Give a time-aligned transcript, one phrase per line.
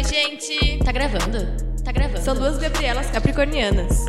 [0.00, 0.78] Oi, gente!
[0.82, 1.46] Tá gravando?
[1.84, 2.22] Tá gravando.
[2.22, 4.06] São duas Gabrielas capricornianas.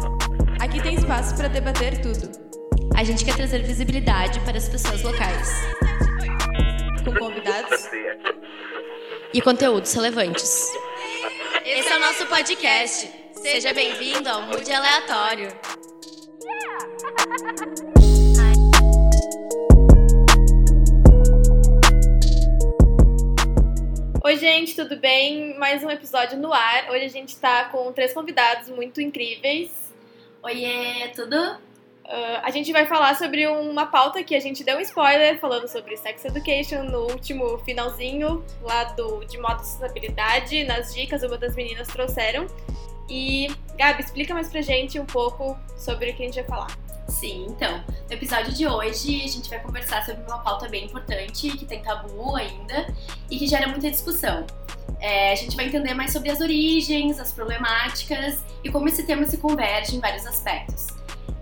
[0.58, 2.32] Aqui tem espaço para debater tudo.
[2.96, 5.49] A gente quer trazer visibilidade para as pessoas locais.
[7.04, 7.89] Com convidados
[9.33, 10.72] e conteúdos relevantes.
[11.65, 13.12] Esse é o nosso podcast.
[13.33, 15.49] Seja bem-vindo ao Mood Aleatório.
[24.32, 25.58] Oi, gente, tudo bem?
[25.58, 26.89] Mais um episódio no ar.
[26.89, 29.70] Hoje a gente tá com três convidados muito incríveis.
[30.41, 31.35] Oiê, tudo?
[31.35, 35.67] Uh, a gente vai falar sobre uma pauta que a gente deu um spoiler falando
[35.67, 41.53] sobre sex education no último finalzinho lá do de modo sustentabilidade, nas dicas uma das
[41.53, 42.48] meninas trouxeram.
[43.09, 46.91] E Gabi, explica mais pra gente um pouco sobre o que a gente vai falar.
[47.11, 51.52] Sim, então, no episódio de hoje a gente vai conversar sobre uma pauta bem importante,
[51.52, 52.91] que tem tabu ainda
[53.29, 54.47] e que gera muita discussão.
[54.99, 59.25] É, a gente vai entender mais sobre as origens, as problemáticas e como esse tema
[59.25, 60.88] se converge em vários aspectos.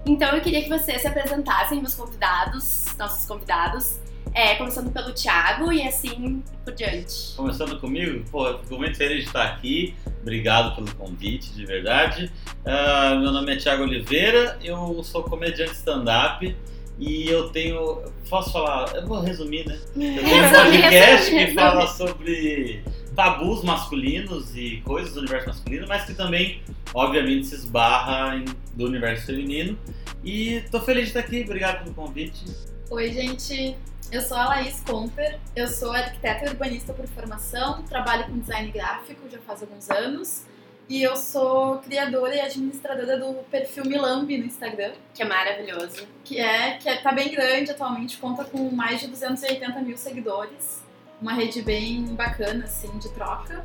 [0.05, 3.99] Então eu queria que vocês se apresentassem, meus convidados, nossos convidados,
[4.33, 7.35] é, começando pelo Thiago e assim por diante.
[7.35, 9.95] Começando comigo, pô, fico muito feliz de estar aqui.
[10.21, 12.31] Obrigado pelo convite, de verdade.
[12.65, 16.55] Uh, meu nome é Thiago Oliveira, eu sou comediante stand-up
[16.99, 18.03] e eu tenho.
[18.29, 18.93] Posso falar?
[18.95, 19.79] Eu vou resumir, né?
[19.95, 22.83] Eu tenho um podcast que fala sobre
[23.15, 26.61] tabus masculinos e coisas do universo masculino, mas que também,
[26.93, 29.77] obviamente, se esbarra em, do universo feminino.
[30.23, 32.45] E tô feliz de estar aqui, obrigado pelo convite.
[32.89, 33.75] Oi, gente.
[34.11, 38.71] Eu sou a Laís Comper, eu sou arquiteta e urbanista por formação, trabalho com design
[38.71, 40.45] gráfico já faz alguns anos
[40.89, 44.93] e eu sou criadora e administradora do perfil Milambi no Instagram.
[45.13, 46.07] Que é maravilhoso.
[46.23, 50.83] Que é, que é, tá bem grande atualmente, conta com mais de 280 mil seguidores.
[51.21, 53.63] Uma rede bem bacana, assim, de troca.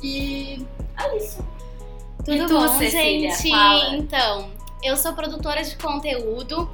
[0.00, 0.64] E
[0.96, 1.44] é isso.
[2.18, 3.32] Tudo e tu, bom, Cecília?
[3.32, 3.50] gente?
[3.50, 3.96] Fala.
[3.96, 4.52] Então,
[4.84, 6.70] eu sou produtora de conteúdo,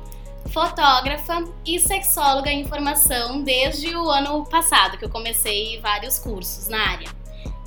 [0.46, 6.78] fotógrafa e sexóloga em formação desde o ano passado, que eu comecei vários cursos na
[6.78, 7.08] área.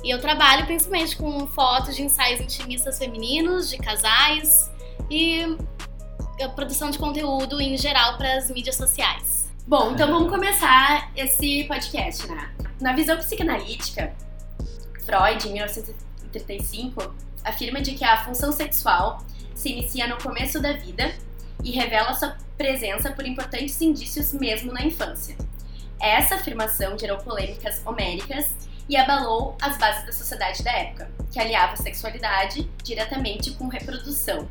[0.02, 4.70] E eu trabalho principalmente com fotos de ensaios intimistas femininos, de casais
[5.08, 5.56] e
[6.42, 9.48] a produção de conteúdo em geral para as mídias sociais.
[9.66, 12.52] Bom, então vamos começar esse podcast, né?
[12.80, 14.12] Na visão psicanalítica,
[15.04, 21.14] Freud, em 1935, afirma de que a função sexual se inicia no começo da vida
[21.62, 25.36] e revela sua presença por importantes indícios mesmo na infância.
[26.00, 28.52] Essa afirmação gerou polêmicas homéricas
[28.88, 34.48] e abalou as bases da sociedade da época, que aliava sexualidade diretamente com reprodução.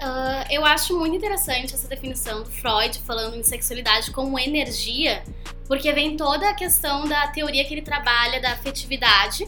[0.00, 5.22] Uh, eu acho muito interessante essa definição do Freud falando em sexualidade como energia,
[5.66, 9.46] porque vem toda a questão da teoria que ele trabalha da afetividade,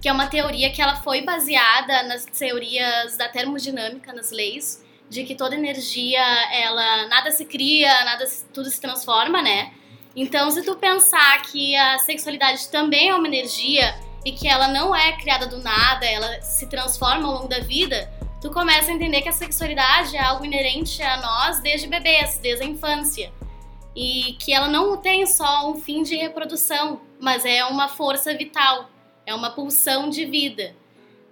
[0.00, 5.24] que é uma teoria que ela foi baseada nas teorias da termodinâmica, nas leis, de
[5.24, 6.22] que toda energia,
[6.52, 9.72] ela nada se cria, nada tudo se transforma, né?
[10.16, 14.94] Então, se tu pensar que a sexualidade também é uma energia e que ela não
[14.94, 18.10] é criada do nada, ela se transforma ao longo da vida,
[18.40, 22.64] tu começa a entender que a sexualidade é algo inerente a nós desde bebês, desde
[22.64, 23.32] a infância.
[23.94, 28.90] E que ela não tem só um fim de reprodução, mas é uma força vital,
[29.26, 30.74] é uma pulsão de vida.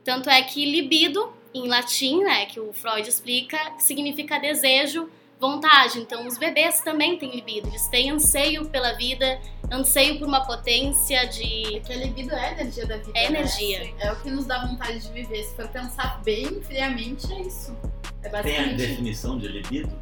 [0.05, 5.08] Tanto é que libido, em latim, né, que o Freud explica, significa desejo,
[5.42, 5.98] vontade.
[5.98, 9.40] Então, os bebês também têm libido, eles têm anseio pela vida,
[9.70, 11.80] anseio por uma potência de.
[11.80, 13.12] Porque a libido é a energia da vida.
[13.14, 13.40] É né?
[13.40, 13.94] energia.
[13.98, 15.42] É o que nos dá vontade de viver.
[15.42, 17.76] Se for pensar bem friamente, é isso.
[18.22, 19.92] É Tem a basicamente definição de libido?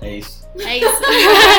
[0.00, 0.48] É isso.
[0.58, 1.00] É isso.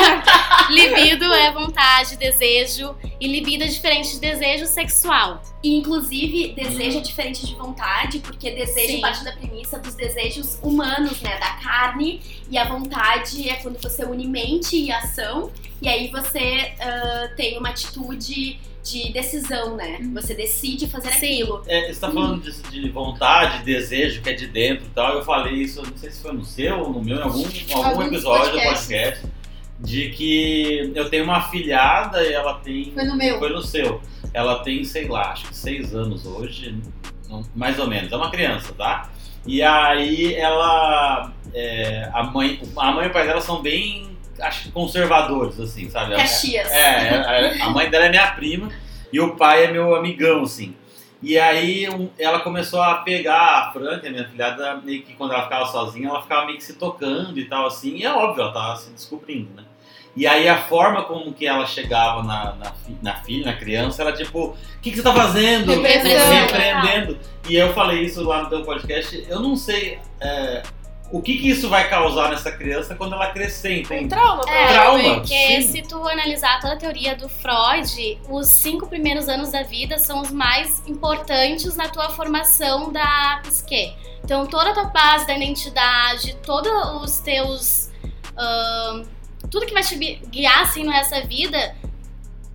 [0.70, 5.42] libido é vontade, desejo, e libido é diferente de desejo sexual.
[5.62, 9.00] E, inclusive, desejo é diferente de vontade, porque desejo Sim.
[9.00, 11.38] parte da premissa dos desejos humanos, né?
[11.38, 12.20] Da carne.
[12.50, 15.50] E a vontade é quando você une mente e ação.
[15.80, 19.98] E aí você ah, tem uma atitude de decisão, né?
[20.12, 21.42] Você decide fazer Sim.
[21.42, 21.62] aquilo.
[21.66, 25.14] É, você tá falando disso de vontade, desejo, que é de dentro e tal.
[25.14, 27.72] Eu falei isso, não sei se foi no seu ou no meu, em algum, em
[27.72, 28.81] algum episódio do podcasts.
[28.82, 29.26] Podcast,
[29.78, 32.92] de que eu tenho uma afilhada e ela tem.
[32.92, 33.38] Foi no meu.
[33.38, 34.00] Foi no seu.
[34.32, 36.74] Ela tem, sei lá, acho que seis anos hoje,
[37.54, 38.12] mais ou menos.
[38.12, 39.10] É uma criança, tá?
[39.46, 41.32] E aí ela.
[41.52, 44.10] é, a, mãe, a mãe e o pai dela são bem.
[44.40, 46.16] Acho que conservadores, assim, sabe?
[46.16, 46.70] Caxias.
[46.70, 48.70] É, é, a mãe dela é minha prima
[49.12, 50.74] e o pai é meu amigão, assim.
[51.22, 51.86] E aí
[52.18, 55.66] ela começou a pegar a Fran, que é minha filhada, meio que quando ela ficava
[55.66, 57.96] sozinha, ela ficava meio que se tocando e tal, assim.
[57.96, 59.64] E é óbvio, ela tava se descobrindo, né?
[60.14, 64.12] E aí a forma como que ela chegava na, na, na filha, na criança, era
[64.12, 65.72] tipo, o que, que você tá fazendo?
[65.72, 66.32] Repreensão.
[66.32, 67.18] Repreendendo.
[67.48, 70.62] E eu falei isso lá no teu podcast, eu não sei é,
[71.12, 74.08] o que, que isso vai causar nessa criança quando ela crescer, Um entende?
[74.08, 75.28] trauma, É, Trauma, Porque
[75.62, 75.62] sim.
[75.62, 80.20] se tu analisar toda a teoria do Freud, os cinco primeiros anos da vida são
[80.22, 83.94] os mais importantes na tua formação da psique.
[84.24, 86.72] Então toda a tua base da identidade, todos
[87.02, 87.90] os teus.
[88.36, 89.04] ahn,
[89.50, 91.76] tudo que vai te gui- guiar assim nessa vida,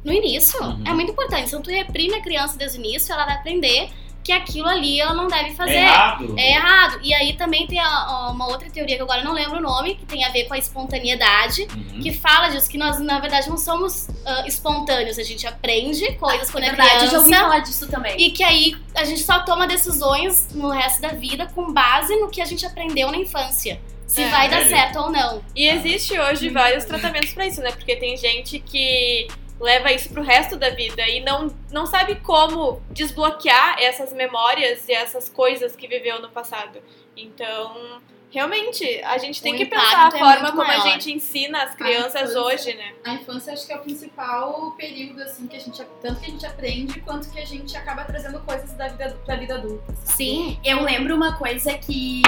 [0.03, 0.83] no início, Uhum.
[0.87, 1.47] é muito importante.
[1.47, 3.89] Então tu reprime a criança desde o início, ela vai aprender
[4.27, 5.71] que aquilo ali ela não deve fazer.
[5.71, 6.35] É errado.
[6.37, 6.99] É errado.
[7.01, 9.61] E aí também tem a- a- uma outra teoria que agora eu não lembro o
[9.61, 12.01] nome, que tem a ver com a espontaneidade, Uhum.
[12.01, 15.17] que fala disso, que nós, na verdade, não somos ah, espontâneos.
[15.17, 17.43] A gente aprende coisas quando é, É verdade, eu já ouvi criança.
[17.45, 18.19] falar disso também.
[18.19, 22.29] E que aí a gente só toma decisões no resto da vida com base no
[22.29, 23.79] que a gente aprendeu na infância.
[24.05, 24.27] Se É.
[24.29, 25.41] vai dar certo ou não.
[25.55, 27.71] E existe hoje vários tratamentos pra isso, né?
[27.71, 29.27] Porque tem gente que
[29.59, 34.93] leva isso pro resto da vida e não, não sabe como desbloquear essas memórias e
[34.93, 36.79] essas coisas que viveu no passado.
[37.15, 37.99] Então,
[38.29, 40.83] realmente, a gente tem O que pensar a é forma muito como a maior.
[40.83, 42.41] gente ensina as crianças infância.
[42.41, 42.93] hoje, né?
[43.03, 45.83] A infância acho que é o principal período, assim, que a gente.
[46.01, 49.35] Tanto que a gente aprende, quanto que a gente acaba trazendo coisas da vida pra
[49.37, 49.93] vida adulta.
[49.95, 50.17] sabe?
[50.17, 50.59] Sim.
[50.63, 52.21] Eu lembro uma coisa que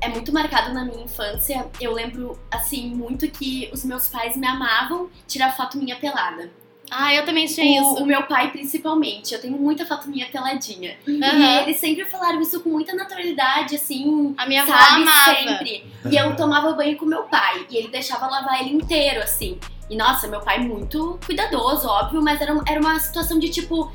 [0.00, 1.66] é muito marcado na minha infância.
[1.80, 6.50] Eu lembro, assim, muito que os meus pais me amavam tirar foto minha pelada.
[6.94, 8.02] Ah, eu também tinha O, isso.
[8.02, 9.32] o meu pai, principalmente.
[9.32, 10.96] Eu tenho muita foto minha peladinha.
[11.06, 11.62] E Aham.
[11.62, 15.02] eles sempre falaram isso com muita naturalidade, assim, A minha avó sabe?
[15.02, 15.34] amava.
[15.36, 15.86] Sempre.
[16.10, 17.66] E eu tomava banho com meu pai.
[17.70, 19.58] E ele deixava lavar ele inteiro, assim.
[19.88, 23.90] E nossa, meu pai muito cuidadoso, óbvio, mas era, era uma situação de tipo.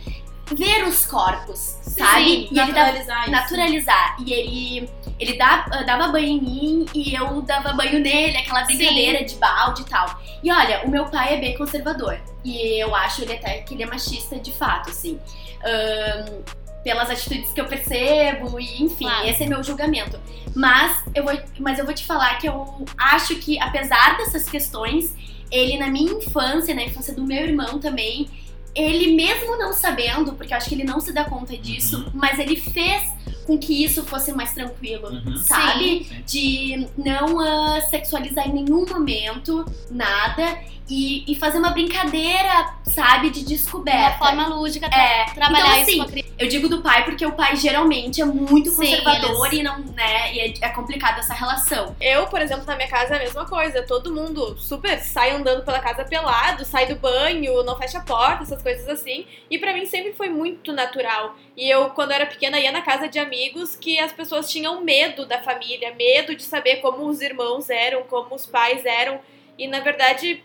[0.55, 2.23] Ver os corpos, sabe?
[2.25, 4.15] sim, e ele dava Naturalizar naturalizar.
[4.25, 4.89] E ele,
[5.19, 8.77] ele dá- dava banho em mim e eu dava banho nele, aquela Sim.
[8.77, 10.19] brincadeira de balde e tal.
[10.41, 12.19] E olha, o meu pai é bem conservador.
[12.45, 15.19] E eu acho ele até que ele é machista de fato, assim.
[15.65, 16.41] Ahn,
[16.83, 19.27] pelas atitudes que eu percebo, e enfim, Claro.
[19.27, 20.17] esse é meu julgamento.
[20.55, 25.13] Mas eu, vou, mas eu vou te falar que eu acho que, apesar dessas questões,
[25.51, 28.29] ele na minha infância, na infância do meu irmão também,
[28.77, 32.11] ele mesmo não sabendo, porque eu acho que ele não se dá conta disso, Uhum.
[32.13, 33.03] mas ele fez
[33.47, 35.37] com que isso fosse mais tranquilo, Uhum.
[35.37, 36.03] sabe?
[36.03, 36.23] Sim.
[36.25, 40.59] De não ah, sexualizar em nenhum momento nada
[40.89, 44.17] e, e fazer uma brincadeira, sabe, de De uma descoberta.
[44.17, 46.27] forma lúdica, tra- É, trabalhar então, isso assim, com a criança.
[46.39, 49.79] Eu digo do pai porque o pai geralmente é muito Sim, conservador eles- e não,
[49.79, 51.95] né, e é, é complicado essa relação.
[51.99, 53.81] Eu, por exemplo, na minha casa é a mesma coisa.
[53.83, 58.43] Todo mundo super sai andando pela casa pelado, sai do banho, não fecha a porta,
[58.43, 59.25] essas coisas assim.
[59.49, 61.35] E pra mim sempre foi muito natural.
[61.57, 63.36] E eu, quando era pequena, ia na casa de amigos
[63.79, 68.35] que as pessoas tinham medo da família, medo de saber como os irmãos eram, como
[68.35, 69.19] os pais eram.
[69.57, 70.43] E na verdade,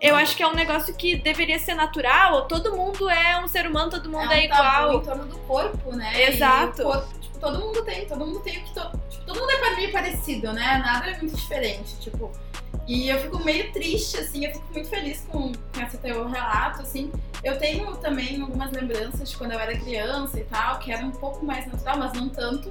[0.00, 2.46] eu acho que é um negócio que deveria ser natural.
[2.46, 4.94] Todo mundo é um ser humano, todo mundo é, um tabu igual.
[4.94, 6.28] em torno do corpo, né?
[6.28, 6.82] Exato.
[6.82, 8.74] Corpo, tipo, todo mundo tem, todo mundo tem o que.
[8.74, 8.80] To...
[9.08, 10.82] Tipo, todo mundo é meio parecido, né?
[10.84, 12.30] Nada é muito diferente, tipo.
[12.86, 15.52] E eu fico meio triste, assim, eu fico muito feliz com,
[15.82, 17.10] esse teu relato, assim.
[17.42, 21.10] Eu tenho também algumas lembranças de quando eu era criança e tal, que era um
[21.10, 22.70] pouco mais natural, mas não tanto.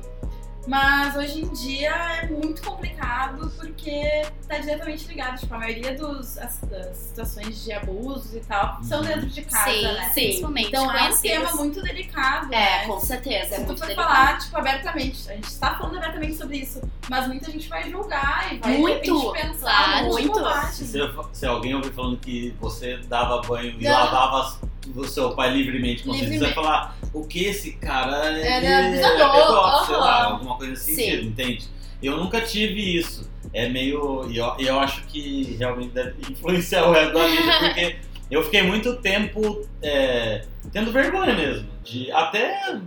[0.66, 5.38] Mas hoje em dia é muito complicado porque tá diretamente ligado.
[5.40, 9.72] Tipo, a maioria dos, as- das situações de abusos e tal são dentro de casa,
[9.72, 10.04] Sim, né?
[10.06, 10.14] Sim.
[10.14, 10.68] principalmente.
[10.70, 12.86] Então é um tema muito delicado, É, né?
[12.88, 13.56] com certeza.
[13.56, 14.08] É Se tu muito for delicado.
[14.14, 18.54] falar, tipo, abertamente, a gente tá falando abertamente sobre isso, mas muita gente vai julgar
[18.54, 20.40] e vai Muito, pensar claro, muito.
[20.72, 20.94] Se,
[21.34, 23.92] se alguém ouvir falando que você dava banho e Não.
[23.92, 24.60] lavava as-
[24.96, 26.56] o seu pai livremente, com você vai Livremente.
[26.56, 31.22] falar o que esse cara ele é abusador, pedófilo, sei lá, alguma coisa assim, Sim.
[31.26, 31.68] entende?
[32.02, 33.32] Eu nunca tive isso.
[33.54, 34.30] É meio.
[34.30, 37.96] E eu, eu acho que realmente deve influenciar o resto da vida, porque
[38.30, 41.68] eu fiquei muito tempo é, tendo vergonha mesmo.
[41.84, 42.80] De, até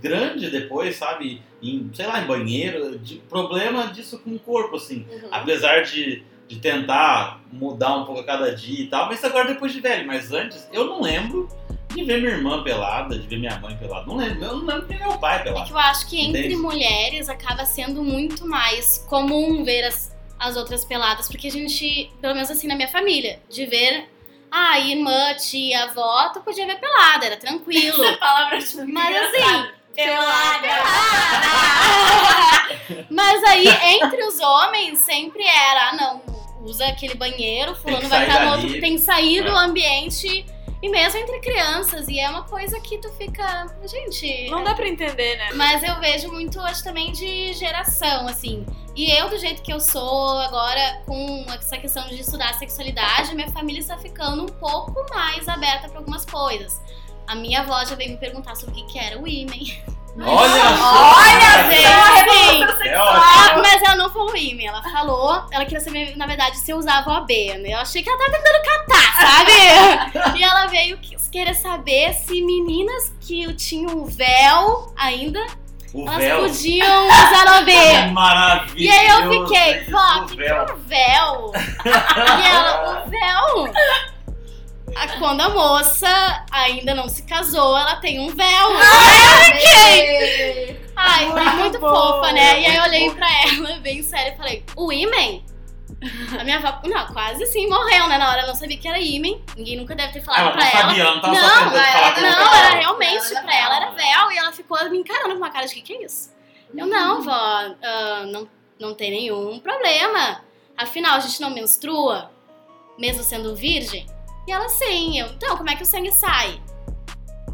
[0.00, 1.42] grande depois, sabe?
[1.62, 5.06] Em, sei lá, em banheiro, de problema disso com o corpo, assim.
[5.10, 5.28] Uhum.
[5.30, 9.72] Apesar de, de tentar mudar um pouco a cada dia e tal, mas agora depois
[9.72, 10.04] de velho.
[10.04, 11.48] Mas antes, eu não lembro
[11.94, 14.04] de ver minha irmã pelada, de ver minha mãe pelada.
[14.06, 15.66] Não lembro, eu não lembro de ver meu pai É pelado.
[15.66, 16.56] que eu acho que entre Entende?
[16.56, 22.34] mulheres acaba sendo muito mais comum ver as, as outras peladas, porque a gente, pelo
[22.34, 24.08] menos assim na minha família, de ver
[24.50, 28.02] a irmã, tia, avó, tu podia ver pelada, era tranquilo.
[28.18, 30.68] Palavras Mas assim, pelada.
[33.10, 33.66] mas aí
[34.00, 36.22] entre os homens sempre era, ah não,
[36.62, 38.62] usa aquele banheiro, fulano vai estar no dali.
[38.64, 39.58] outro, tem que sair do É.
[39.64, 40.44] ambiente
[40.82, 43.66] E mesmo entre crianças, e é uma coisa que tu fica.
[43.84, 44.48] Gente.
[44.48, 45.50] Não dá pra entender, né?
[45.52, 48.64] Mas eu vejo muito, acho também, de geração, assim.
[48.96, 53.50] E eu, do jeito que eu sou agora, com essa questão de estudar sexualidade, minha
[53.50, 56.80] família está ficando um pouco mais aberta para algumas coisas.
[57.30, 59.80] A minha avó já veio me perguntar sobre o que que era o ímen.
[60.20, 60.62] Olha!
[60.82, 62.88] Olha, gente!
[62.88, 63.62] É ótimo.
[63.62, 67.08] mas ela não falou ímen, ela falou, ela queria saber, na verdade, se eu usava
[67.12, 67.28] OAB,
[67.60, 67.72] né?
[67.72, 70.34] Eu achei que ela tava tentando catar, sabe?
[70.38, 75.38] e ela veio que- querer saber se meninas que tinham véu ainda,
[75.94, 76.40] O elas véu.
[76.40, 77.68] podiam usar OAB.
[77.70, 78.76] É maravilhoso.
[78.76, 80.66] E aí eu fiquei, vó, o o que que é véu.
[80.88, 81.52] véu?
[81.86, 83.72] e ela, o véu?
[84.96, 88.68] Ah, Quando a moça ainda não se casou, ela tem um véu.
[90.96, 91.88] Ai, foi muito bom.
[91.88, 92.60] fofa, né?
[92.60, 95.44] E aí eu olhei pra ela, bem sério, e falei, o ímen?
[96.38, 98.16] A minha avó, não, quase assim, morreu, né?
[98.16, 99.42] Na hora ela não sabia que era ímen.
[99.56, 100.80] Ninguém nunca deve ter falado Ela pra ela.
[100.80, 103.90] sabia, ela não tava Não, tentando ela Não, era realmente, Ela era pra ela era
[103.90, 104.32] véu.
[104.32, 106.30] E ela ficou me encarando com uma cara de que que é isso?
[106.74, 110.42] Eu, não, vó, ah, não, não tem nenhum problema.
[110.76, 112.30] Afinal, a gente não menstrua,
[112.98, 114.06] mesmo sendo virgem?
[114.46, 115.18] E ela, sim.
[115.18, 116.60] Eu, então, como é que o sangue sai?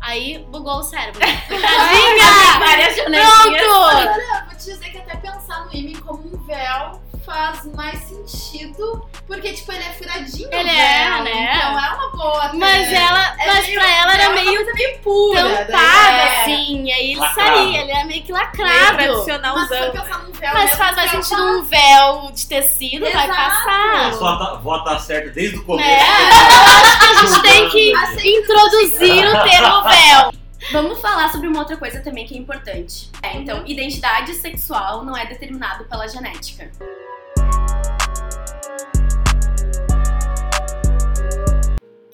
[0.00, 1.20] Aí bugou o cérebro.
[1.20, 2.58] Tadinha!
[2.58, 3.64] Várias janelinhas.
[3.64, 3.96] Pronto!
[3.96, 9.04] Olha, vou te dizer que até pensar no ímã como um véu faz mais sentido,
[9.26, 11.56] porque, tipo, ele é furadinho, Ele o é, véu, né?
[11.56, 12.42] Então é uma boa.
[12.44, 12.56] até.
[12.56, 15.42] Mas ela, É mas meio- pra ela era é meio coisa meio pura.
[15.66, 16.40] tampada, daí é.
[16.42, 16.84] assim.
[16.84, 17.56] E aí ele Lacrado.
[17.56, 18.72] saía, ele era meio que Meio lacrado.
[18.72, 19.66] Mas tradicionalzão.
[19.66, 23.12] for pensar num véu Mas mesmo, faz mais sentido tá- um véu de tecido, vai
[23.24, 23.28] Exato.
[23.28, 24.06] passar.
[24.06, 25.88] A sua tá- vó tá certa desde o começo.
[25.88, 26.00] É,
[27.10, 27.92] a gente tem que
[28.38, 30.32] introduzir o termo véu.
[30.72, 33.08] Vamos falar sobre uma outra coisa também que é importante.
[33.22, 36.70] É, então, identidade sexual não é determinado pela genética.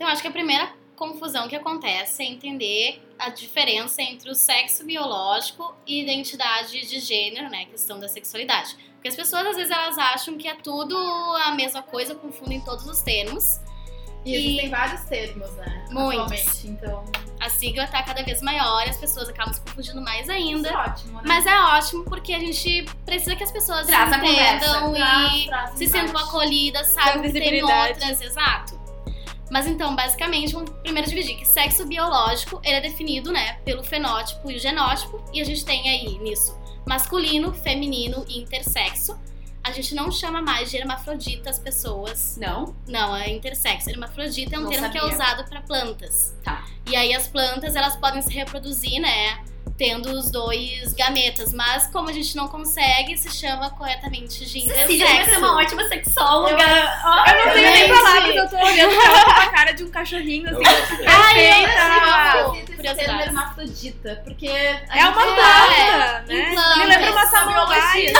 [0.02, 4.84] Então, acho que a primeira confusão que acontece é entender a diferença entre o sexo
[4.84, 7.62] biológico e identidade de gênero, né?
[7.62, 8.76] A questão da sexualidade.
[8.94, 10.96] Porque as pessoas, às vezes, elas acham que é tudo
[11.46, 13.60] a mesma coisa, confundem todos os termos.
[14.24, 15.86] E existem vários termos, né?
[15.92, 16.64] Muitos.
[16.64, 17.04] Então.
[17.38, 20.68] A sigla tá cada vez maior e as pessoas acabam se confundindo mais ainda.
[20.68, 21.22] Isso é ótimo, né?
[21.26, 25.46] Mas é ótimo porque a gente precisa que as pessoas Traz a entendam Traz- e
[25.46, 26.06] traz se embate.
[26.08, 28.81] sintam acolhidas, saibam que tem outras, exato.
[29.52, 34.50] Mas então, basicamente, vamos primeiro dividir que sexo biológico ele é definido, né, pelo fenótipo
[34.50, 39.14] e o genótipo, e a gente tem aí nisso masculino, feminino e intersexo.
[39.62, 42.36] A gente não chama mais de hermafrodita as pessoas.
[42.36, 42.74] Não?
[42.88, 43.90] Não, é intersexo.
[43.90, 45.14] Hermafrodita é um Não termo que é sabia.
[45.14, 46.34] usado para plantas.
[46.42, 46.64] Tá.
[46.90, 49.44] E aí as plantas, elas podem se reproduzir, né?
[49.78, 55.06] Tendo os dois gametas, mas como a gente não consegue, se chama corretamente de Cecília
[55.06, 56.62] vai ser uma ótima sexóloga.
[56.62, 60.58] Eu não tenho nem palavras, eu tô olhando pra a cara de um cachorrinho, Eu
[60.60, 61.04] assim.
[61.06, 61.64] Ai,
[62.38, 63.26] eu Curiosidades.
[63.26, 66.50] hermafrodita, porque É uma planta, né?
[66.50, 66.76] implantes.
[66.78, 68.12] Me lembra uma samambaia.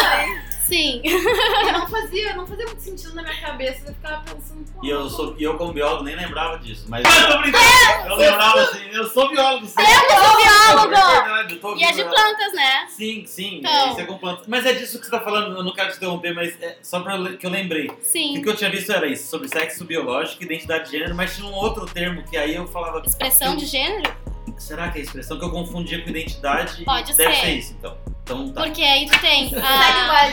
[0.72, 1.02] Sim.
[1.04, 3.82] E não fazia, não fazia muito sentido na minha cabeça.
[3.88, 6.86] Eu ficava pensando, E eu, sou, e eu como biólogo, nem lembrava disso.
[6.88, 7.64] Mas eu tô brincando.
[8.06, 9.66] Eu lembrava assim, eu sou biólogo.
[9.66, 9.74] Sim.
[9.80, 10.94] Eu sou biólogo!
[10.94, 12.86] É verdade, eu tô E é de plantas, né?
[12.88, 13.90] Sim, sim, Então.
[13.90, 14.46] isso é com plantas.
[14.48, 17.00] Mas é disso que você tá falando, eu não quero te interromper, mas é só
[17.00, 17.88] pra eu- que eu lembrei.
[17.88, 18.40] O Sim.
[18.42, 21.52] que eu tinha visto era isso, sobre sexo biológico, identidade de gênero, mas tinha um
[21.54, 23.02] outro termo que aí eu falava.
[23.06, 24.10] Expressão de gênero?
[24.58, 26.84] Será que é a expressão que eu confundia com identidade?
[26.84, 27.40] Pode Deve ser.
[27.40, 27.96] ser isso, então.
[28.22, 28.62] Então tá.
[28.62, 29.52] Porque aí tu tem.
[29.56, 30.28] a-.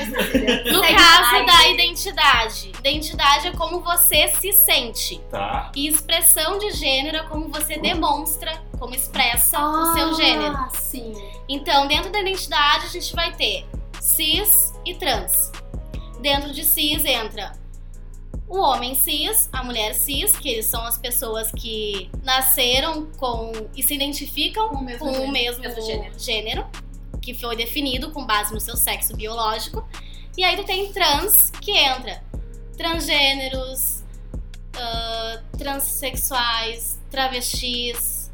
[0.72, 2.72] No Segue caso da identidade.
[2.80, 5.20] Identidade é como você se sente.
[5.30, 5.72] Tá.
[5.76, 10.56] E expressão de gênero é como você demonstra, como expressa o seu gênero.
[10.56, 11.14] Ah, sim.
[11.48, 13.66] Então, dentro da identidade, a gente vai ter
[14.00, 15.52] cis e trans.
[16.22, 17.54] Dentro de cis entra
[18.48, 23.84] o homem cis, a mulher cis, que eles são as pessoas que nasceram com e
[23.84, 26.20] se identificam Com o mesmo com o mesmo gênero.
[26.20, 26.66] gênero,
[27.22, 29.88] que foi definido com base no seu sexo biológico.
[30.38, 32.22] E aí tu tem trans, que entra
[32.78, 34.04] transgêneros,
[34.76, 38.32] ah, transexuais, travestis,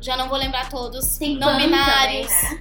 [0.00, 2.28] já não vou lembrar todos, Tem não binários.
[2.32, 2.60] também, né?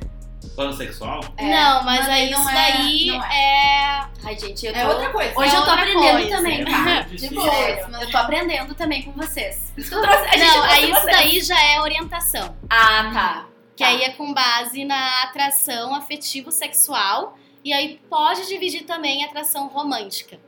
[0.56, 1.22] Pansexual?
[1.38, 4.08] É, não, mas mas aí isso é- daí não é.
[4.24, 4.80] Ai, gente, eu tô...
[4.80, 5.34] É outra coisa.
[5.40, 6.36] Hoje É eu tô aprendendo coisa.
[6.36, 7.02] também, tá?
[7.02, 7.54] De boa.
[8.02, 9.72] Eu tô aprendendo também com vocês.
[9.76, 10.26] Por isso que eu trouxe...
[10.26, 11.16] A gente Não, aí isso vocês.
[11.18, 12.56] daí já é orientação.
[12.72, 13.46] Ah, tá.
[13.78, 17.38] Que aí é com base na atração afetivo-sexual.
[17.64, 20.40] E aí pode dividir também a atração romântica.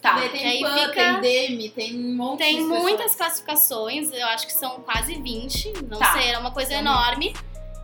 [0.00, 0.14] Tá.
[0.14, 4.10] Daí que tem aí pan, fica- tem demi, tem um monte Tem de muitas classificações,
[4.12, 6.12] eu acho que são quase 20, não Tá.
[6.14, 7.34] sei, é uma coisa São enorme.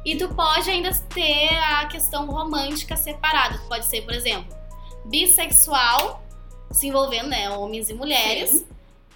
[0.05, 3.59] E tu pode ainda ter a questão romântica separada.
[3.59, 4.57] Tu pode ser, por exemplo,
[5.05, 6.23] bissexual,
[6.71, 8.51] se envolvendo, né, homens e mulheres.
[8.51, 8.67] Sim.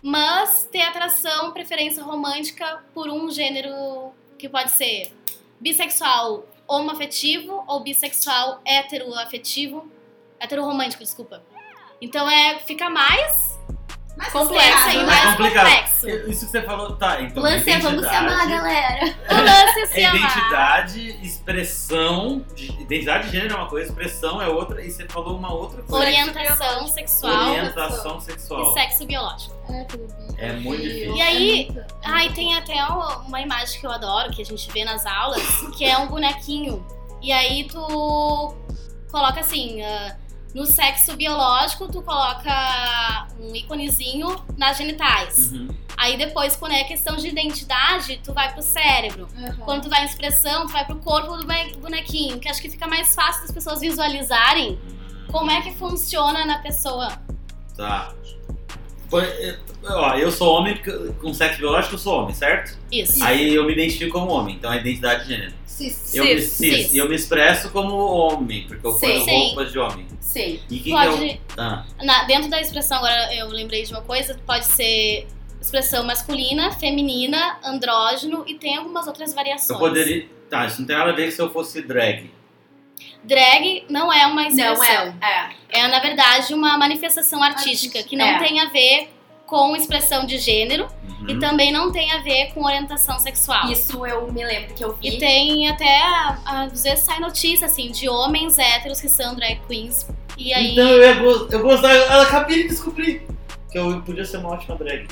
[0.03, 5.13] mas ter atração, preferência romântica por um gênero que pode ser
[5.61, 9.91] bissexual homoafetivo ou bissexual heteroafetivo,
[10.39, 11.43] heteroromântico, desculpa.
[12.01, 13.50] Então é fica mais
[14.17, 15.65] Mas complexo e sabe, mais Mais complicado.
[15.67, 16.09] complexo.
[16.31, 17.21] Isso que você falou, tá.
[17.23, 19.17] Então, O lance é vamos se amar, identidade- galera.
[19.31, 20.21] O lance é se É amar.
[20.21, 22.45] identidade, expressão.
[22.55, 25.83] de- Identidade de gênero é uma coisa, expressão é outra, e você falou uma outra
[25.83, 26.05] coisa.
[26.05, 28.73] Orientação sexual Orientação e sexual.
[28.75, 29.55] sexo biológico.
[30.39, 31.15] É muito difícil.
[31.17, 31.71] E aí,
[32.05, 35.43] Ai, tem até uma imagem que eu adoro, que a gente vê nas aulas,
[35.77, 36.85] que é um bonequinho.
[37.23, 38.55] E aí tu
[39.11, 40.17] coloca assim, ah,
[40.55, 45.53] no sexo biológico, tu coloca um íconezinho nas genitais.
[45.53, 45.69] Uhum.
[45.97, 49.29] Aí depois, quando é questão de identidade, tu vai pro cérebro.
[49.65, 52.69] Quando tu vai em expressão, tu vai pro corpo do bone- bonequinho, que acho que
[52.71, 54.79] fica mais fácil das pessoas visualizarem
[55.31, 57.13] como é que funciona na pessoa.
[57.77, 58.13] Tá.
[59.13, 62.79] Eu- Ó, eu sou homem, porque com sexo biológico eu sou homem, certo?
[62.93, 63.23] Isso.
[63.25, 65.55] Aí eu me identifico como homem, então é identidade de gênero.
[65.89, 66.15] Cis.
[66.15, 66.95] Eu me, Cis, cis, cis.
[66.95, 69.47] E eu me expresso como homem, porque eu ponho Sim.
[69.47, 70.07] roupas de homem.
[70.21, 70.61] Sim.
[70.71, 71.39] E que que Pode, eu.
[71.57, 75.27] Ah, na- dentro da expressão, agora eu lembrei de uma coisa, pode ser
[75.61, 79.71] expressão masculina, feminina, andrógeno e tem algumas outras variações.
[79.71, 80.27] eu poderia.
[80.49, 82.31] Tá, isso não tem nada a ver se eu fosse drag.
[83.23, 84.75] Drag não é uma expressão.
[85.21, 85.51] Não é.
[85.71, 85.81] É.
[85.81, 88.03] É, na verdade, uma manifestação artística, Artística.
[88.05, 88.39] que não É.
[88.39, 89.11] tem a ver
[89.51, 90.87] com expressão de gênero
[91.21, 91.29] Uhum.
[91.29, 93.69] e também não tem a ver com orientação sexual.
[93.71, 95.17] Isso eu me lembro que eu vi.
[95.17, 96.01] E tem até,
[96.47, 100.07] às vezes sai notícia, assim, de homens héteros que são drag queens.
[100.39, 101.93] E aí, Então eu, ia go- eu gostava.
[101.93, 103.27] Eu acabei de descobrir
[103.71, 105.07] que eu podia ser uma ótima drag.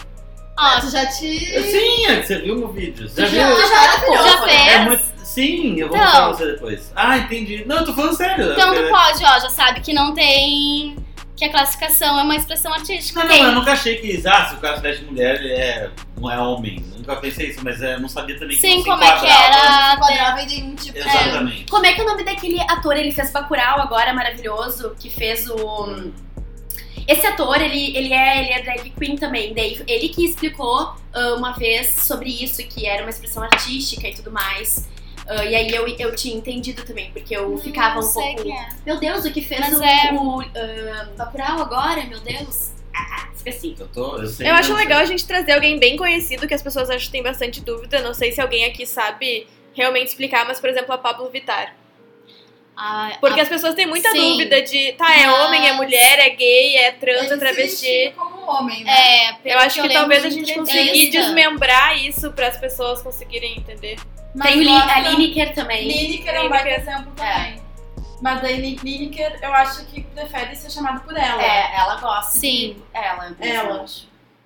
[0.58, 1.38] ó, Tu já te.
[1.38, 3.06] Sim, é que você viu meu vídeo.
[3.14, 3.56] Já Já, viu?
[3.68, 4.46] já, já né?
[4.46, 4.72] fez?
[4.72, 5.02] É muito.
[5.24, 6.06] Sim, eu vou Então.
[6.06, 6.92] mostrar pra você depois.
[6.96, 7.64] Ah, entendi.
[7.66, 8.52] Não, eu tô falando sério.
[8.52, 10.96] então tu Eu- pode, ó, já sabe que não tem.
[11.38, 13.22] Que a classificação é uma expressão artística.
[13.22, 15.52] Não, não, eu nunca achei que, ah, se o cara se veste de mulher, ele
[15.52, 15.90] é,
[16.20, 16.84] não é homem.
[16.96, 19.94] Nunca pensei isso, mas é, eu não sabia também que Sim, como é que era.
[19.94, 20.98] Enquadrava em tipo de.
[20.98, 21.70] Exatamente.
[21.70, 22.96] Como é que é o nome daquele ator?
[22.96, 26.10] Ele fez Bacurau agora, maravilhoso, que fez o...
[27.06, 29.54] Esse ator, ele, ele, é, ele é drag queen também.
[29.54, 34.14] Daí, ele que explicou ah, uma vez sobre isso, que era uma expressão artística e
[34.14, 34.88] tudo mais.
[35.28, 38.50] Ah, e aí eu, eu tinha entendido também, porque eu ficava Não um sei pouco...
[38.50, 38.68] é.
[38.86, 42.02] Meu Deus, o que fez Mas o, é- o ah, Bacurau agora?
[42.04, 42.70] Meu Deus.
[42.94, 43.76] Ah, esqueci.
[43.78, 46.62] Eu, tô, eu, sei, Eu acho legal a gente trazer alguém bem conhecido, que as
[46.62, 48.00] pessoas acham que tem bastante dúvida.
[48.00, 51.76] Não sei se alguém aqui sabe realmente explicar, mas, por exemplo, a Pablo Vittar.
[52.76, 54.18] A- Porque a- as pessoas têm muita Sim.
[54.32, 58.12] dúvida de, tá, é Mas- homem, é mulher, é gay, é trans, Ele é travesti.
[58.16, 58.90] como homem, né?
[58.92, 63.02] É, pelo Eu acho que, lembro talvez a gente conseguir desmembrar isso para as pessoas
[63.02, 63.98] conseguirem entender.
[64.34, 65.88] Mas Tem o Li- gosta- a Lineker também.
[65.88, 67.62] Lineker é um baita exemplo também.
[68.20, 71.42] Mas daí Li- Lineker, eu acho que prefere ser chamado por ela.
[71.42, 72.38] É, ela gosta.
[72.38, 72.74] Sim.
[72.74, 73.36] de- Ela.
[73.40, 73.84] Ela.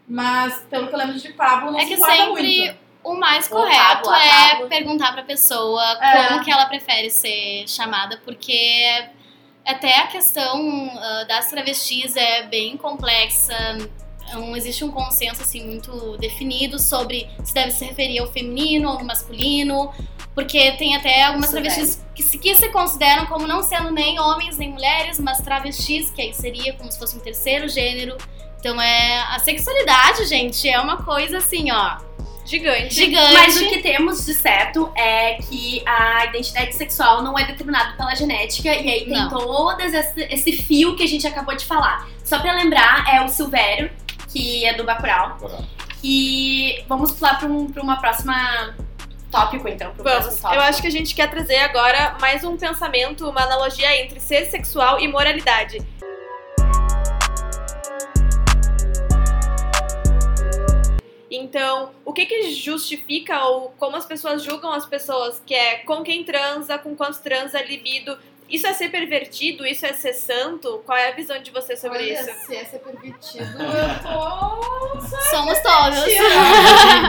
[0.08, 2.78] Mas, pelo que eu lembro de Pablo, não É se que sempre muito.
[3.04, 4.68] o mais O correto Pablo, a é Pablo.
[4.68, 6.28] perguntar pra pessoa É.
[6.28, 9.04] como que ela prefere ser chamada, porque
[9.64, 13.54] até a questão ah, das travestis é bem complexa.
[14.32, 18.98] Não existe um consenso assim muito definido sobre se deve se referir ao feminino ou
[18.98, 19.92] ao masculino,
[20.34, 24.18] porque tem até algumas Isso travestis que se, que se consideram como não sendo nem
[24.18, 28.16] homens nem mulheres, mas travestis, que aí seria como se fosse um terceiro gênero.
[28.58, 31.96] Então é a sexualidade, gente, é uma coisa assim, ó,
[32.44, 32.94] Gigante.
[32.94, 33.32] gigante.
[33.32, 38.14] Mas o que temos de certo é que a identidade sexual não é determinada pela
[38.14, 39.28] genética e aí tem Não.
[39.28, 42.08] todo esse, esse fio que a gente acabou de falar.
[42.24, 43.90] Só pra lembrar, é o Silvério,
[44.32, 45.38] que é do Bacurau.
[46.02, 48.74] E vamos pular pra, um, pra uma próxima
[49.30, 49.92] tópico, então.
[49.92, 50.20] Pro Vamos.
[50.20, 50.62] próximo tópico.
[50.62, 54.46] Eu acho que a gente quer trazer agora mais um pensamento, uma analogia entre ser
[54.46, 55.78] sexual e moralidade.
[61.30, 66.02] Então, o que que justifica ou como as pessoas julgam as pessoas, que é com
[66.02, 68.18] quem transa, com quantos transa, libido,
[68.52, 70.82] isso é ser pervertido, isso é ser santo?
[70.86, 72.46] Qual é a visão de você sobre Olha, isso?
[72.46, 75.00] se é ser permitido, eu tô...
[75.30, 76.04] Somos todos.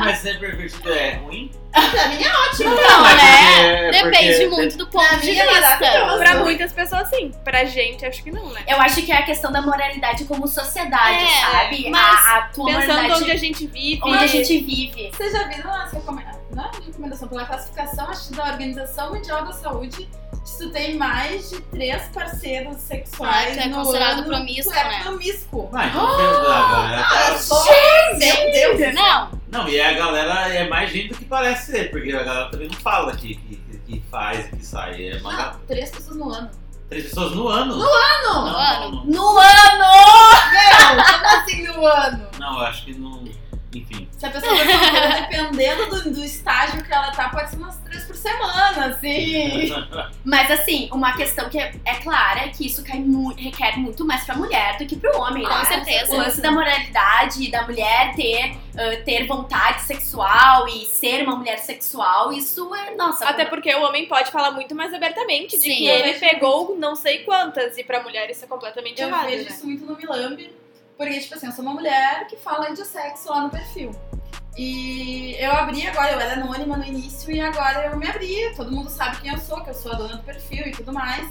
[0.04, 1.52] Mas ser pervertido é ruim?
[1.72, 2.70] Pra mim é ótimo.
[2.70, 3.16] Não, É
[3.92, 4.02] né?
[4.04, 6.18] porque- Depende porque- muito do ponto Pra de é vista.
[6.20, 7.32] Pra muitas pessoas, sim.
[7.44, 8.64] Pra gente, acho que não, né?
[8.68, 11.90] Eu acho que é a questão da moralidade como sociedade, É, sabe?
[11.90, 14.00] mas a, a tua Pensando moralidade onde a gente vive.
[14.04, 15.12] onde a gente vive.
[15.12, 16.43] Vocês já viram as recomendações?
[16.56, 20.10] Não é recomendação, pela classificação acho, da Organização Mundial da Saúde,
[20.46, 24.78] se tu tem mais de três parceiros sexuais Ah, é no considerado ano, promíscuo, tu
[24.78, 25.00] é né?
[25.04, 25.70] promíscuo.
[25.74, 27.66] Ah, então a galera tá- só...
[28.18, 28.94] Meu Deus!
[28.94, 32.50] Não, Não, e a galera é mais gente do que parece ser, porque a galera
[32.52, 33.56] também não fala que, que,
[33.88, 35.10] que faz e que sai.
[35.10, 35.34] É uma...
[35.34, 36.52] Ah, três pessoas no ano.
[36.90, 37.76] Três pessoas no ano?
[37.76, 38.52] No Não, ano!
[38.52, 39.06] não, não.
[39.06, 39.84] No ano!
[40.52, 42.28] Meu, como assim no ano?
[42.38, 43.24] Não, eu acho que não.
[43.76, 44.08] Enfim.
[44.18, 48.04] Se a pessoa for dependendo do, do estágio que ela tá, pode ser umas três
[48.06, 49.70] por semana, assim.
[50.24, 54.06] Mas assim, uma questão que é, é clara é que isso cai mu- requer muito
[54.06, 55.66] mais pra mulher do que pro homem, Com né?
[55.66, 56.14] certeza.
[56.14, 61.58] O lance da moralidade, da mulher ter, ah, ter vontade sexual e ser uma mulher
[61.60, 63.26] sexual, isso é, nossa.
[63.26, 65.76] Até porque o homem pode falar muito mais abertamente de Sim.
[65.76, 69.44] que ele pegou não sei quantas, e pra mulher isso é completamente Eu errado, vejo
[69.44, 69.50] né?
[69.50, 70.52] isso muito no Milambi,
[70.98, 73.92] porque, tipo assim, eu sou uma mulher que fala de sexo lá no perfil.
[74.56, 78.54] E eu abri agora, eu era anônima no início e agora eu me abri.
[78.56, 80.94] Todo mundo sabe quem eu sou, que eu sou a dona do perfil e tudo
[80.94, 81.28] mais.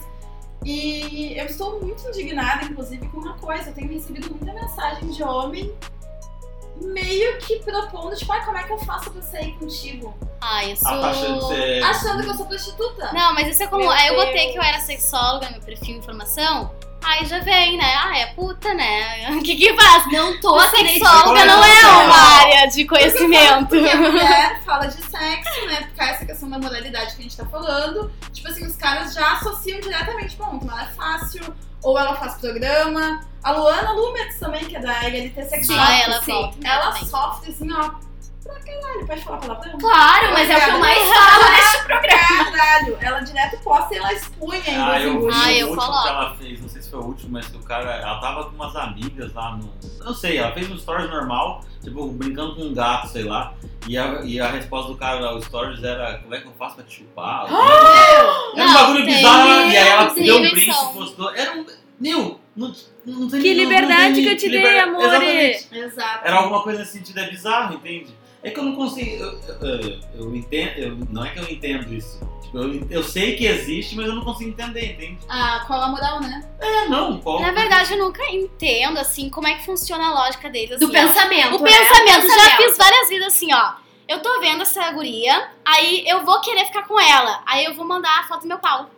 [0.64, 3.70] E eu estou muito indignada, inclusive, com uma coisa.
[3.70, 5.72] Eu tenho recebido muita mensagem de homem
[6.80, 10.16] meio que propondo, tipo, ai, como é que eu faço pra sair contigo?
[10.40, 10.86] Ah, isso.
[10.86, 11.80] Ah, tá achando que você.
[11.84, 13.12] Achando que eu sou prostituta.
[13.12, 13.82] Não, mas isso é como.
[13.82, 16.72] Meu Aí eu botei que eu era sexóloga no meu perfil informação.
[17.04, 17.94] Aí já vem, né?
[17.96, 19.30] Ah, é puta, né?
[19.36, 20.12] O que que faz?
[20.12, 21.04] não tô acreditando.
[21.04, 23.66] sexóloga não é uma área de conhecimento.
[23.66, 25.82] Porque a mulher fala de sexo, né?
[25.82, 28.12] Porque essa questão da moralidade que a gente tá falando.
[28.32, 32.34] Tipo assim, os caras já associam diretamente, bom, então ela é fácil, ou ela faz
[32.34, 33.20] programa.
[33.42, 35.78] A Luana Lumetz também, que é da LLT Sexual.
[35.80, 38.11] Ah, ela sim, volta, ela sofre assim, ó.
[38.44, 39.78] Pra caralho, pode falar palavrão?
[39.78, 42.52] Claro, mas é o que eu mais falo neste programa.
[42.56, 45.28] Caralho, ela direto posta e ela expõe ainda Ah, assim, eu vi.
[45.34, 46.02] Ah, eu o último coloco.
[46.02, 48.44] que ela fez, não sei se foi o último, mas que o cara, ela tava
[48.44, 49.72] com umas amigas lá no.
[50.04, 53.54] Não sei, ela fez um stories normal, tipo, brincando com um gato, sei lá.
[53.86, 56.74] E a, e a resposta do cara no stories era: como é que eu faço
[56.76, 57.46] pra te chupar?
[57.46, 60.92] É Era um Não, bagulho tem- bizarro, e aí ela tem deu um print e
[60.94, 61.34] postou.
[61.34, 61.66] Era um.
[62.00, 62.72] Meu, não,
[63.06, 65.04] não tem Que não- não liberdade tem- que eu te dei, liber- amore.
[65.06, 65.68] Exatamente.
[65.72, 66.20] Exato.
[66.26, 68.12] Era alguma coisa nesse sentido, é bizarro, entende?
[68.42, 69.22] É que eu não consigo.
[69.22, 70.78] Eu, eu, eu entendo.
[70.78, 72.18] eu- não é que eu entendo isso.
[72.42, 75.18] Tipo, eu, eu sei que existe, mas eu não consigo entender, entende?
[75.28, 76.44] Ah, qual a moral, né?
[76.60, 77.18] É, não.
[77.20, 80.78] Qual, Na verdade, eu nunca entendo, assim, como é que funciona a lógica deles.
[80.80, 81.00] Do assim, ó.
[81.06, 81.56] pensamento.
[81.56, 81.70] O né?
[81.70, 82.56] pensamento, já Pensamento.
[82.68, 83.72] fiz várias vezes assim, ó.
[84.08, 87.42] Eu tô vendo essa guria, aí eu vou querer ficar com ela.
[87.46, 88.90] Aí eu vou mandar a foto do meu pau.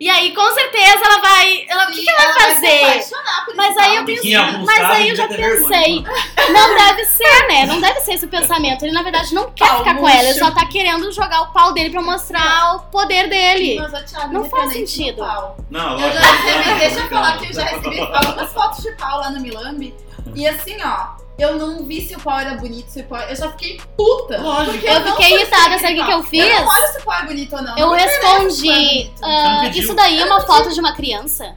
[0.00, 1.64] E aí, com certeza, ela vai.
[1.68, 2.82] Ela, o que, que ela vai vai fazer?
[2.84, 6.02] apaixonar por Mas aí eu abusado, Mas aí eu já pensei.
[6.02, 6.04] vergonha.
[6.52, 7.66] Não deve ser, né?
[7.66, 8.84] Não deve ser esse o pensamento.
[8.84, 10.22] Ele, na verdade, não quer Pau ficar com ela.
[10.28, 13.80] Ele só tá querendo jogar o pau dele pra mostrar o poder dele.
[13.80, 15.18] Mas, Não faz sentido.
[15.18, 15.56] pau.
[15.70, 18.82] Não, Eu já não, recebi, não, deixa eu falar que eu já recebi algumas fotos
[18.82, 19.94] de pau lá no Milambi.
[20.34, 23.20] E assim, ó, eu não vi se o pau era bonito, se o pau.
[23.20, 24.40] Eu só fiquei puta.
[24.40, 24.72] Lógico.
[24.72, 26.60] Porque Eu não fiquei irritada, sabe o que, que eu Eu fiz?
[26.60, 27.78] não olho se o pau é bonito ou não.
[27.78, 29.10] Eu não é respondi.
[29.22, 29.82] ah, pediu?
[29.82, 31.54] isso daí é uma foto de uma criança?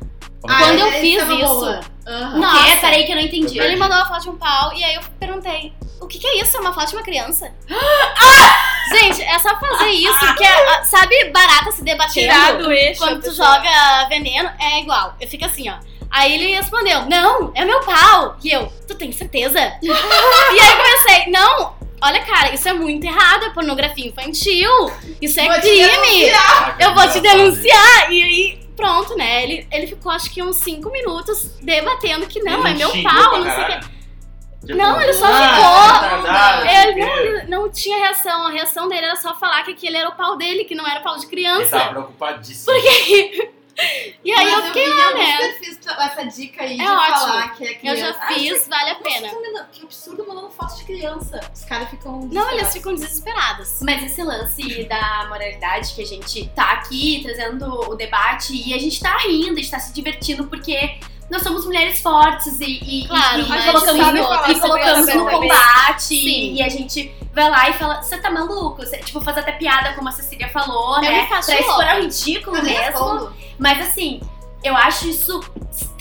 [0.47, 1.79] Ah, Quando eu essa fiz é isso, boa.
[2.07, 2.37] Aham.
[2.39, 2.57] Nossa.
[2.61, 2.77] O quê?
[2.81, 3.59] Peraí que eu não entendi.
[3.59, 6.41] Ele mandou uma foto de um pau e aí eu perguntei: o que, que é
[6.41, 6.55] isso?
[6.57, 7.51] É uma foto de uma criança?
[8.19, 8.67] Ah!
[8.89, 12.13] Gente, é só fazer isso, que é, ah, sabe, barata se debatendo.
[12.13, 13.01] Tirar do eixo.
[13.01, 13.55] Quando tu pessoa.
[13.55, 15.13] joga veneno, é igual.
[15.19, 15.73] Eu fico assim, ó.
[16.09, 18.37] Aí ele respondeu, não, é meu pau.
[18.43, 19.59] E eu, tu tem certeza?
[19.81, 24.91] e aí comecei, não, olha cara, isso é muito errado, é pornografia infantil.
[25.21, 26.31] Isso é Vou crime.
[26.77, 28.11] Que Eu vou te denunciar.
[28.11, 29.43] E aí, pronto, né?
[29.43, 33.39] Ele, ele ficou acho que uns 5 minutos debatendo que não, Ele é meu pau,
[33.39, 33.97] não sei o.
[34.65, 38.47] Tipo, Não, ele só ah, ficou- retardado, Ele não não, ele tinha reação.
[38.47, 40.99] A reação dele era só falar que aquele era o pau dele, que não era
[40.99, 41.77] pau de Ele criança.
[41.77, 42.73] tava preocupadíssimo.
[44.23, 45.37] E aí Mas eu fiquei vi lá, né?
[45.37, 47.15] perfis essa dica aí É de ótimo.
[47.19, 48.01] falar que é Eu criança.
[48.01, 49.27] já fiz, vale a pena.
[49.31, 51.39] Nossa, que absurdo mandando foto de criança.
[51.53, 52.21] Os caras ficam.
[52.31, 53.79] Não, eles ficam desesperados.
[53.81, 58.79] Mas esse lance da moralidade que a gente tá aqui trazendo o debate e a
[58.79, 62.65] gente tá rindo, a gente tá se divertindo porque nós somos mulheres fortes e,
[63.03, 66.53] e, Claro, e, e colocamos, no, e colocamos no combate Sim.
[66.53, 68.77] e a gente vai lá e fala, você tá maluco?
[68.77, 71.25] Você, tipo, faz até piada, como a Cecília falou, Eu né?
[71.25, 71.91] pra expor louca.
[71.91, 73.29] ao ridículo Eu mesmo.
[73.59, 74.21] Mas assim,
[74.63, 75.39] eu acho isso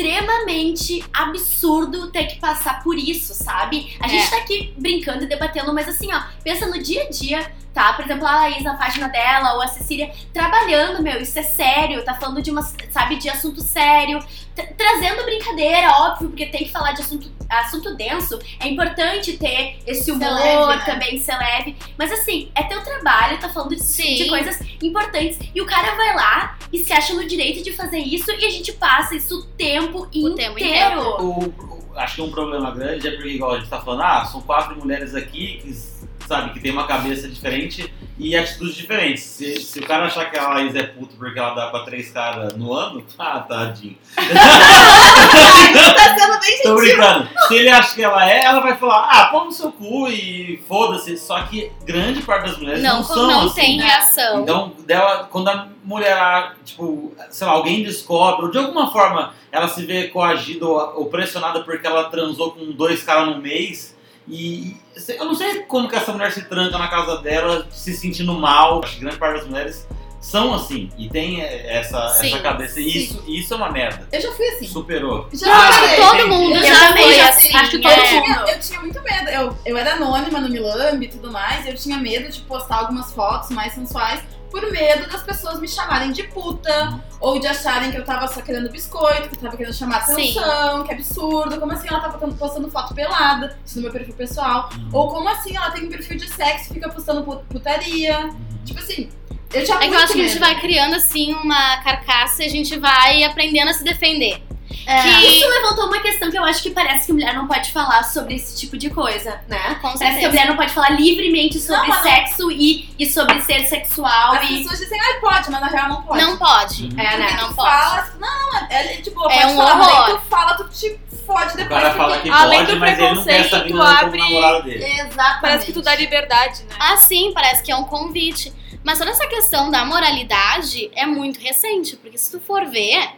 [0.06, 3.96] extremamente absurdo ter que passar por isso, sabe?
[4.00, 4.08] A É.
[4.08, 7.92] gente tá aqui brincando e debatendo, mas assim, ó, pensa no dia a dia, tá?
[7.92, 12.02] Por exemplo, a Laís na página dela, ou a Cecília trabalhando, meu, isso é sério,
[12.02, 14.18] tá falando de uma, sabe, de assunto sério,
[14.54, 18.38] tra- trazendo brincadeira, óbvio, porque tem que falar de assunto, assunto denso.
[18.58, 20.82] É importante ter esse humor leve, né?
[20.86, 21.76] também, ser leve.
[21.98, 23.82] Mas assim, é teu trabalho, tá falando de,
[24.16, 25.38] de coisas importantes.
[25.54, 28.50] E o cara vai lá e se acha no direito de fazer isso e a
[28.50, 31.00] gente passa isso o tempo O tempo inteiro.
[31.22, 34.24] O- o- acho que um problema grande é porque, igual a gente tá falando, ah,
[34.24, 35.95] são quatro mulheres aqui que,
[36.26, 39.22] sabe, que tem uma cabeça diferente e atitudes diferentes.
[39.22, 42.10] Se, se o cara achar que a Laís é puto porque ela dá pra três
[42.10, 43.96] caras no ano, ah, tadinho.
[44.16, 47.28] Tá sendo bem Tô brincando.
[47.46, 50.62] Se ele acha que ela é, ela vai falar, ah, pô no seu cu e
[50.66, 51.16] foda-se.
[51.18, 53.60] Só que grande parte das mulheres não, Não, são não assim.
[53.60, 54.42] tem reação.
[54.42, 59.68] Então, dela, quando a mulher, tipo, sei lá, alguém descobre, ou de alguma forma ela
[59.68, 63.95] se vê coagida ou pressionada porque ela transou com dois caras no mês,
[64.28, 64.76] E
[65.08, 68.80] eu não sei como que essa mulher se tranca na casa dela, se sentindo mal.
[68.82, 69.86] Acho que grande parte das mulheres
[70.20, 72.80] são assim e tem essa, Sim, essa cabeça.
[72.80, 72.98] E sim.
[72.98, 74.08] isso, isso é uma merda.
[74.10, 74.66] Eu já fui assim.
[74.66, 75.28] Superou.
[75.32, 75.96] Já Eu acho que fui.
[75.96, 76.28] todo entendi.
[76.34, 77.56] mundo Eu já também foi já assim.
[77.56, 77.80] acho que é.
[77.80, 78.24] todo Eu mundo.
[78.24, 79.28] tinha, eu tinha muito medo.
[79.30, 81.64] Eu, eu era anônima no Milambi e tudo mais.
[81.66, 86.12] Eu tinha medo de postar algumas fotos mais sensuais por medo das pessoas me chamarem
[86.12, 89.74] de puta ou de acharem que eu tava só querendo biscoito, que eu tava querendo
[89.74, 90.12] chamar Sim.
[90.38, 91.58] atenção, que absurdo.
[91.60, 94.68] Como assim ela tava postando- postando foto pelada, isso no meu perfil pessoal?
[94.76, 94.88] Uhum.
[94.92, 98.30] Ou como assim ela tem um perfil de sexo e fica postando pu- putaria?
[98.64, 99.08] Tipo assim,
[99.52, 102.46] eu tinha É que eu acho que a gente vai criando assim uma carcaça e
[102.46, 104.42] a gente vai aprendendo a se defender.
[104.86, 107.70] É, Que- Isso levantou uma questão que eu acho que parece que mulher não pode
[107.72, 109.76] falar sobre esse tipo de coisa, né?
[109.80, 110.28] Com Parece que a certeza.
[110.28, 114.58] mulher não pode falar livremente sobre Não, sexo e, e sobre ser sexual As e.
[114.58, 116.20] pessoas dizem, ai, pode, mas na real não pode.
[116.22, 116.84] Não pode.
[116.84, 117.00] Uhum.
[117.00, 117.36] É, né?
[117.40, 117.70] Não tu pode.
[117.70, 120.10] fala, não, não, é, é de boa, É pode um falar, horror.
[120.20, 121.80] tu fala, tu te fode O depois.
[121.82, 124.18] cara fala que Além pode, do mas ele não quer essa preconceito, vida como abre-
[124.20, 124.84] namorado dele.
[124.84, 125.40] Exatamente.
[125.40, 126.76] Parece que tu dá liberdade, né?
[126.78, 128.52] Ah, sim, parece que é um convite.
[128.84, 133.08] Mas toda essa questão da moralidade é muito recente, porque se tu for ver,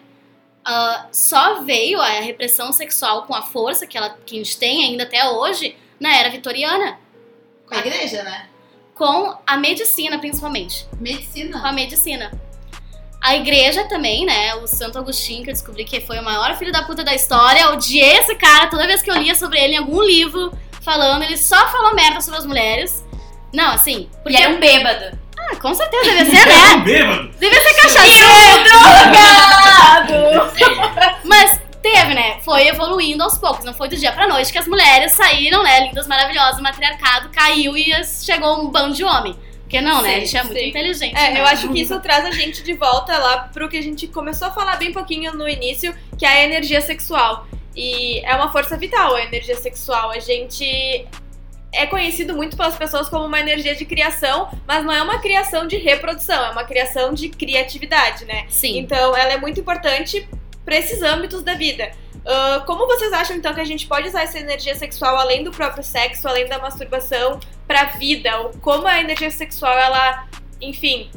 [0.71, 4.85] ah, só veio a repressão sexual com a força que, ela, que a gente tem
[4.85, 6.99] ainda até hoje na era vitoriana.
[7.67, 8.51] Com a igreja, né?
[8.95, 10.87] Com a medicina, principalmente.
[10.91, 11.67] Com Medicina.
[11.67, 12.31] a medicina.
[13.19, 14.57] A igreja também, né?
[14.57, 17.71] O Santo Agostinho, que eu descobri que foi o maior filho da puta da história.
[17.71, 20.53] Odiei esse cara toda vez que eu lia sobre ele em algum livro
[20.83, 21.23] falando.
[21.23, 23.03] Ele só falou merda sobre as mulheres.
[23.55, 24.11] Não, assim.
[24.23, 25.19] Porque Porque era um bêbado.
[25.51, 26.77] Ah, com certeza, devia ser, né?
[26.85, 27.31] Bêbado!
[27.39, 30.53] Devia ser cachaceiro, drogado!
[31.25, 32.39] Mas teve, né?
[32.45, 33.65] Foi evoluindo aos poucos.
[33.65, 35.87] Não foi do dia pra noite que as mulheres saíram, né?
[35.87, 39.37] Lindas, maravilhosas, o matriarcado caiu e chegou um bando de homem.
[39.63, 40.09] Porque não, né?
[40.09, 40.69] Sim, a gente é muito sim.
[40.69, 41.17] inteligente.
[41.17, 41.41] É, né?
[41.41, 44.49] eu acho que isso traz a gente de volta lá pro que a gente começou
[44.49, 47.47] a falar bem pouquinho no início, que é a energia sexual.
[47.77, 50.11] E é uma força vital a energia sexual.
[50.11, 51.07] A gente
[51.73, 55.67] é conhecido muito pelas pessoas como uma energia de criação, mas não é uma criação
[55.67, 58.47] de reprodução, é uma criação de criatividade, né?
[58.49, 58.79] Sim.
[58.79, 60.29] Então, ela é muito importante
[60.65, 61.91] para esses âmbitos da vida.
[62.29, 65.51] Ah, como vocês acham, então, que a gente pode usar essa energia sexual além do
[65.51, 68.39] próprio sexo, além da masturbação, pra vida?
[68.41, 70.29] Ou como a energia sexual, ela,
[70.61, 71.11] enfim,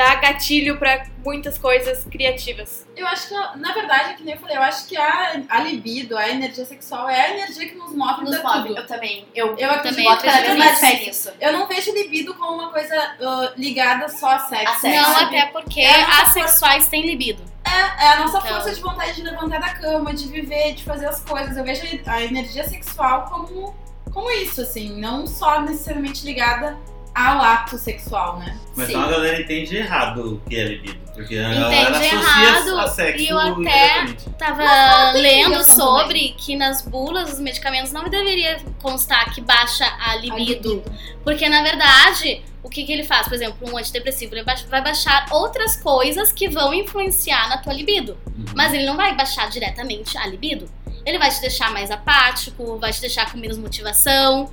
[0.00, 2.86] dá gatilho para muitas coisas criativas?
[2.96, 6.16] Eu acho que, na verdade, que nem eu falei, eu acho que a, a libido,
[6.16, 8.68] a energia sexual é a energia que nos move Nos move.
[8.68, 8.78] tudo.
[8.78, 9.28] Eu também.
[9.34, 11.30] Eu, Eu Também cada acredito mais fé nisso.
[11.38, 14.68] Eu não vejo libido como uma coisa ah, ligada só a sexo.
[14.68, 15.10] A sexo.
[15.10, 17.42] Não, até porque É assexuais têm libido.
[17.64, 18.54] É, é a nossa Então.
[18.54, 21.56] força de vontade de levantar da cama, de viver, de fazer as coisas.
[21.56, 23.76] Eu vejo a energia sexual como,
[24.12, 26.76] como isso, assim, não só necessariamente ligada
[27.14, 28.56] ao ato sexual, né?
[28.76, 28.92] Mas Sim.
[28.92, 30.98] então a galera entende errado o que é libido.
[31.14, 34.06] Porque a Entende galera associa errado, a sexo e eu até-
[34.38, 40.16] Tava lendo sobre que nas bulas os medicamentos não deveria constar que baixa a A
[40.16, 40.82] libido.
[41.22, 43.28] Porque, na verdade, o que, que ele faz?
[43.28, 48.16] Por exemplo, um antidepressivo ele vai baixar outras coisas que vão influenciar na tua libido.
[48.26, 48.44] Uhum.
[48.54, 50.70] Mas ele não vai baixar diretamente a libido.
[51.04, 54.50] Ele vai te deixar mais apático, vai te deixar com menos motivação.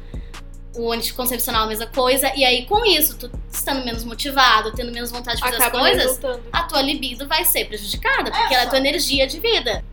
[0.78, 2.32] O anticoncepcional é a mesma coisa.
[2.36, 5.84] E aí, com isso, tu estando menos motivado, tendo menos vontade de fazer Acaba as
[5.84, 6.44] coisas, resultando.
[6.54, 9.84] a tua libido vai ser prejudicada, porque ela é a tua energia de vida.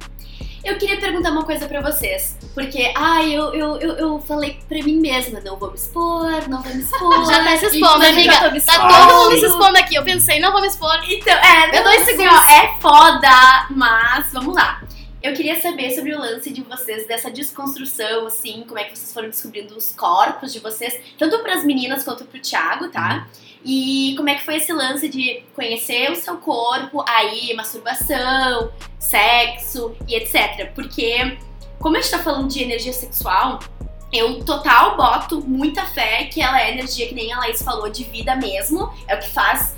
[0.62, 2.38] Eu queria perguntar uma coisa pra vocês.
[2.54, 6.62] Porque, ai, eu, eu, eu, eu falei pra mim mesma, não vou me expor, não
[6.62, 7.24] vou me expor.
[7.28, 8.32] Já tá se expondo, amiga.
[8.62, 9.94] Tá todo mundo se expondo aqui.
[9.94, 10.98] Eu pensei, não vou me expor.
[11.06, 12.32] Então, é, Eu não, dois assim, segundos.
[12.34, 14.80] ó, é foda, mas vamos lá.
[15.24, 19.10] Eu queria saber sobre o lance de vocês, dessa desconstrução, assim, como é que vocês
[19.10, 23.26] foram descobrindo os corpos de vocês, tanto pras meninas quanto pro Thiago, tá?
[23.64, 29.96] E como é que foi esse lance de conhecer o seu corpo, aí, masturbação, sexo
[30.06, 30.70] e etc.
[30.74, 31.38] Porque,
[31.78, 33.60] como a gente tá falando de energia sexual,
[34.12, 38.04] eu total boto muita fé que ela é energia, que nem a Laís falou, de
[38.04, 39.73] vida mesmo, é o que faz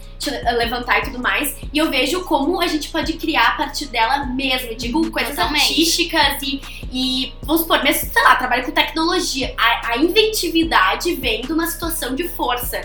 [0.57, 1.57] levantar e tudo mais.
[1.73, 4.69] E eu vejo como a gente pode criar a partir dela mesmo.
[4.69, 5.63] Eu digo coisas Totalmente.
[5.63, 6.61] artísticas e,
[6.93, 9.55] e, vamos supor, mesmo, sei lá, trabalho com tecnologia.
[9.59, 12.81] A, a inventividade vem de uma situação de força.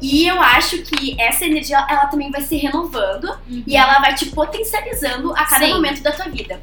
[0.00, 4.26] E eu acho que essa energia, ela também vai se renovando e ela vai te
[4.26, 5.72] potencializando a cada Sim.
[5.72, 6.60] momento da tua vida.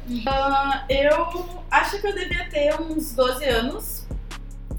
[0.88, 4.06] Eu acho que eu devia ter uns 12 anos,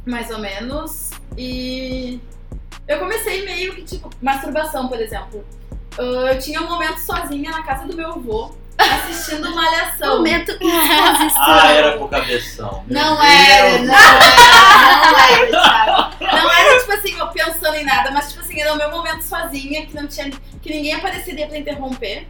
[0.06, 2.20] mais ou menos, e
[2.88, 5.46] eu comecei meio que, tipo, masturbação, por exemplo.
[5.98, 6.02] Ah,
[6.34, 10.18] Eu tinha um momento sozinha na casa do meu avô, assistindo Malhação.
[10.18, 11.32] Momento exposição.
[11.44, 12.84] Ah, era pro cabeção.
[12.88, 13.26] Meu Não Deus.
[13.50, 16.16] era, não era, não era, Thiago.
[16.20, 19.22] Não era, tipo assim, eu pensando em nada, mas, tipo assim, era o meu momento
[19.24, 20.30] sozinha, que não tinha,
[20.62, 22.28] que ninguém apareceria pra interromper.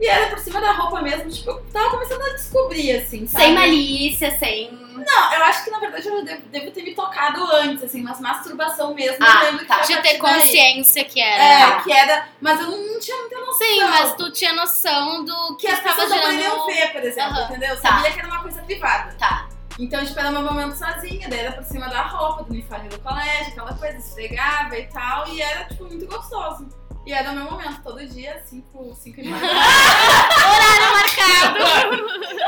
[0.00, 3.44] E era por cima da roupa mesmo, tipo, eu tava começando a descobrir, assim, sabe?
[3.44, 4.70] Sem malícia, sem.
[4.94, 8.20] Não, eu acho que na verdade eu devo, devo ter me tocado antes, assim, mas
[8.20, 9.18] masturbação mesmo.
[9.20, 9.80] Ah, eu tá.
[9.80, 10.18] De ter partir daí.
[10.18, 11.76] consciência que era.
[11.78, 12.28] É, que era.
[12.40, 13.66] Mas eu não tinha muita noção.
[13.66, 16.66] Sim, mas tu tinha noção do Que que as pessoas não poderiam gerando.
[16.66, 17.44] ver, por exemplo, Aham.
[17.50, 17.68] entendeu?
[17.70, 17.88] Eu Tá.
[17.88, 19.14] sabia que era uma coisa privada.
[19.18, 19.48] Tá.
[19.78, 22.98] Então, tipo, era meu momento sozinha, daí era por cima da roupa, do uniforme do
[23.00, 26.68] colégio, aquela coisa, esfregava e tal, e era, tipo, muito gostoso.
[27.06, 29.36] E era o meu momento, todo dia, 5, 5 e meia.
[29.36, 31.58] Horário marcado!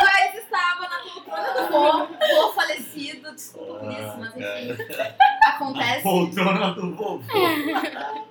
[0.02, 4.84] Mas estava na poltrona do vô, vô falecido, desculpa por isso, mas enfim,
[5.46, 6.02] acontece.
[6.04, 7.22] Poltrona do vovô.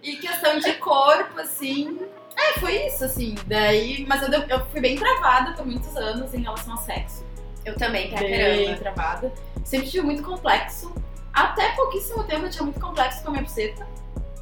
[0.01, 1.99] E questão de corpo, assim.
[2.35, 3.35] É, foi isso, assim.
[3.45, 4.03] Daí.
[4.07, 7.23] Mas eu, eu fui bem travada por muitos anos em relação ao sexo.
[7.63, 8.79] Eu também, pra Bem caramba.
[8.79, 9.33] travada.
[9.63, 10.93] Sempre tive muito complexo.
[11.33, 13.87] Até pouquíssimo tempo eu tinha muito complexo com a minha buceta.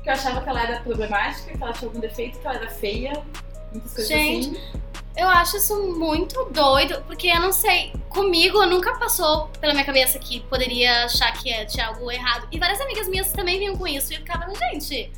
[0.03, 2.69] Que eu achava que ela era problemática, que ela tinha algum defeito, que ela era
[2.69, 3.23] feia.
[3.71, 4.83] Muitas coisas Gente, assim.
[5.15, 10.17] Eu acho isso muito doido, porque eu não sei, comigo nunca passou pela minha cabeça
[10.17, 12.47] que poderia achar que tinha algo errado.
[12.51, 15.11] E várias amigas minhas também vinham com isso e eu ficava, gente,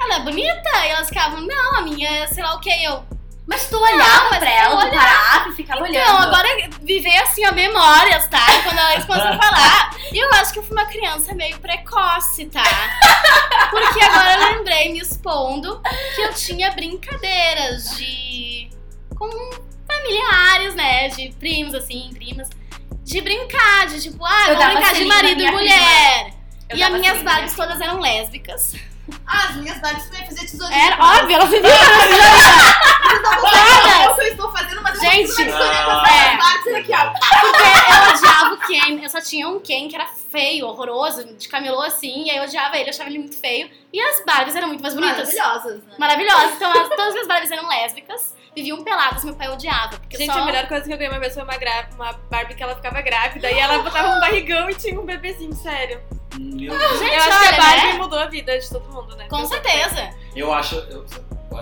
[0.00, 0.70] ela é bonita?
[0.84, 3.04] E elas ficavam, não, a minha é sei lá o que, eu.
[3.50, 5.06] Mas tu olhava mas pra tu ela, tu olhava.
[5.06, 5.96] parava e ficava olhando.
[5.96, 6.48] Então, agora
[6.82, 8.46] viver assim, ó, memórias, tá?
[8.62, 9.96] Quando elas começam a falar.
[10.12, 12.62] E eu acho que eu fui uma criança meio precoce, tá?
[13.70, 15.82] Porque agora eu lembrei, me expondo,
[16.14, 18.70] que eu tinha brincadeiras de.
[19.18, 19.28] com
[19.86, 21.08] familiares, né?
[21.08, 22.48] De primos, assim, primas.
[23.02, 26.34] De brincar, de tipo, ah, Eu dava brincar de marido e mulher.
[26.68, 28.74] Eu e as minhas Barbies todas eram lésbicas.
[29.26, 30.86] Ah, as minhas Barbies também fazer tesourinha.
[30.86, 31.70] Era óbvio, elas viviam
[33.42, 35.94] Não é o que eu estou fazendo, mas eu Gente, fazendo tesourinha com é.
[35.94, 37.40] as Barbies aqui, ó.
[37.40, 39.02] Porque eu odiava o Ken.
[39.02, 42.24] Eu só tinha um Ken que era feio, horroroso, de camelô assim.
[42.24, 43.70] E aí eu odiava ele, eu achava ele muito feio.
[43.92, 45.34] E as Barbies eram muito mais bonitas.
[45.34, 45.94] Maravilhosas, né?
[45.98, 46.52] Maravilhosas.
[46.56, 48.34] Então as- todas as minhas Barbies eram lésbicas.
[48.54, 49.96] Viviam peladas, meu pai odiava.
[49.98, 50.40] Porque Gente, só...
[50.40, 51.88] a melhor coisa que eu ganhei uma vez foi uma, gra...
[51.94, 55.54] uma Barbie que ela ficava grávida e ela botava um barrigão e tinha um bebezinho,
[55.54, 56.00] sério.
[56.38, 56.98] Meu Deus.
[56.98, 57.92] Gente, eu acho que olha, a Barbie né?
[57.94, 59.26] mudou a vida de todo mundo, né?
[59.28, 60.10] Com certeza.
[60.34, 60.76] Eu acho.
[60.76, 61.04] Eu,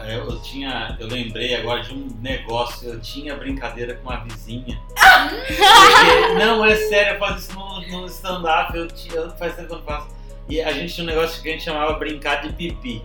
[0.06, 0.96] eu, eu tinha.
[1.00, 2.88] Eu lembrei agora de um negócio.
[2.88, 4.78] Eu tinha brincadeira com a vizinha.
[4.88, 8.76] Porque- não, é sério, eu faço isso no, no stand-up.
[8.76, 10.08] Eu, tinha- eu faz tempo que eu não faço.
[10.48, 13.02] E a gente tinha um negócio que a gente chamava brincar de pipi.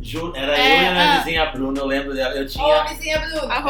[0.00, 1.18] Ju- era É, eu e a minha ah.
[1.18, 2.34] vizinha Bruna, eu lembro dela.
[2.34, 2.84] Eu Ô, tinha.
[2.84, 3.50] vizinha Bruno.
[3.50, 3.62] A Eu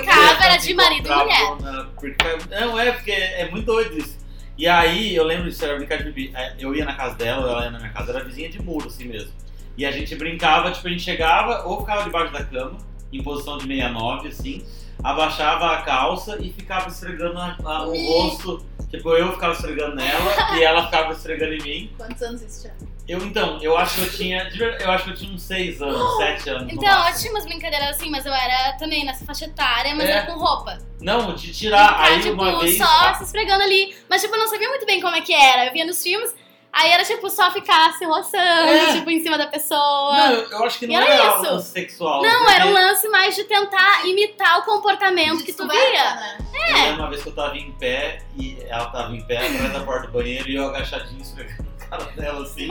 [0.00, 1.46] brincava, queria era de marido e mulher.
[1.56, 4.18] Bruna, porque- não, é, porque é muito doido isso.
[4.58, 6.30] E aí, eu lembro disso, era brincar de.
[6.36, 8.88] É, Eu ia na casa dela, ela ia na minha casa, era vizinha de muro,
[8.88, 9.32] assim mesmo.
[9.76, 12.76] E a gente brincava, tipo, a gente chegava ou ficava debaixo da cama,
[13.12, 14.66] em posição de 69, assim,
[15.02, 18.66] abaixava a calça e ficava esfregando a- a- o rosto.
[18.90, 21.92] Tipo, eu ficava esfregando nela e ela ficava esfregando em mim.
[21.96, 22.74] Quantos anos isso tinha?
[23.06, 24.48] Eu, então, eu acho que eu tinha.
[24.80, 26.62] Eu acho que eu tinha uns 6 anos, 7 anos.
[26.64, 30.08] no Então, eu tinha umas brincadeiras assim, mas eu era também nessa faixa etária, mas
[30.08, 30.12] É.
[30.12, 30.76] era com roupa.
[31.00, 31.86] Não, de tirar.
[31.88, 32.76] Brincar, Aí tipo, uma vez.
[32.78, 33.94] só se esfregando ali.
[34.08, 35.66] Mas, tipo, eu não sabia muito bem como é que era.
[35.66, 36.34] Eu via nos filmes,
[36.72, 38.36] aí era, tipo, só ficar se roçando,
[38.68, 38.92] É.
[38.94, 39.78] tipo, em cima da pessoa.
[40.16, 41.46] Não, eu, eu acho que E não era era, isso.
[41.46, 42.22] algo sexual.
[42.22, 46.14] Não, porque era um lance mais de tentar imitar o comportamento que tu Descoberta, via.
[46.14, 46.38] né?
[46.70, 49.72] Eu lembro uma vez que eu tava em pé e ela tava em pé atrás
[49.72, 52.68] da porta do banheiro e eu agachadinho esfregando a cara dela assim.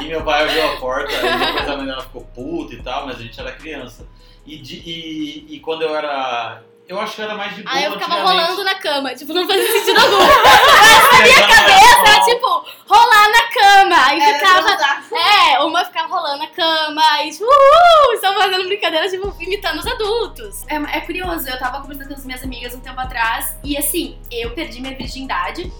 [0.00, 3.06] E meu pai abriu a porta e depois a mãe dela ficou puta e tal,
[3.06, 4.06] mas a gente era criança.
[4.44, 6.62] E, de- e, e quando eu era.
[6.88, 7.76] Eu acho que era mais de boa.
[7.76, 10.16] Aí eu ficava rolando na cama, tipo, não fazia sentido algum.
[11.22, 14.06] minha cabeça Era, tipo, rolar na cama.
[14.06, 14.98] Aí Era ficava.
[15.14, 19.86] É, uma ficava rolando na cama e tipo, uhul, estão fazendo brincadeira, tipo, imitando os
[19.86, 20.64] adultos.
[20.66, 24.18] É, é curioso, eu tava conversando com as minhas amigas um tempo atrás e assim,
[24.30, 25.70] eu perdi minha virgindade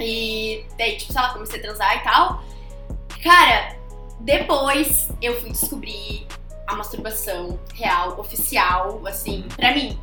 [0.00, 2.42] e daí, tipo, sei lá, comecei a transar e tal.
[3.22, 3.76] Cara,
[4.18, 6.26] depois eu fui descobrir
[6.66, 9.98] a masturbação real, oficial, assim, pra mim.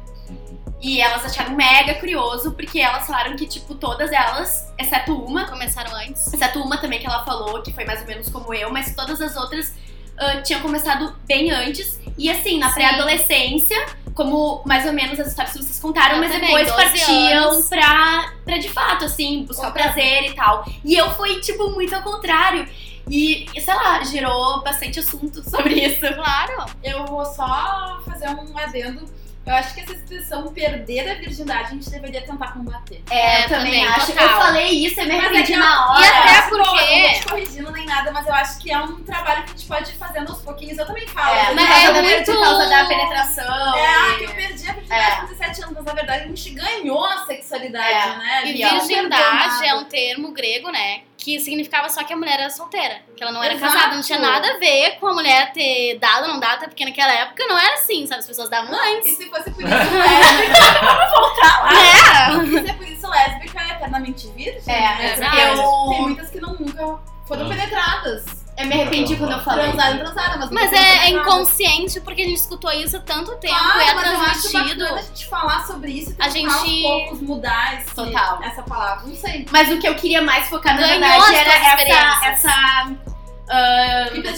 [0.82, 5.96] E elas acharam mega curioso, porque elas falaram que, tipo, todas elas, exceto uma, Começaram
[5.96, 6.34] antes.
[6.34, 9.22] Exceto uma também que ela falou, que foi mais ou menos como eu, mas todas
[9.22, 9.72] as outras
[10.18, 12.00] ah, tinham começado bem antes.
[12.18, 13.78] E assim, na pré-adolescência,
[14.14, 17.50] como mais ou menos as histórias que vocês contaram, Eu mas também, depois 12 partiam
[17.52, 17.68] anos.
[17.68, 20.66] pra, pra de fato, assim, buscar o prazer e tal.
[20.84, 22.68] E eu fui, tipo, muito ao contrário.
[23.10, 26.02] E, e, sei lá, gerou bastante assunto sobre isso.
[26.14, 26.66] Claro.
[26.84, 29.04] Eu vou só fazer um adendo.
[29.52, 33.04] Eu acho que essa expressão perder a virgindade a gente deveria tentar combater.
[33.10, 34.08] É, eu também, também, acho.
[34.14, 34.24] total.
[34.30, 36.02] Eu falei isso, eu me Mas é arrependi que- na hora.
[36.02, 38.72] E até Mas, porque- eu não tô te corrigindo nem nada, mas eu acho que
[38.72, 40.78] é um trabalho que a gente pode ir fazendo aos pouquinhos.
[40.78, 41.36] Eu também falo.
[41.36, 43.78] É, eu mas por é causa da- muito- por causa da penetração.
[43.78, 45.16] É, ah, e- que eu perdi a virgindade É.
[45.18, 48.18] com 17 anos, mas na verdade a gente ganhou a sexualidade, É.
[48.18, 48.42] né?
[48.46, 51.02] E virgindade é um termo grego, né?
[51.24, 53.72] Que significava só que a mulher era solteira, que ela não era Exato.
[53.74, 56.68] casada, não tinha nada a ver com a mulher ter dado ou não dado, até
[56.68, 58.22] porque naquela época não era assim, sabe?
[58.22, 59.18] As pessoas davam E antes.
[59.18, 60.58] se fosse por isso lésbica,
[61.72, 62.62] É.
[62.64, 64.62] se é por isso lésbica é eternamente virgem?
[64.68, 65.14] É, né?
[65.14, 65.32] exato.
[65.32, 68.26] Porque Eu- tem muitas que não, nunca foram penetradas.
[68.62, 69.66] Eu me arrependi quando eu falei.
[69.72, 73.54] Transaram, transaram, mas, Mas é, é inconsciente porque a gente escutou isso há tanto tempo
[73.54, 74.86] Claro, e é mas eu acho transmitido.
[74.86, 78.40] a gente falar sobre isso e A gente- aos poucos mudar esse, Total.
[78.44, 79.08] essa palavra.
[79.08, 79.46] Não sei.
[79.52, 82.92] Mas o que eu queria mais focar, na Ganhou verdade, era essa, essa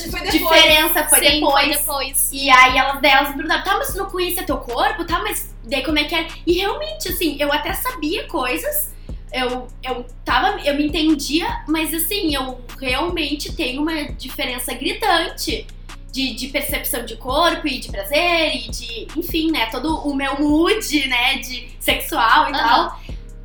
[0.01, 1.03] ti foi diferença.
[1.07, 1.53] Foi Sim, depois.
[1.53, 2.29] foi depois.
[2.31, 5.19] E aí elas, daí elas me perguntaram, tá, mas tu não conhecia teu corpo, tá,
[5.19, 6.27] mas daí como é que é?
[6.45, 8.91] E realmente, assim, eu até sabia coisas,
[9.33, 15.65] eu, eu tava, eu me entendia, mas assim, eu realmente tenho uma diferença gritante
[16.11, 20.39] de, de percepção de corpo e de prazer e de, enfim, né, todo o meu
[20.39, 22.89] mood, né, de sexual e Aham.
[22.89, 22.99] tal.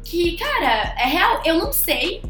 [0.04, 2.22] Que, cara, é real, eu não sei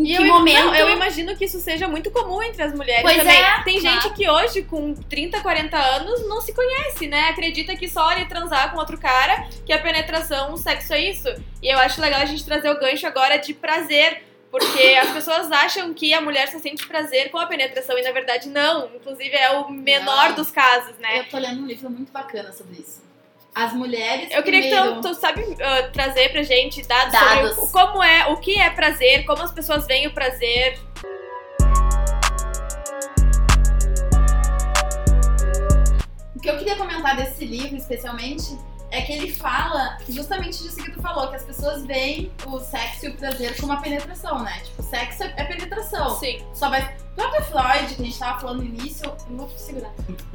[0.00, 0.64] em que eu, momento...
[0.66, 3.36] não, eu imagino que isso seja muito comum entre as mulheres Pois também.
[3.40, 4.00] é, Tem claro.
[4.02, 7.28] gente que hoje, com 30, 40 anos, não se conhece, né?
[7.28, 11.28] Acredita que só ele transar com outro cara, que a penetração, o sexo é isso.
[11.62, 14.24] E eu acho legal a gente trazer o gancho agora de prazer.
[14.50, 18.10] Porque as pessoas acham que a mulher só sente prazer com a penetração e na
[18.10, 18.90] verdade não.
[18.96, 20.34] Inclusive é o menor Não.
[20.34, 21.20] dos casos, né?
[21.20, 23.00] Eu tô lendo um livro muito bacana sobre isso.
[23.54, 24.28] As mulheres.
[24.30, 25.00] Eu queria que primeiro...
[25.00, 27.54] tu, tu sabe uh, trazer pra gente dados, Dados.
[27.56, 30.78] sobre o- como é, o que é prazer, como as pessoas veem o prazer.
[36.34, 38.56] O que eu queria comentar desse livro, especialmente,
[38.90, 43.06] é que ele fala justamente disso que tu falou, que as pessoas veem o sexo
[43.06, 44.60] e o prazer como uma penetração, né?
[44.64, 46.18] Tipo, sexo é penetração.
[46.18, 46.44] Sim.
[46.54, 46.82] Só vai.
[47.12, 49.92] O próprio Freud, que a gente tava falando no início, eu vou segurar.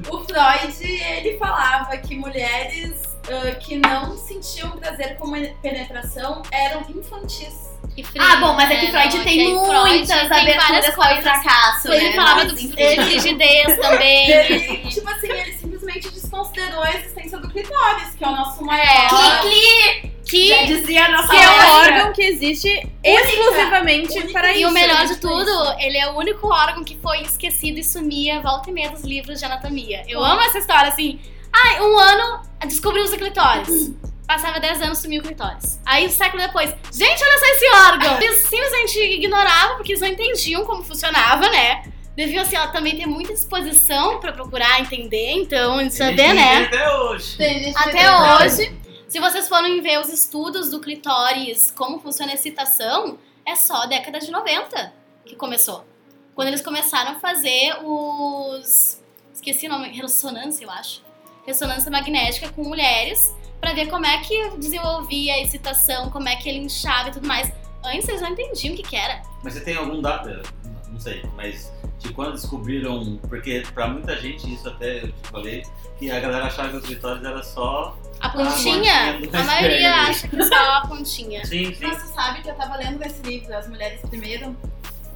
[0.09, 5.31] O Freud, ele falava que mulheres ah, que não sentiam prazer com
[5.61, 7.74] penetração eram infantis.
[7.97, 8.91] E frio, Ah, bom, mas é que né?
[8.91, 12.15] Freud Não, tem que muitas Freud tem aberturas para o fracasso, Ele né?
[12.15, 12.75] falava Mas, do enfim.
[12.75, 14.29] de rigidez também.
[14.31, 18.65] Ele, tipo assim, ele simplesmente desconsiderou a existência do clitóris, que é o nosso É.
[18.65, 19.41] maior.
[19.41, 21.71] Cli, Que Já dizia a nossa Que é um colega.
[21.99, 24.33] órgão que existe exclusivamente Única.
[24.33, 24.69] para E isso.
[24.69, 25.75] o melhor de tudo, isso.
[25.79, 29.37] ele é o único órgão que foi esquecido e sumia volta e meia dos livros
[29.39, 30.03] de anatomia.
[30.07, 31.19] Eu amo essa história, assim.
[31.53, 33.91] Ai, um ano descobrimos o clitóris.
[34.27, 35.79] Passava 10 anos, sumiu o clitóris.
[35.85, 38.21] Aí, um século depois, gente, olha só esse órgão!
[38.21, 41.83] Eles simplesmente ignoravam, porque eles não entendiam como funcionava, né?
[42.15, 46.67] Deviam, assim, ó, também ter muita disposição pra procurar entender, então, é bem, gente né?
[46.67, 47.37] que Até hoje.
[47.37, 48.75] Tem gente que Até hoje,
[49.07, 53.85] se vocês forem ver os estudos do clitóris, como funciona a excitação, é só a
[53.85, 54.93] década de 90
[55.25, 55.85] que começou.
[56.33, 59.01] Quando eles começaram a fazer os.
[59.33, 61.03] Esqueci o nome, ressonância, eu acho.
[61.45, 66.47] Ressonância magnética com mulheres, pra ver como é que desenvolvia a excitação, como é que
[66.49, 67.51] ele inchava e tudo mais.
[67.83, 69.21] Antes eles não entendiam o que, que era.
[69.43, 70.41] Mas você tem algum dado?
[70.89, 73.17] Não sei, mas de quando descobriram.
[73.27, 75.63] Porque pra muita gente, isso até eu te falei,
[75.97, 77.97] que a galera achava que o clitóris era só.
[78.19, 81.45] A pontinha pontinha, do a maioria acha que é só a pontinha.
[81.45, 81.85] Sim, sim.
[81.85, 84.55] Mas tu sabe que eu tava lendo nesse livro, As Mulheres Primeiro,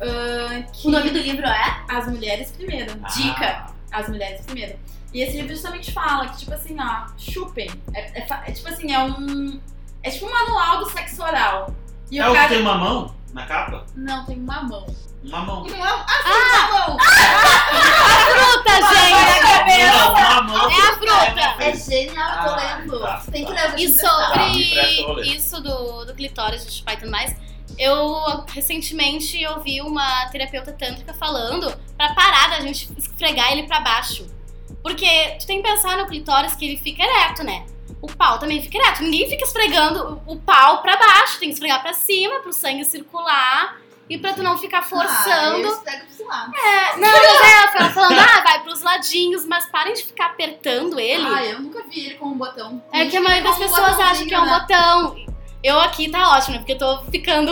[0.02, 1.84] ah, que O nome do livro é?
[1.88, 2.94] As Mulheres Primeiro.
[3.16, 3.68] Dica.
[3.92, 4.78] Ah, As Mulheres Primeiro.
[5.14, 7.70] E esse livro justamente fala que, tipo assim, ó, chupem.
[7.94, 9.60] É, é é tipo assim, é um.
[10.04, 11.74] É tipo um manual do sexo oral.
[12.12, 12.50] E é o o que cara.
[12.50, 13.86] tem uma mão na capa?
[13.96, 14.86] Não, tem uma mão.
[15.24, 15.64] Uma mão.
[15.66, 16.00] Não é um.
[16.00, 16.98] Ah, sim, uma mão!
[18.30, 19.92] Fruta, gente!
[19.92, 20.70] Não, uma mão.
[20.70, 21.64] É a fruta!
[21.64, 23.00] É genial, eu tô Ah, lendo.
[23.02, 23.64] tá, Você tem que tá.
[23.66, 23.94] ler, E.
[23.98, 24.96] Tá, ler.
[24.96, 27.36] sobre isso do, do clitóris, de chupar e tudo mais,
[27.78, 34.26] eu recentemente ouvi uma terapeuta tântrica falando pra parar da gente esfregar ele pra baixo.
[34.84, 37.66] Porque tu tem que pensar no clitóris que ele fica ereto, né?
[38.02, 39.04] O pau também fica ereto.
[39.04, 43.78] Ninguém fica esfregando o pau pra baixo, tem que esfregar pra cima, pro sangue circular
[44.10, 45.68] e pra tu não ficar Ah, forçando.
[45.68, 46.54] eu pego pros lados.
[46.56, 51.28] É, não, mas é, falando, ah, vai pros ladinhos, mas parem de ficar apertando ele.
[51.28, 52.82] Ah, eu nunca vi ele com um botão.
[52.92, 54.60] É que a maioria das pessoas acha que é um né?
[54.60, 55.16] botão.
[55.62, 56.60] Eu aqui tá ótimo, né?
[56.60, 57.52] Porque eu tô ficando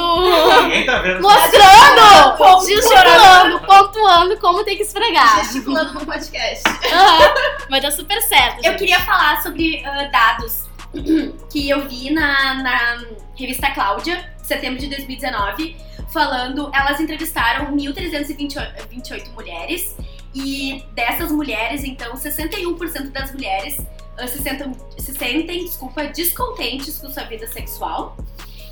[0.64, 1.22] Ninguém tá vendo.
[1.22, 5.43] mostrando, gesticulando, pontuando como tem que esfregar.
[5.43, 6.64] Gesticulando no podcast.
[6.93, 7.34] Aham,
[7.70, 8.60] Mas dá super certo.
[8.60, 8.80] Eu gente.
[8.80, 10.64] queria falar sobre ah, dados
[11.51, 13.03] que eu vi na, na
[13.36, 15.76] revista Cláudia, setembro de 2019,
[16.14, 16.72] falando.
[16.74, 19.97] Elas entrevistaram 1.328 mulheres
[20.34, 23.82] e dessas mulheres, então, 61% das mulheres
[24.26, 28.18] se, sentam, se sentem, desculpa, descontentes com sua vida sexual.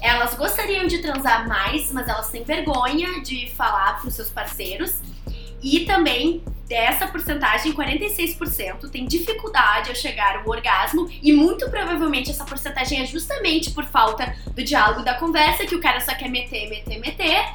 [0.02, 5.02] Elas gostariam de transar mais, mas elas têm vergonha de falar para os seus parceiros.
[5.62, 12.44] E também dessa porcentagem, 46% tem dificuldade ao chegar ao orgasmo e muito provavelmente essa
[12.44, 16.70] porcentagem é justamente por falta do diálogo da conversa, que o cara só quer meter,
[16.70, 17.46] meter, meter,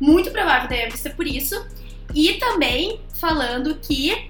[0.00, 1.66] muito provável deve ser por isso.
[2.14, 4.28] E também falando que.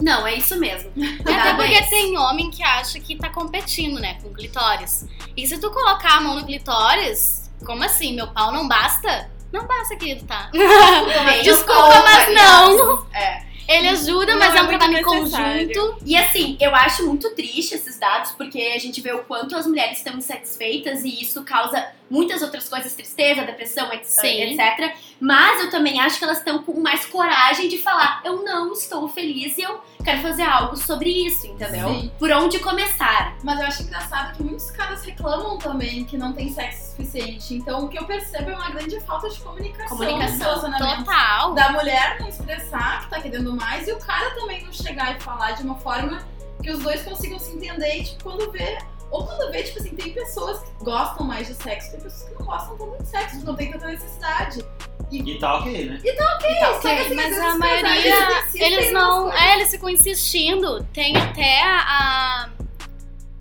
[0.00, 0.90] Não, é isso mesmo.
[1.20, 5.06] Até porque é tem homem que acha que tá competindo, né, com clitóris.
[5.36, 8.14] E se tu colocar a mão no clitóris, como assim?
[8.14, 9.30] Meu pau não basta?
[9.52, 10.50] Não basta, querido, tá?
[11.42, 13.06] Desculpa, mas não.
[13.14, 13.48] É.
[13.68, 15.98] Ele ajuda, Não mas é é um trabalho em conjunto.
[16.06, 19.66] E assim, eu acho muito triste esses dados, porque a gente vê o quanto as
[19.66, 24.40] mulheres estão insatisfeitas e isso causa muitas outras coisas, tristeza, depressão, et- Sim.
[24.58, 24.96] etc.
[25.20, 29.08] Mas eu também acho que elas estão com mais coragem de falar: eu não estou
[29.08, 31.88] feliz e eu quero fazer algo sobre isso, entendeu?
[31.88, 32.12] Sim.
[32.18, 33.36] Por onde começar?
[33.42, 37.54] Mas eu acho engraçado que muitos caras reclamam também que não tem sexo suficiente.
[37.54, 40.60] Então o que eu percebo é uma grande falta de comunicação, Comunicação.
[41.04, 41.54] Total.
[41.54, 45.20] Da mulher não expressar que tá querendo mais e o cara também não chegar e
[45.20, 46.22] falar de uma forma
[46.62, 48.78] que os dois consigam se entender e, tipo, quando vê.
[49.10, 52.38] Ou quando vê, tipo assim, tem pessoas que gostam mais de sexo, tem pessoas que
[52.38, 54.64] não gostam tanto de sexo, não tem tanta necessidade.
[55.10, 56.00] E tá ok, né?
[56.04, 59.32] E tá ok, tá só que ok, assim, Mas a maioria, eles não.
[59.32, 60.84] É, eles ficam insistindo.
[60.92, 61.78] Tem até a.
[61.80, 62.48] a-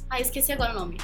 [0.09, 0.97] Ah, esqueci agora o nome.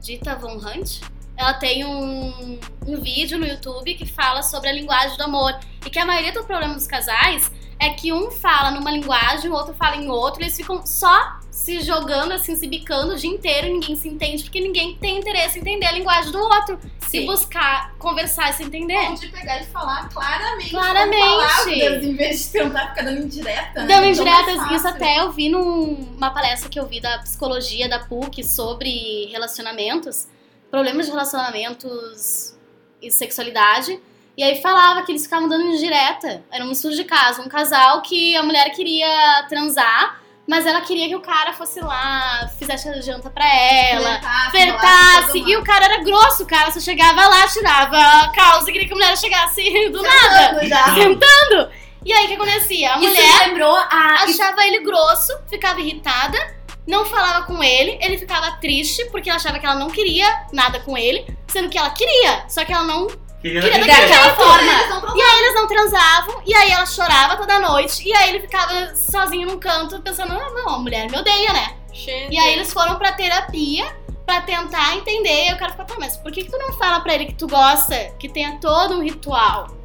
[0.00, 1.00] Dita Von Hunt.
[1.36, 5.58] Ela tem um, um vídeo no YouTube que fala sobre a linguagem do amor.
[5.86, 7.50] E que a maioria do problema dos casais
[7.80, 11.40] é que um fala numa linguagem, o outro fala em outra, e eles ficam só
[11.50, 15.18] se jogando, assim, se bicando o dia inteiro e ninguém se entende, porque ninguém tem
[15.18, 16.78] interesse em entender a linguagem do outro.
[17.00, 17.26] Se Sim.
[17.26, 19.08] buscar conversar e se entender.
[19.08, 20.70] Ou de pegar e falar claramente.
[20.70, 21.20] Claramente.
[21.20, 23.80] palavras, em vez de tentar ficar dando indireta.
[23.80, 23.86] né?
[23.86, 27.98] Dando Então, indiretas, isso até eu vi numa palestra que eu vi da psicologia da
[27.98, 30.28] PUC sobre relacionamentos,
[30.70, 32.54] problemas de relacionamentos
[33.02, 33.98] e sexualidade.
[34.36, 36.42] E aí falava que eles ficavam dando indireta.
[36.50, 41.08] Era um estudo de caso, um casal que a mulher queria transar, mas ela queria
[41.08, 44.20] que o cara fosse lá, fizesse a janta pra ela,
[44.50, 48.72] Flertasse, E o cara era grosso, o cara só chegava lá, tirava a calça e
[48.72, 50.94] queria que a mulher chegasse do nada, já.
[50.94, 51.70] sentando.
[52.04, 52.94] E aí o que acontecia?
[52.94, 54.24] A Isso mulher lembrou a.
[54.24, 56.38] achava ele grosso, ficava irritada,
[56.86, 60.80] não falava com ele, ele ficava triste porque ela achava que ela não queria nada
[60.80, 63.06] com ele, sendo que ela queria, só que ela não
[63.40, 64.36] Queria queria daquele daquela jeito.
[64.36, 64.72] forma.
[64.72, 68.14] Eles não tão E aí eles não transavam, e aí ela chorava toda noite, e
[68.14, 71.76] aí ele ficava sozinho num canto pensando, ah, não, a mulher me odeia, né?
[71.92, 72.34] Gente.
[72.34, 73.86] E aí eles foram pra terapia
[74.26, 77.00] pra tentar entender, e o cara ficou, tá, mas por que, que tu não fala
[77.00, 79.76] pra ele que tu gosta, que tenha todo um ritual?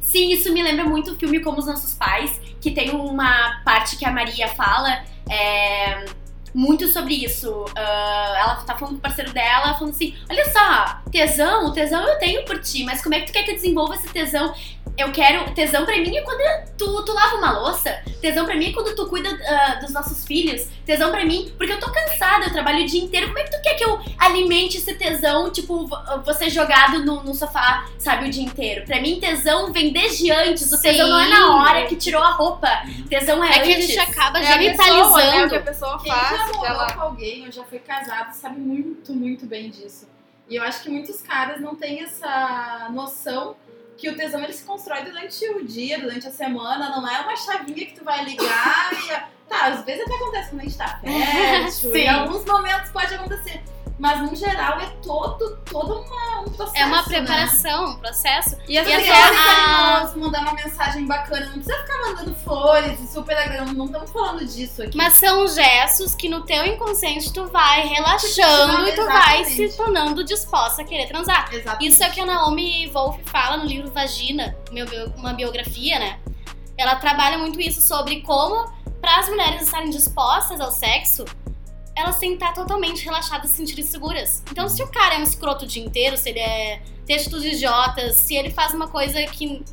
[0.00, 3.96] Sim, isso me lembra muito o filme Como os Nossos Pais, que tem uma parte
[3.96, 6.06] que a Maria fala é,
[6.58, 7.64] muito sobre isso.
[7.76, 12.18] Ah, ela tá falando com o parceiro dela, falando assim: olha só, tesão, tesão eu
[12.18, 14.52] tenho por ti, mas como é que tu quer que eu desenvolva esse tesão?
[14.96, 15.54] Eu quero.
[15.54, 16.40] Tesão pra mim é quando
[16.76, 18.02] tu, tu lava uma louça.
[18.20, 20.66] Tesão pra mim é quando tu cuida ah, dos nossos filhos.
[20.84, 23.28] Tesão pra mim, porque eu tô cansada, eu trabalho o dia inteiro.
[23.28, 27.22] Como é que tu quer que eu alimente esse tesão, tipo, vo- você jogado no,
[27.22, 28.84] no sofá, sabe, o dia inteiro?
[28.86, 30.72] Pra mim, tesão vem desde antes.
[30.72, 32.68] O tesão não é na hora que tirou a roupa.
[33.08, 33.86] Tesão é, É que a antes.
[33.86, 36.47] gente acaba É a pessoa, né, o que a pessoa já faz.
[36.56, 36.92] Morou ela...
[36.92, 40.08] com alguém ou já foi casado sabe muito, muito bem disso.
[40.48, 43.56] E eu acho que muitos caras não têm essa noção
[43.96, 47.36] que o tesão ele se constrói durante o dia, durante a semana, não é uma
[47.36, 49.38] chavinha que tu vai ligar e.
[49.48, 51.98] Tá, às vezes até acontece quando a gente tá fértil, Sim.
[51.98, 53.62] em alguns momentos pode acontecer.
[53.98, 56.76] Mas no geral é todo, todo uma, um processo.
[56.76, 57.02] É uma né?
[57.02, 58.56] preparação, um processo.
[58.68, 63.00] E as E pessoas a- carinhoso, mandar uma mensagem bacana, não precisa ficar mandando flores
[63.00, 64.96] e super agradando, não estamos falando disso aqui.
[64.96, 70.22] Mas são gestos que no teu inconsciente tu vai relaxando e tu vai se tornando
[70.22, 71.48] disposta a querer transar.
[71.52, 71.88] Exatamente.
[71.92, 74.86] Isso é o que a Naomi Wolf fala no livro Vagina, meu
[75.16, 76.18] uma biografia, né?
[76.76, 78.70] Ela trabalha muito isso sobre como,
[79.00, 81.24] para as mulheres estarem dispostas ao sexo,
[81.98, 84.42] elas têm que estar totalmente relaxadas e se sentirem seguras.
[84.50, 87.54] Então, se o cara é um escroto o dia inteiro, se ele é tem atitudes
[87.56, 89.64] idiotas, se ele faz uma coisa que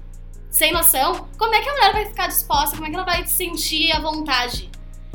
[0.50, 2.78] sem noção, como é que a mulher vai ficar disposta?
[2.78, 4.70] Como é que ela vai se sentir à vontade?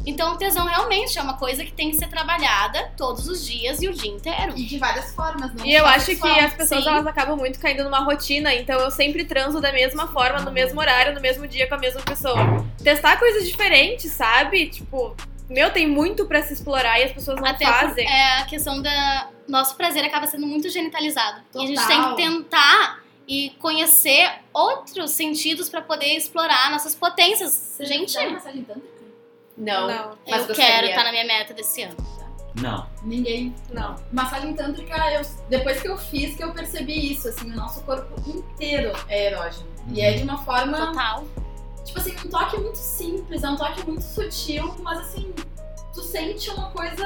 [0.06, 3.82] Então, o tesão realmente é uma coisa que tem que ser trabalhada todos os dias
[3.82, 4.52] e o dia inteiro.
[4.56, 6.40] E de várias formas, não E eu acho que sexual.
[6.40, 6.88] as pessoas sim.
[6.90, 10.80] elas acabam muito caindo numa rotina, então eu sempre transo da mesma forma, no mesmo
[10.80, 12.64] horário, no mesmo dia com a mesma pessoa.
[12.82, 14.68] Testar coisas diferentes, sabe?
[14.68, 15.14] Tipo,
[15.50, 18.06] meu, tem muito pra se explorar e as pessoas não Até por- fazem.
[18.08, 19.28] é a questão da.
[19.48, 21.42] Nosso prazer acaba sendo muito genitalizado.
[21.54, 21.88] E a gente Total.
[21.88, 27.50] tem que tentar e conhecer outros sentidos pra poder explorar nossas potências.
[27.50, 28.88] Você já gente, fizeram massagem tântrica?
[29.56, 29.88] Não.
[29.88, 30.72] Não, Mas eu gostaria.
[30.72, 31.96] quero estar na minha meta desse ano.
[32.60, 32.86] Não.
[33.02, 33.54] Ninguém.
[33.72, 33.96] não.
[34.12, 38.20] Massagem tântrica, eu, depois que eu fiz, que eu percebi isso, assim, o nosso corpo
[38.28, 39.68] inteiro é erógeno.
[39.92, 41.24] E é de uma forma, Total.
[41.84, 45.32] Tipo assim, um toque muito simples, é um toque muito sutil, mas assim,
[45.94, 47.04] tu sente uma coisa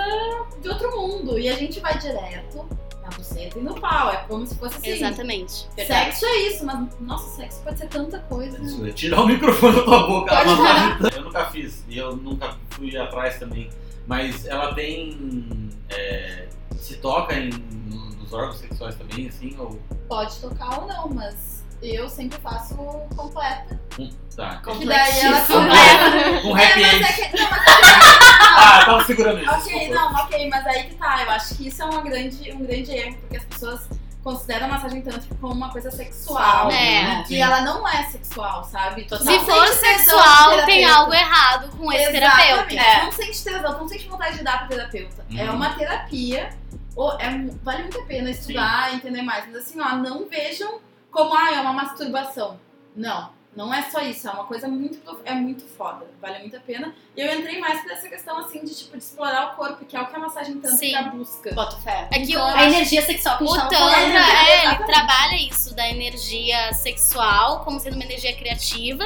[0.60, 1.38] de outro mundo.
[1.38, 2.66] E a gente vai direto
[3.02, 4.10] na buceta e no pau.
[4.10, 4.90] É como se fosse assim.
[4.90, 5.66] Exatamente.
[5.76, 8.58] Sexo é isso, mas nossa, sexo pode ser tanta coisa.
[8.58, 8.64] né?
[8.66, 10.34] Isso, é tirar o microfone da tua boca.
[10.34, 13.70] Pode Ela massagem- eu nunca fiz e eu nunca fui atrás também.
[14.06, 15.70] Mas ela tem.
[15.88, 16.48] é,
[16.78, 19.54] se toca em, no- nos órgãos sexuais também, assim?
[19.58, 19.78] Ou.
[20.08, 21.53] Pode tocar ou não, mas
[21.90, 22.74] eu sempre faço
[23.16, 23.78] completa.
[23.98, 24.56] Hum, tá.
[24.78, 26.40] Que daí ela Completa.
[26.42, 27.04] Com happy É, mas end.
[27.04, 27.64] é que, não, mas
[28.56, 29.50] Ah, tava segurando isso.
[29.50, 29.94] Ok, desculpa.
[29.94, 31.22] não, ok, mas aí que tá.
[31.22, 33.80] Eu acho que isso é uma grande, um grande erro, porque as pessoas
[34.22, 36.70] consideram a massagem tântrica como uma coisa sexual.
[36.70, 37.02] É.
[37.02, 37.24] né?
[37.28, 39.04] E ela não é sexual, sabe?
[39.04, 39.26] Total.
[39.26, 42.46] Se for sexual, tem algo errado com esse Exatamente.
[42.46, 42.74] terapeuta.
[42.74, 43.04] É.
[43.04, 45.24] Não sente tesão, não sente vontade de dar pro terapeuta.
[45.30, 45.38] Uhum.
[45.38, 46.50] É uma terapia.
[46.96, 47.28] Ou é,
[47.62, 49.44] vale muito a pena estudar e entender mais.
[49.46, 50.78] Mas assim, ó, não vejam
[51.14, 52.58] como ah, é uma masturbação.
[52.94, 53.32] Não.
[53.56, 56.92] Não é só isso, é uma coisa muito, é muito foda, vale muito a pena.
[57.16, 59.96] E eu entrei mais por essa questão, assim, de, tipo, de explorar o corpo, que
[59.96, 61.10] é o que a massagem tântrica Sim.
[61.10, 61.54] busca.
[61.54, 62.08] Bota fé.
[62.10, 64.86] É que Então, A energia sexual que a o gente Tantra, é, ele Exatamente.
[64.92, 69.04] trabalha isso da energia sexual como sendo uma energia criativa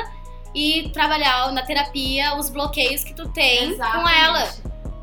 [0.55, 4.49] e trabalhar na terapia os bloqueios que tu tem com ela.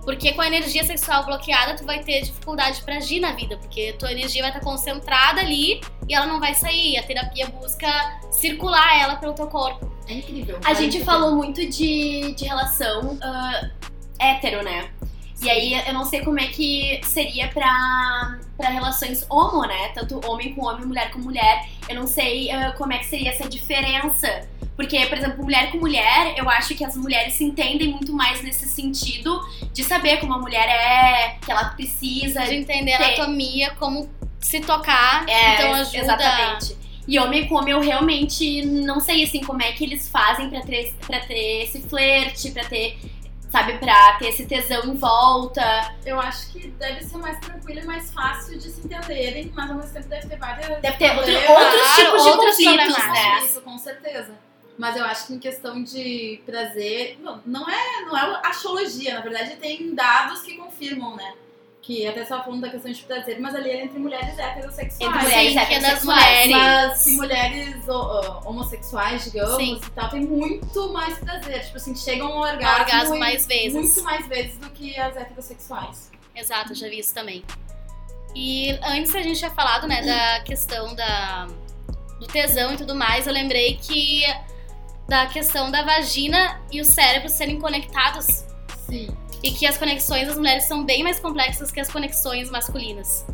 [0.06, 3.94] Porque com a energia sexual bloqueada, tu vai ter dificuldade pra agir na vida, porque
[3.94, 6.98] tua energia vai estar concentrada ali e ela não vai sair.
[6.98, 9.92] A terapia busca circular ela pelo teu corpo.
[10.08, 10.60] É incrível.
[10.64, 13.70] A gente muito falou muito de, de relação ah,
[14.20, 14.92] hétero, né?
[15.42, 19.90] E aí eu não sei como é que seria pra, pra relações homo, né?
[19.90, 21.68] Tanto homem com homem, mulher com mulher.
[21.90, 24.48] Eu não sei ah, como é que seria essa diferença.
[24.76, 28.42] Porque, por exemplo, mulher com mulher, eu acho que as mulheres se entendem muito mais
[28.44, 32.42] nesse sentido de saber como a mulher é, que ela precisa.
[32.42, 33.08] De entender a Tem.
[33.16, 34.10] anatomia, como
[34.40, 35.98] se tocar, É, então ajuda.
[35.98, 36.78] Exatamente.
[37.08, 40.62] E homem com homem, eu realmente não sei, assim, como é que eles fazem pra
[40.62, 42.98] ter, pra ter esse flerte, pra ter,
[43.50, 45.94] sabe, pra ter esse tesão em volta.
[46.04, 49.78] Eu acho que deve ser mais tranquilo e mais fácil de se entenderem, mas ao
[49.78, 50.82] mesmo tempo deve ter várias.
[50.82, 53.44] Deve ter outros Claro, tipos de outros conflitos, né?
[53.46, 54.45] Isso, com certeza.
[54.78, 59.22] Mas eu acho que em questão de prazer, não, não é, não é astrologia, na
[59.22, 61.34] verdade tem dados que confirmam, né?
[61.82, 65.00] Que até só falando da questão de prazer, mas ali é entre mulheres heterossexuais.
[65.00, 66.46] Entre mulheres Sim, é heterossexuais.
[66.46, 66.52] mulheres.
[66.58, 67.76] Mas que mulheres
[68.44, 69.80] homossexuais, digamos, Sim.
[69.86, 71.64] e tal, tem muito mais prazer.
[71.64, 73.74] Tipo assim, chegam ao orgasmo, orgasmo e- mais vezes.
[73.74, 76.12] Muito mais vezes do que as heterossexuais.
[76.36, 77.46] Exato, eu já vi isso também.
[78.36, 81.48] E antes a gente tinha falado, né, da questão da,
[82.20, 84.24] do tesão e tudo mais, eu lembrei que
[85.08, 88.46] da questão da vagina e o cérebro serem conectados
[88.88, 89.08] Sim.
[89.44, 93.26] e que as conexões das mulheres são bem mais complexas que as conexões masculinas.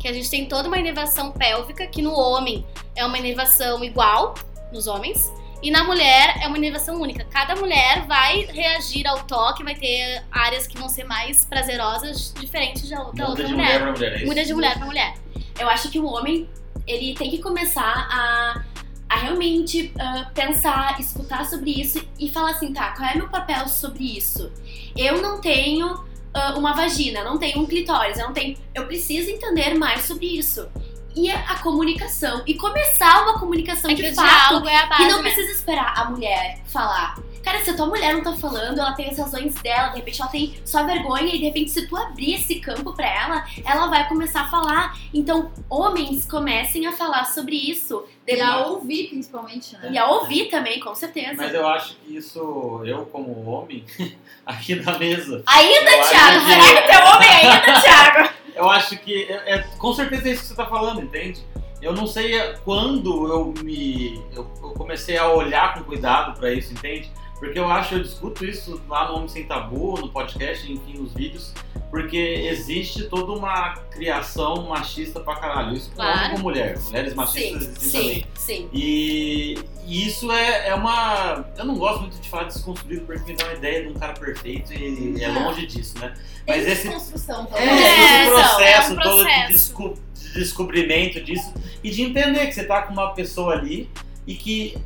[0.00, 4.34] Que a gente tem toda uma inervação pélvica, que no homem é uma inervação igual
[4.72, 5.30] nos homens,
[5.62, 7.24] e na mulher é uma inervação única.
[7.24, 12.90] Cada mulher vai reagir ao toque, vai ter áreas que vão ser mais prazerosas, diferentes
[12.90, 13.66] da, da Muda outra de mulher.
[13.66, 14.26] mulher pra mulher, é isso?
[14.26, 15.14] Muda de mulher pra mulher.
[15.60, 16.50] Eu acho que o homem,
[16.84, 18.64] ele tem que começar a,
[19.12, 23.68] a realmente ah, pensar, escutar sobre isso e falar assim, tá, qual é meu papel
[23.68, 24.50] sobre isso?
[24.96, 26.02] Eu não tenho
[26.32, 28.56] ah, uma vagina, não tenho um clitóris, eu não tenho...
[28.74, 30.66] Eu preciso entender mais sobre isso.
[31.14, 32.42] E a, a comunicação.
[32.46, 34.66] E começar uma comunicação É de fato.
[34.66, 35.30] é base, E não né?
[35.30, 37.16] precisa esperar a mulher falar.
[37.42, 40.22] Cara, se a tua mulher não tá falando, ela tem as razões dela, de repente
[40.22, 43.88] ela tem só vergonha, e de repente, se tu abrir esse campo pra ela, ela
[43.88, 44.96] vai começar a falar.
[45.12, 48.04] Então, homens comecem a falar sobre isso.
[48.26, 49.90] E a ouvir, principalmente, né?
[49.92, 51.34] E a ouvir também, com certeza.
[51.36, 53.84] Mas eu acho que isso, eu como homem,
[54.46, 56.44] aqui na mesa, Ainda, Thiago?
[56.44, 58.28] que- Será que tu é homem ainda, Thiago?
[58.54, 61.42] eu acho que é, é- com certeza é isso que você tá falando, entende?
[61.80, 66.72] Eu não sei quando eu me eu, eu comecei a olhar com cuidado pra isso,
[66.72, 67.10] entende?
[67.40, 71.12] Porque eu acho, eu discuto isso lá no Homem Sem Tabu, no podcast, enfim, nos
[71.12, 71.52] vídeos,
[71.92, 75.76] porque existe toda uma criação machista pra caralho.
[75.76, 76.18] Isso Claro.
[76.20, 76.78] homem com mulher.
[76.86, 78.14] Mulheres machistas Sim, existem também.
[78.14, 78.68] sim, sim.
[78.72, 81.44] E, e isso é, é uma.
[81.56, 84.14] Eu não gosto muito de falar desconstruído porque me dá uma ideia de um cara
[84.14, 86.14] perfeito e é longe disso, né?
[86.46, 87.84] Tem Mas esse, desconstrução é, também.
[87.84, 89.52] É, esse processo é um todo de, processo.
[89.52, 91.52] desco- de descobrimento disso
[91.84, 93.90] e de entender que você tá com uma pessoa ali
[94.26, 94.78] e que.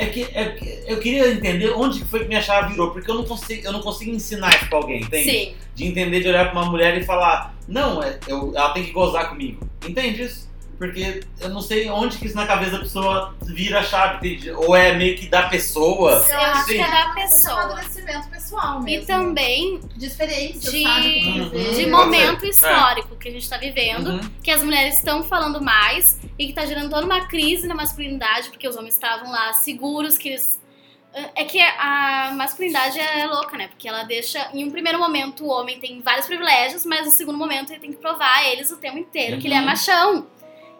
[0.00, 3.10] É que, é que eu queria entender onde que foi que minha chave virou, porque
[3.10, 5.30] eu não consigo, eu não consigo ensinar isso pra alguém, entende?
[5.30, 5.54] Sim.
[5.74, 8.92] De entender, de olhar pra uma mulher e falar, não, é, eu, ela tem que
[8.92, 9.68] gozar comigo.
[9.86, 10.46] Entende isso?
[10.78, 14.52] Porque eu não sei onde que isso na cabeça da pessoa vira a chave, entende?
[14.52, 16.24] Ou é meio que da pessoa.
[16.30, 17.60] Eu acho que é da é pessoa.
[17.62, 19.02] amadurecimento pessoal mesmo.
[19.02, 21.24] E também De experiência, de- sabe?
[21.40, 21.72] Uhum.
[21.74, 22.44] de momento.
[22.44, 22.48] É.
[22.48, 24.10] histórico que a gente tá vivendo.
[24.10, 24.20] Uhum.
[24.40, 28.48] que as mulheres estão falando mais e que tá gerando toda uma crise na masculinidade,
[28.50, 30.60] porque os homens estavam lá seguros que eles
[31.34, 33.66] É que a masculinidade é louca, né?
[33.68, 34.50] Porque ela deixa.
[34.52, 37.90] Em um primeiro momento, o homem tem vários privilégios, mas no segundo momento ele tem
[37.92, 39.64] que provar a eles o tempo inteiro que ele é Uhum.
[39.64, 40.26] machão.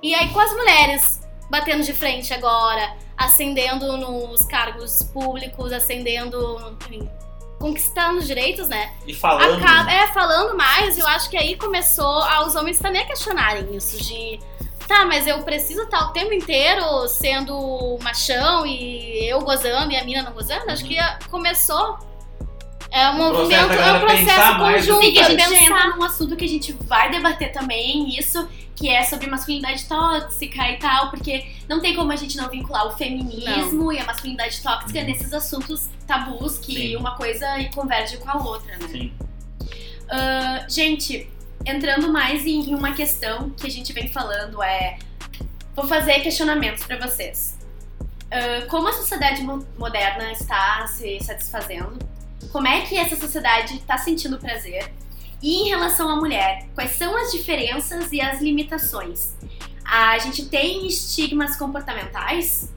[0.03, 6.77] E aí, com as mulheres batendo de frente agora, ascendendo nos cargos públicos, ascendendo.
[6.83, 7.11] enfim,
[7.59, 8.93] conquistando os direitos, né?
[9.07, 9.61] E falando.
[9.65, 13.97] Acaba, é, falando mais, eu acho que aí começou aos homens também a questionarem isso
[14.05, 14.39] de
[14.89, 20.05] tá, mas eu preciso estar o tempo inteiro sendo machão e eu gozando e a
[20.05, 20.69] mina não gozando?
[20.71, 20.89] Acho Uhum.
[20.89, 21.99] que ah, começou
[22.91, 25.57] é um movimento, é um processo conjunto Sim, que a gente pensar.
[25.63, 30.71] entra num assunto que a gente vai debater também, isso, que é sobre masculinidade tóxica
[30.71, 34.63] e tal, porque não tem como a gente não vincular o feminismo e a masculinidade
[34.63, 35.05] tóxica Uhum.
[35.05, 36.97] nesses assuntos tabus que Sim.
[36.97, 38.89] uma coisa converge com a outra, né?
[38.91, 39.13] Sim.
[40.11, 41.29] Ah, gente,
[41.65, 44.99] entrando mais em, uma questão que a gente vem falando é.
[45.75, 47.57] Vou fazer questionamentos pra vocês.
[48.31, 51.99] Ah, como a sociedade mo- moderna está se satisfazendo?
[52.53, 54.93] Como é que essa sociedade está sentindo prazer?
[55.43, 59.35] E em relação à mulher, quais são as diferenças e as limitações?
[59.85, 62.73] A gente tem estigmas comportamentais,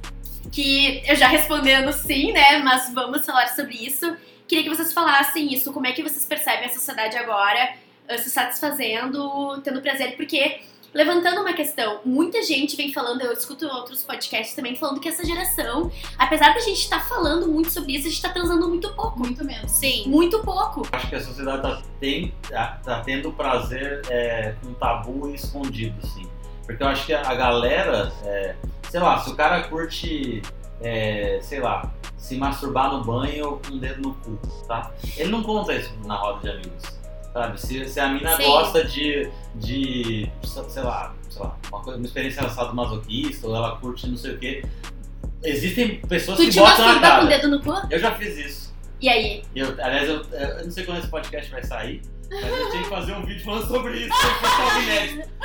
[0.52, 2.60] que eu já respondendo sim, né?
[2.60, 4.16] Mas vamos falar sobre isso.
[4.48, 7.74] Queria que vocês falassem isso, como é que vocês percebem a sociedade agora
[8.18, 10.62] se satisfazendo, tendo prazer, porque
[10.94, 15.26] levantando uma questão, muita gente vem falando, eu escuto outros podcasts também falando que essa
[15.26, 19.20] geração, apesar da gente estar falando muito sobre isso, a gente tá transando muito pouco.
[19.20, 19.72] Muito menos.
[19.72, 20.08] Sim.
[20.08, 20.88] Muito pouco.
[20.92, 26.28] Acho que a sociedade tá, tem, tá, tá tendo prazer é, com tabu escondido, assim.
[26.66, 28.56] Porque eu acho que a galera, é,
[28.90, 30.42] sei lá, se o cara curte,
[30.82, 34.38] é, sei lá, se masturbar no banho com o dedo no cu,
[34.68, 34.92] tá?
[35.18, 37.01] Ele não conta isso na roda de amigos,
[37.34, 37.60] sabe?
[37.62, 38.44] Se, se a mina Sim.
[38.46, 44.08] gosta de, de, sei lá, sei lá, uma, coisa, uma experiência masoquista, ou ela curte
[44.08, 44.64] não sei o quê.
[45.44, 47.26] Existem pessoas Tu que botam na masturba com o cara.
[47.26, 47.74] dedo no cu?
[47.90, 48.76] Eu já fiz isso.
[49.00, 49.44] E aí?
[49.56, 52.90] Eu, aliás, eu, eu não sei quando esse podcast vai sair, mas eu tinha que
[52.90, 55.30] fazer um vídeo falando sobre isso, se fosse algo inédito.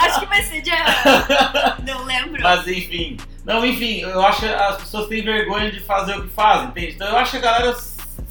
[0.00, 0.74] Acho que vai ser dia.
[1.86, 2.42] Não lembro.
[2.42, 3.16] Mas enfim.
[3.44, 6.94] Não, enfim, eu acho que as pessoas têm vergonha de fazer o que fazem, entende?
[6.94, 7.76] Então eu acho que a galera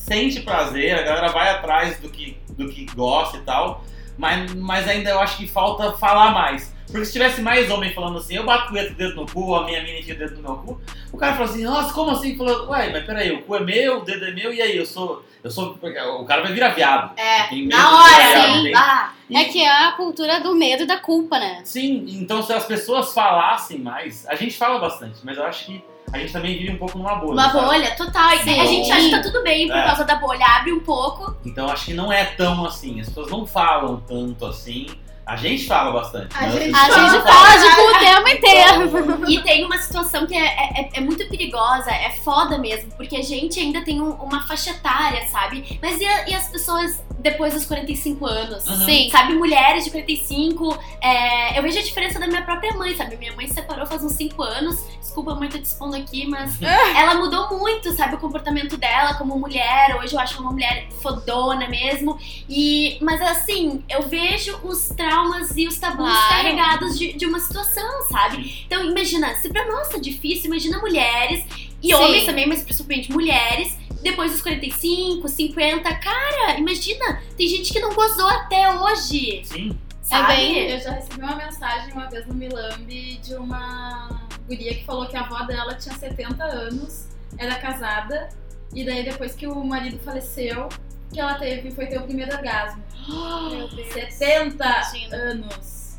[0.06, 3.84] sente prazer, a galera vai atrás do que, do que gosta e tal,
[4.18, 6.74] mas, mas ainda eu acho que falta falar mais.
[6.86, 9.82] Porque se tivesse mais homem falando assim, eu bato o dedo no cu, a minha
[9.82, 10.82] mina enfia o dedo no meu cu,
[11.12, 12.38] o cara fala assim, nossa, como assim?
[12.38, 14.86] Falando, ué, mas peraí, o cu é meu, o dedo é meu, e aí, eu
[14.86, 15.26] sou.
[15.44, 15.78] Eu sou.
[16.20, 17.20] O cara vai virar viado.
[17.20, 18.72] É, na hora, sim.
[18.76, 21.62] Ah, E- É que é a cultura do medo e da culpa, né?
[21.64, 25.84] Sim, então se as pessoas falassem mais, a gente fala bastante, mas eu acho que
[26.16, 27.34] a gente também vive um pouco numa bolha.
[27.34, 27.66] uma sabe?
[27.66, 28.32] bolha, total.
[28.38, 28.60] Sim.
[28.60, 29.84] a gente acha que tá tudo bem por É.
[29.84, 30.46] causa da bolha.
[30.58, 31.36] Abre um pouco.
[31.46, 33.00] Então acho que não é tão assim.
[33.02, 34.88] As pessoas não falam tanto assim.
[35.26, 36.28] A gente fala bastante.
[36.38, 37.76] A mas gente A Fala, gente fala.
[37.76, 39.32] cu o tempo inteiro.
[39.32, 43.24] E tem uma situação que é, é, é muito perigosa, é foda mesmo, porque a
[43.24, 45.80] gente ainda tem um- uma faixa etária, sabe?
[45.82, 48.68] Mas e, a- e as pessoas depois dos 45 anos?
[48.68, 48.86] Uhum.
[48.86, 49.10] Sim.
[49.12, 53.18] Sabe, mulheres de 45, é, eu vejo a diferença da minha própria mãe, sabe?
[53.18, 56.60] Minha mãe se separou faz uns 5 anos, desculpa mãe, tô te expondo aqui, mas
[56.96, 58.14] ela mudou muito, sabe?
[58.14, 62.16] O comportamento dela como mulher, hoje eu acho uma mulher fodona mesmo,
[62.48, 66.30] e, mas assim, eu vejo os traumas e os tabus Claro.
[66.30, 68.64] carregados de, de uma situação, sabe?
[68.68, 71.46] Então imagina, se pra nós tá difícil, imagina mulheres,
[71.82, 71.94] e Sim.
[71.94, 77.94] homens também, mas principalmente mulheres, depois dos 45, 50, cara, imagina, tem gente que não
[77.94, 79.78] gozou até hoje, Sim.
[80.02, 80.36] sabe?
[80.36, 84.10] bem- Eu já recebi uma mensagem uma vez no Milambi de uma
[84.48, 87.08] guria que falou que a avó dela tinha 70 anos,
[87.38, 88.30] era casada,
[88.74, 90.68] e daí depois que o marido faleceu,
[91.16, 92.84] que ela teve, foi ter o primeiro orgasmo.
[93.08, 93.94] Meu Deus.
[93.94, 95.16] 70 Imagina.
[95.16, 95.96] anos.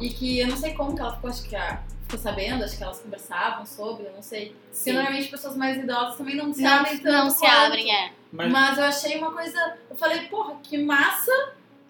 [0.00, 2.76] E que eu não sei como que ela ficou, acho que a- ficou sabendo, acho
[2.76, 4.50] que elas conversavam sobre, eu não sei.
[4.50, 4.92] Porque Sim.
[4.92, 7.12] normalmente pessoas mais idosas também não se Não, abrem tanto.
[7.12, 7.52] não se quanto.
[7.52, 8.12] abrem, é.
[8.32, 9.76] Mas, Mas eu achei uma coisa.
[9.90, 11.32] Eu falei, porra, que massa.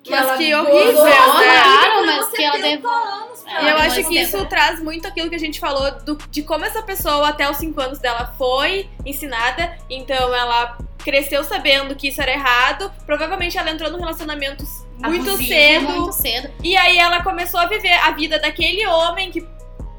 [0.05, 1.11] Que Mas ela que horrível, né?
[1.13, 4.83] Claro, levou mas que ela 70 devou- anos É, E eu acho que isso traz
[4.83, 7.99] muito aquilo que a gente falou do- de como essa pessoa até os 5 anos
[7.99, 9.77] dela foi ensinada.
[9.89, 12.91] Então ela cresceu sabendo que isso era errado.
[13.07, 14.65] Provavelmente ela entrou num relacionamento
[14.99, 15.89] muito Abusivo, cedo.
[15.89, 16.51] Muito cedo.
[16.63, 19.41] E aí ela começou a viver a vida daquele homem que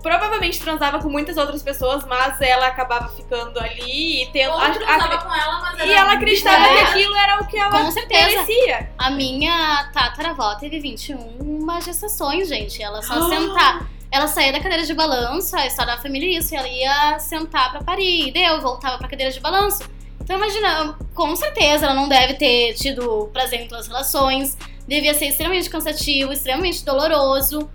[0.10, 4.52] provavelmente transava com muitas outras pessoas, mas ela acabava ficando ali e tendo.
[4.54, 7.58] Outro a- a- tava com ela, mas e ela acreditava que aquilo era o que
[7.58, 8.28] ela Com certeza.
[8.28, 8.92] merecia.
[9.00, 12.82] A minha tataravó teve 21 gestações, gente.
[12.84, 13.30] Ela só Ah.
[13.30, 13.88] sentar.
[14.12, 16.56] Ela saía da cadeira de balanço, a história da família é isso.
[16.56, 18.28] Ela ia sentar pra parir.
[18.28, 19.84] E deu, voltava pra cadeira de balanço.
[20.26, 24.58] Então imagina, com certeza ela não deve ter tido prazer em todas as relações.
[24.88, 27.70] devia ser extremamente cansativo, extremamente doloroso.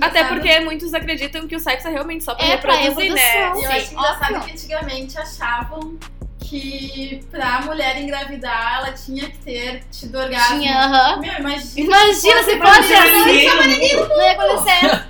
[0.00, 3.20] Até porque muitos acreditam que o sexo é realmente só pra É pra reproduzir, né?
[3.20, 3.60] reprodução.
[3.60, 4.40] E eu acho engraçado óbvio.
[4.42, 5.98] que antigamente achavam
[6.48, 10.60] que pra mulher engravidar ela tinha que ter tido orgasmo.
[10.60, 11.16] Tinha, aham.
[11.20, 11.86] Meu, imagina.
[11.86, 13.46] Imagina se fosse assim.
[13.46, 15.04] Não, Não ia acontecer.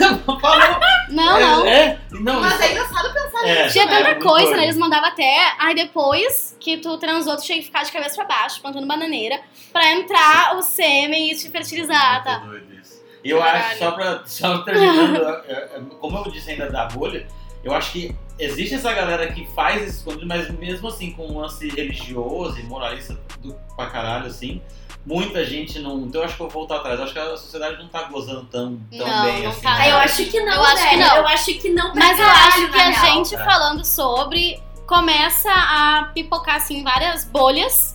[0.00, 0.80] eu falou.
[1.10, 1.66] Não, não.
[1.66, 4.56] É, não, Mas é engraçado pensar é, Tinha é tanta muito coisa, doido.
[4.58, 4.64] né?
[4.64, 5.52] Eles mandavam até.
[5.58, 9.40] Aí depois que tu transou, tu tinha que ficar de cabeça pra baixo, plantando bananeira,
[9.72, 12.38] pra entrar o sêmen e te fertilizar, tá?
[12.40, 13.02] Muito doido isso.
[13.22, 13.64] E eu Caralho.
[13.64, 17.26] acho, só, pra, só terminando, é, é, como eu disse ainda da bolha,
[17.62, 21.38] eu acho que existe essa galera que faz esse escondido, mas mesmo assim com um
[21.38, 24.60] lance religioso e moralista do, pra caralho, assim,
[25.06, 26.00] muita gente não.
[26.02, 26.98] Então eu acho que eu vou voltar atrás.
[26.98, 29.60] Eu acho que a sociedade não tá gozando tão, tão Não, bem não assim.
[29.62, 29.74] tá.
[29.76, 31.16] Ah, eu acho que não, Eu acho que não.
[31.16, 33.04] Eu acho que não Mas eu acho que a real.
[33.14, 33.44] gente É.
[33.44, 37.94] falando sobre começa a pipocar assim várias bolhas.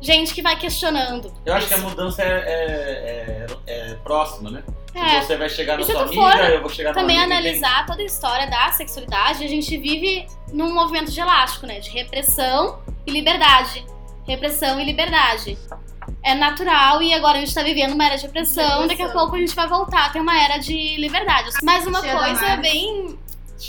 [0.00, 1.32] Gente que vai questionando.
[1.44, 4.62] Eu acho que a mudança é, é- é- é próxima, né?
[4.96, 5.20] É.
[5.20, 7.48] Você vai chegar na E sua amiga, for eu vou chegar na Também amiga tem-
[7.48, 11.80] analisar toda a história da sexualidade, a gente vive num movimento de elástico, né?
[11.80, 13.84] De repressão e liberdade.
[14.26, 15.58] Repressão e liberdade.
[16.22, 19.36] É natural e agora a gente tá vivendo uma era de repressão, daqui a pouco
[19.36, 21.50] a gente vai voltar a ter uma era de liberdade.
[21.62, 23.18] Mas uma coisa bem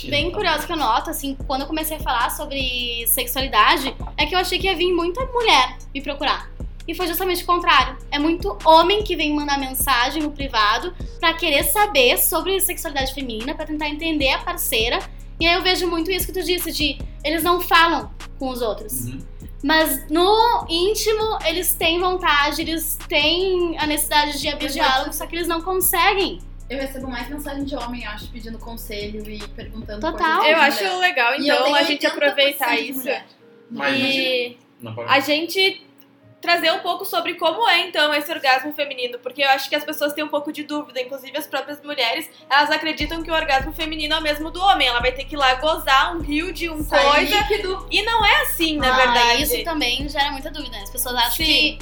[0.04, 4.34] bem curiosa que eu noto, assim, quando eu comecei a falar sobre sexualidade, é que
[4.34, 6.48] eu achei que ia vir muita mulher me procurar.
[6.88, 7.98] E foi justamente o contrário.
[8.10, 13.54] É muito homem que vem mandar mensagem no privado pra querer saber sobre sexualidade feminina,
[13.54, 14.98] pra tentar entender a parceira.
[15.38, 18.62] E aí eu vejo muito isso que tu disse, de eles não falam com os
[18.62, 19.04] outros.
[19.04, 19.20] Uhum.
[19.62, 25.36] Mas no íntimo, eles têm vontade, eles têm a necessidade de abrir diálogo, só que
[25.36, 26.40] eles não conseguem.
[26.70, 30.44] Eu recebo mais mensagem de homem, acho, pedindo conselho e perguntando Total.
[30.44, 33.08] Eu acho legal, então, a gente 80% aproveitar isso.
[33.70, 34.58] Mas E
[35.06, 35.87] a gente
[36.40, 39.84] trazer um pouco sobre como é então esse orgasmo feminino, porque eu acho que as
[39.84, 43.72] pessoas têm um pouco de dúvida, inclusive as próprias mulheres, elas acreditam que o orgasmo
[43.72, 46.52] feminino é o mesmo do homem, ela vai ter que ir lá gozar um rio
[46.52, 47.86] de um Sai coisa, líquido.
[47.90, 49.42] e não é assim, na Ah, verdade.
[49.42, 50.82] Isso também gera muita dúvida, né?
[50.84, 51.44] As pessoas acham Sim.
[51.44, 51.78] que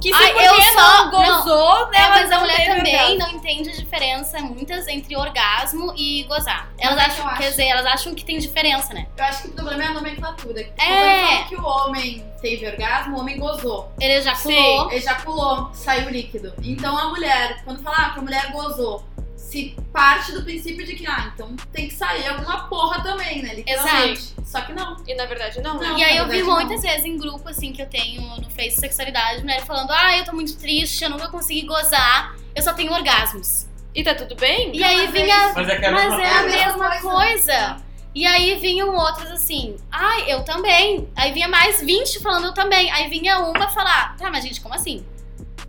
[0.00, 2.94] Que se Ai, porque eu só- não gozou, É, ela mas a não mulher também
[2.94, 3.18] orgasmo.
[3.18, 6.68] não entende a diferença muitas entre orgasmo e gozar.
[6.78, 9.06] Elas Mas é que acham, quer acho- dizer, elas acham que tem diferença, né?
[9.16, 10.60] Eu acho que o problema é a nomenclatura.
[10.60, 10.68] É.
[10.76, 13.90] Quando eu falo que o homem teve orgasmo, o homem gozou.
[13.98, 14.92] Ele ejaculou.
[14.92, 16.52] Ejaculou, saiu líquido.
[16.62, 19.02] Então a mulher, quando fala ah, que a mulher gozou,
[19.46, 23.54] se parte do princípio de que, ah, então tem que sair alguma porra também, né?
[23.54, 24.34] Literalmente.
[24.44, 24.96] Só que não.
[25.06, 25.86] E na verdade não, né?
[25.88, 25.98] Não.
[25.98, 28.76] E aí eu vi verdade, muitas vezes em grupo, assim, que eu tenho no Face
[28.80, 32.92] Sexualidade, mulher falando, ah, eu tô muito triste, eu nunca consegui gozar, eu só tenho
[32.92, 33.66] orgasmos.
[33.94, 34.74] E tá tudo bem?
[34.74, 35.52] E aí mas é vinha.
[35.54, 36.56] Mas é a Mas mesma é a coisa.
[36.56, 37.10] mesma coisa.
[37.10, 37.76] coisa.
[38.14, 41.08] E aí vinham outras assim, ai, eu também.
[41.14, 42.90] Aí vinha mais 20 falando eu também.
[42.90, 45.04] Aí vinha uma falar, tá, mas gente, como assim?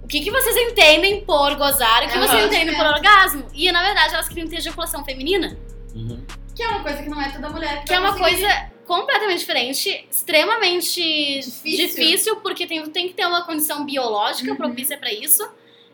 [0.08, 2.06] O que, que vocês entendem por gozar?
[2.06, 3.46] O que vocês entendem por orgasmo?
[3.54, 5.58] E na verdade elas queriam ter ejaculação feminina,
[5.94, 6.24] Uhum.
[6.56, 7.84] Que é uma coisa que não é toda mulher.
[7.84, 8.40] que é uma conseguir.
[8.42, 11.02] coisa completamente diferente, extremamente
[11.42, 11.88] Difícil.
[11.88, 14.58] difícil, porque tem, tem que ter uma condição biológica Uhum.
[14.58, 15.46] propícia pra isso.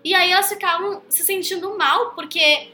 [0.04, 2.70] E aí elas ficavam se sentindo mal, porque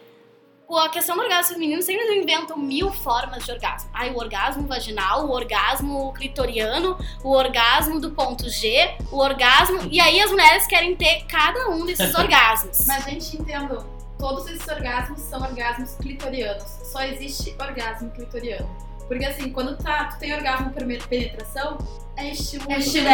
[0.77, 3.89] a questão do orgasmo feminino sempre inventam mil formas de orgasmo.
[3.93, 9.87] Ai, o orgasmo vaginal, o orgasmo clitoriano, o orgasmo do ponto G, o orgasmo.
[9.89, 12.85] E aí as mulheres querem ter cada um desses orgasmos.
[12.85, 13.85] Mas, gente, entendam.
[14.19, 16.69] Todos esses orgasmos são orgasmos clitorianos.
[16.83, 18.69] Só existe orgasmo clitoriano.
[19.07, 21.79] Porque assim, quando tá, tu tem orgasmo por penetração,
[22.15, 23.07] é estilo, É estilo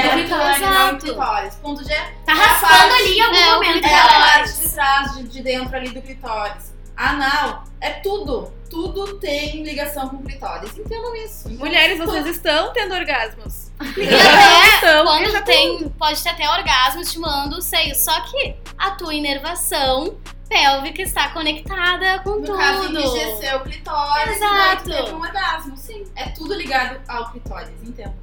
[0.99, 1.55] clitóris.
[1.55, 3.85] Ponto G é Tá a raspando ali em algum é, momento.
[3.85, 6.74] a parte de trás, de, de dentro ali do clitóris.
[6.95, 8.53] Anal é tudo.
[8.69, 10.75] Tudo tem ligação com o clitóris.
[10.77, 11.49] Entendam isso.
[11.51, 13.71] Mulheres, vocês estão tendo orgasmos.
[13.97, 17.93] E até Estão quando tem, pode ter até orgasmo estimulando o seio.
[17.95, 20.17] Só que a tua inervação
[20.49, 22.57] pélvica está conectada com No tudo.
[22.57, 24.89] caso, enrijeceu o clitóris, Exato.
[24.89, 25.77] e teve um orgasmo.
[25.77, 28.13] Sim, é tudo ligado ao clitóris, entendo.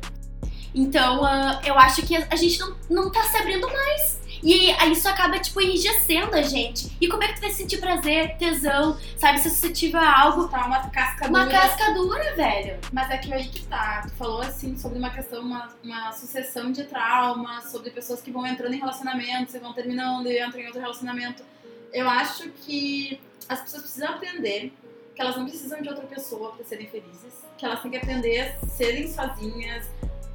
[0.75, 4.22] Então, ah, eu acho que a a gente não, não tá se abrindo mais.
[4.43, 6.91] E isso acaba, tipo, enrijecendo a gente.
[7.01, 9.39] E como é que tu vai sentir prazer, tesão, sabe?
[9.39, 11.59] Se você tiver algo, Tá uma casca uma dura.
[11.59, 12.79] casca dura, velho.
[12.93, 14.03] Mas é que aí que tá.
[14.03, 18.45] Tu falou assim sobre uma questão, uma, uma sucessão de traumas, sobre pessoas que vão
[18.47, 21.45] entrando em relacionamentos e vão terminando e entram em outro relacionamento.
[21.93, 24.73] Eu acho que as pessoas precisam aprender
[25.15, 28.57] que elas não precisam de outra pessoa para serem felizes, que elas têm que aprender
[28.63, 29.87] a serem sozinhas.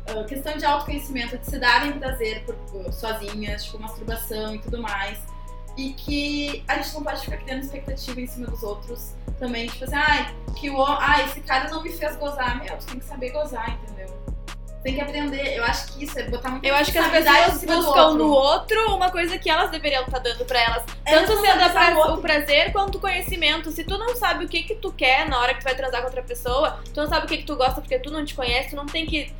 [0.08, 4.82] Ah, questão de autoconhecimento, de se darem prazer por, por- sozinhas, tipo masturbação e tudo
[4.82, 5.18] mais.
[5.78, 9.84] E que a gente não pode ficar criando expectativa em cima dos outros também, tipo
[9.84, 12.58] assim, ai, que o ah, esse cara não me fez gozar.
[12.64, 14.08] Meu, tu tem que saber gozar, entendeu?
[14.84, 15.56] Tem que aprender.
[15.58, 18.18] Eu acho que isso é botar muita Eu acho que as pessoas buscam outro.
[18.18, 20.84] no outro uma coisa que elas deveriam estar dando pra elas.
[21.06, 23.70] É Tanto sendo responsabilizar pra- o prazer quanto o conhecimento.
[23.72, 26.02] Se tu não sabe o que que tu quer na hora que tu vai transar
[26.02, 28.34] com outra pessoa, tu não sabe o que que tu gosta porque tu não te
[28.34, 29.32] conhece, tu não tem que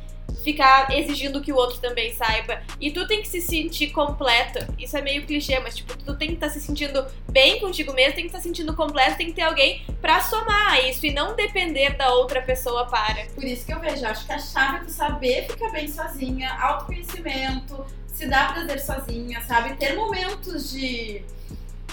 [0.42, 2.62] ficar exigindo que o outro também saiba.
[2.80, 4.68] E tu tem que se sentir completa.
[4.78, 8.14] Isso é meio clichê, mas tipo, tu tem que estar se sentindo bem contigo mesmo,
[8.14, 11.12] tem que estar se sentindo completo, tem que ter alguém pra somar a isso e
[11.12, 13.26] não depender da outra pessoa para.
[13.34, 16.50] Por isso que eu vejo, acho que a chave é tu saber ficar bem sozinha,
[16.60, 19.76] autoconhecimento, se dar prazer sozinha, sabe?
[19.76, 21.22] Ter momentos de.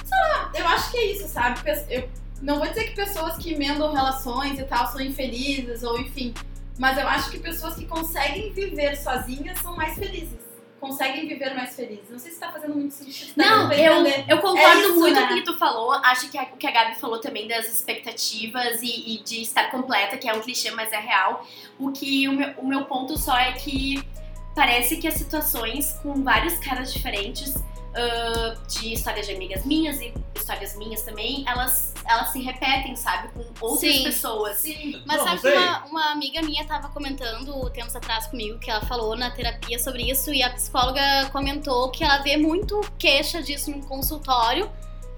[0.03, 1.59] Sei lá, eu acho que é isso, sabe?
[1.89, 2.09] Eu
[2.41, 6.33] não vou dizer que pessoas que emendam relações e tal são infelizes, ou enfim.
[6.77, 10.45] Mas eu acho que pessoas que conseguem viver sozinhas são mais felizes.
[10.79, 12.09] Conseguem viver mais felizes.
[12.09, 13.33] Não sei se tá fazendo muito sentido.
[13.33, 15.27] tá Não, eu, eu concordo É isso, muito né?
[15.27, 15.93] com o que tu falou.
[15.93, 20.17] Acho que o que a Gabi falou também das expectativas e, e de estar completa,
[20.17, 21.45] que é um clichê, mas é real.
[21.79, 24.03] O que o meu, o meu ponto só é que
[24.53, 27.55] parece que as situações com vários caras diferentes,
[27.95, 33.29] ah, de histórias de amigas minhas e histórias minhas também, elas, elas se repetem, sabe?
[33.29, 34.03] Com outras Sim.
[34.03, 34.57] pessoas.
[34.57, 35.01] Sim.
[35.05, 38.81] Mas Não, sabe que uma, uma amiga minha tava comentando tempos atrás comigo que ela
[38.81, 43.71] falou na terapia sobre isso e a psicóloga comentou que ela vê muito queixa disso
[43.71, 44.69] no consultório,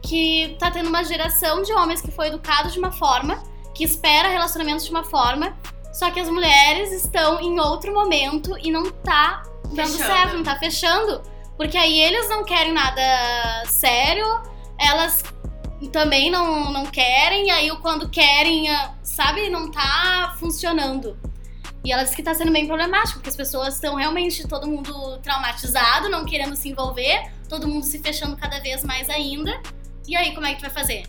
[0.01, 4.29] que tá tendo uma geração de homens que foi educado de uma forma, que espera
[4.29, 5.57] relacionamentos de uma forma,
[5.91, 10.13] só que as mulheres estão em outro momento e não tá dando Fechando.
[10.13, 11.36] certo, não tá fechando.
[11.57, 14.25] Porque aí eles não querem nada sério,
[14.79, 15.23] elas
[15.91, 21.17] também não, não querem, e aí quando querem, ah, sabe, não tá funcionando.
[21.83, 25.17] E ela disse que tá sendo bem problemático, porque as pessoas estão realmente todo mundo
[25.19, 29.61] traumatizado, não querendo se envolver, todo mundo se fechando cada vez mais ainda.
[30.07, 31.05] E aí, como é que tu vai fazer?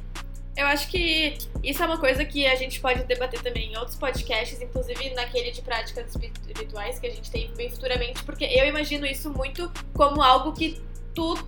[0.58, 3.96] Eu acho que isso é uma coisa que a gente pode debater também em outros
[3.96, 9.06] podcasts, inclusive naquele de práticas espirituais que a gente tem bem futuramente, porque eu imagino
[9.06, 10.82] isso muito como algo que
[11.14, 11.38] tu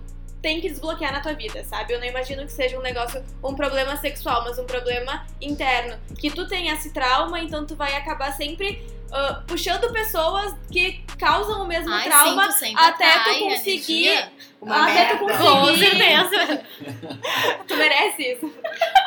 [0.41, 1.93] tem que desbloquear na tua vida, sabe?
[1.93, 5.99] Eu não imagino que seja um negócio, um problema sexual, mas um problema interno.
[6.17, 8.81] Que tu tem esse trauma, então tu vai acabar sempre
[9.11, 12.45] ah, puxando pessoas que causam o mesmo Ai, trauma
[12.77, 14.09] até tu conseguir-
[14.67, 16.61] até tu conseguir.
[17.67, 18.53] Tu merece isso.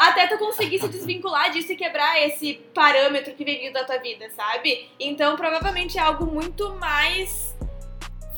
[0.01, 3.99] Até tu conseguir se desvincular disso e quebrar esse parâmetro que vem vindo da tua
[3.99, 4.89] vida, sabe?
[4.99, 7.55] Então, provavelmente é algo muito mais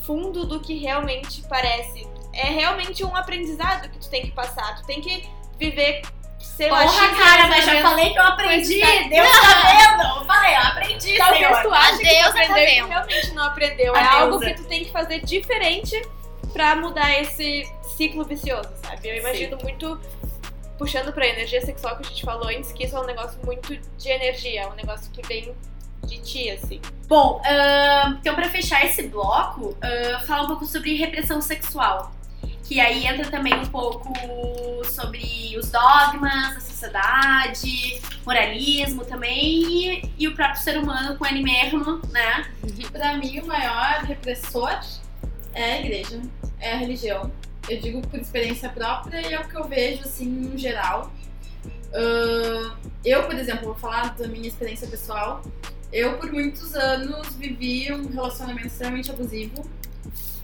[0.07, 2.07] fundo do que realmente parece.
[2.33, 4.77] É realmente um aprendizado que tu tem que passar.
[4.77, 6.03] Tu tem que viver,
[6.71, 8.81] lá, Porra, cara, mas já falei que eu aprendi.
[8.81, 10.19] Esse Deus tá vendo.
[10.19, 11.63] Eu falei, eu aprendi, Talvez senhor.
[11.63, 12.89] tu ache que tu tá aprendeu vendo.
[12.89, 13.95] realmente não aprendeu.
[13.97, 16.03] A É algo que tu tem que fazer diferente
[16.53, 19.09] pra mudar esse ciclo vicioso, sabe?
[19.09, 20.01] Eu imagino muito,
[20.79, 23.77] puxando pra energia sexual que a gente falou antes, que isso é um negócio muito
[23.77, 25.55] de energia, é um negócio que vem
[26.05, 26.81] de ti, assim.
[27.09, 32.13] Bom, ahn, então pra fechar esse bloco, ahn, fala um pouco sobre repressão sexual.
[32.67, 34.12] Que aí entra também um pouco
[34.85, 41.43] sobre os dogmas da sociedade, moralismo também e, e o próprio ser humano com ele
[41.43, 42.51] mesmo, né?
[42.91, 44.81] Pra mim, o maior repressor
[45.55, 46.21] é a igreja,
[46.59, 47.31] é a religião.
[47.69, 51.12] Eu digo por experiência própria e é o que eu vejo, assim, no geral.
[51.93, 55.43] Ahn, eu, por exemplo, vou falar da minha experiência pessoal.
[55.93, 59.64] Eu, por muitos anos, vivi um relacionamento extremamente abusivo.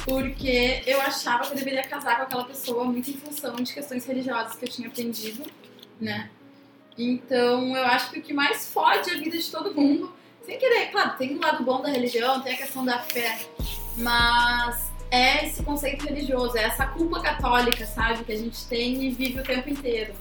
[0.05, 4.05] Porque eu achava que eu deveria casar com aquela pessoa muito em função de questões
[4.05, 5.45] religiosas que eu tinha aprendido,
[6.01, 6.31] né?
[6.99, 10.13] Então, eu acho que o que mais fode a vida de todo mundo
[10.45, 13.39] sem querer, claro, tem o lado bom da religião, tem a questão da fé,
[13.97, 19.11] mas é esse conceito religioso, é essa culpa católica, sabe, que a gente tem e
[19.11, 20.15] vive o tempo inteiro.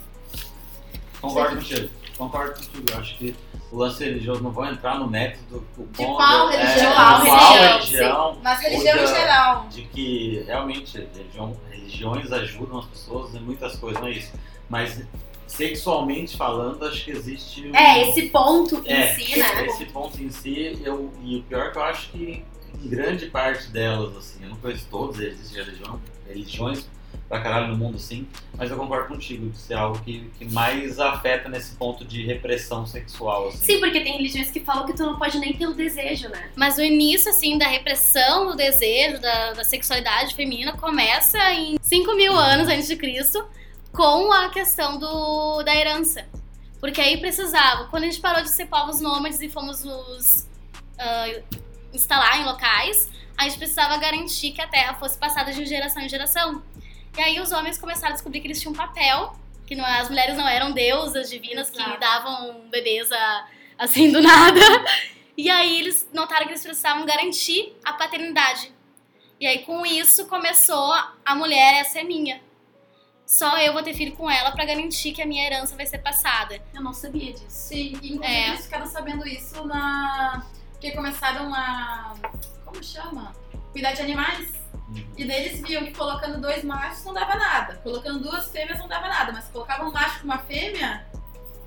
[1.19, 1.89] Concordo contigo.
[2.21, 2.85] Concordo contigo.
[2.91, 3.35] Eu acho que
[3.71, 6.89] o lance religioso não vai entrar no método do De qual é, religião?
[6.91, 9.65] de Qual qual religião, religião, Mas religião em geral.
[9.69, 14.31] de que realmente religião, religiões ajudam as pessoas em muitas coisas, não é isso.
[14.69, 15.01] Mas
[15.47, 17.67] sexualmente falando, acho que existe.
[17.67, 19.65] um- É, esse ponto em É, si, né?
[19.65, 22.45] Esse ponto em si, eu, e o pior é que eu acho que
[22.83, 26.87] em grande parte delas, assim, eu não conheço todas, existem religião, religiões
[27.31, 28.27] pra caralho no mundo, sim,
[28.57, 32.85] mas eu concordo contigo de ser algo que, que mais afeta nesse ponto de repressão
[32.85, 33.59] sexual, assim.
[33.59, 36.51] Sim, porque tem religiões que falam que tu não pode nem ter o desejo, né?
[36.57, 42.13] Mas o início, assim, da repressão do desejo, da, da sexualidade feminina começa em 5
[42.17, 43.41] mil anos antes de Cristo,
[43.93, 46.27] com a questão do, da herança.
[46.81, 50.49] Porque aí precisava, quando a gente parou de ser povos nômades e fomos nos
[50.99, 51.27] ah,
[51.93, 56.09] instalar em locais, a gente precisava garantir que a terra fosse passada de geração em
[56.09, 56.61] geração.
[57.17, 59.35] E aí os homens começaram a descobrir que eles tinham um papel,
[59.67, 61.99] que não- as mulheres não eram deusas divinas que Exato.
[61.99, 63.47] davam bebês a-
[63.77, 64.59] assim do nada.
[65.37, 68.71] E aí eles notaram que eles precisavam garantir a paternidade.
[69.39, 70.93] E aí com isso começou
[71.25, 72.41] a mulher, essa é minha.
[73.25, 75.99] Só eu vou ter filho com ela pra garantir que a minha herança vai ser
[75.99, 76.61] passada.
[76.73, 77.45] Eu não sabia disso.
[77.49, 78.49] Sim, inclusive É.
[78.49, 80.45] eles ficaram sabendo isso na.
[80.73, 82.13] Porque começaram a.
[82.65, 83.33] Como chama?
[83.71, 84.51] Cuidar de animais.
[85.17, 87.75] E daí eles viam que colocando dois machos não dava nada.
[87.77, 89.31] Colocando duas fêmeas não dava nada.
[89.31, 91.05] Mas colocava um macho com uma fêmea,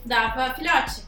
[0.04, 1.02] dava filhote.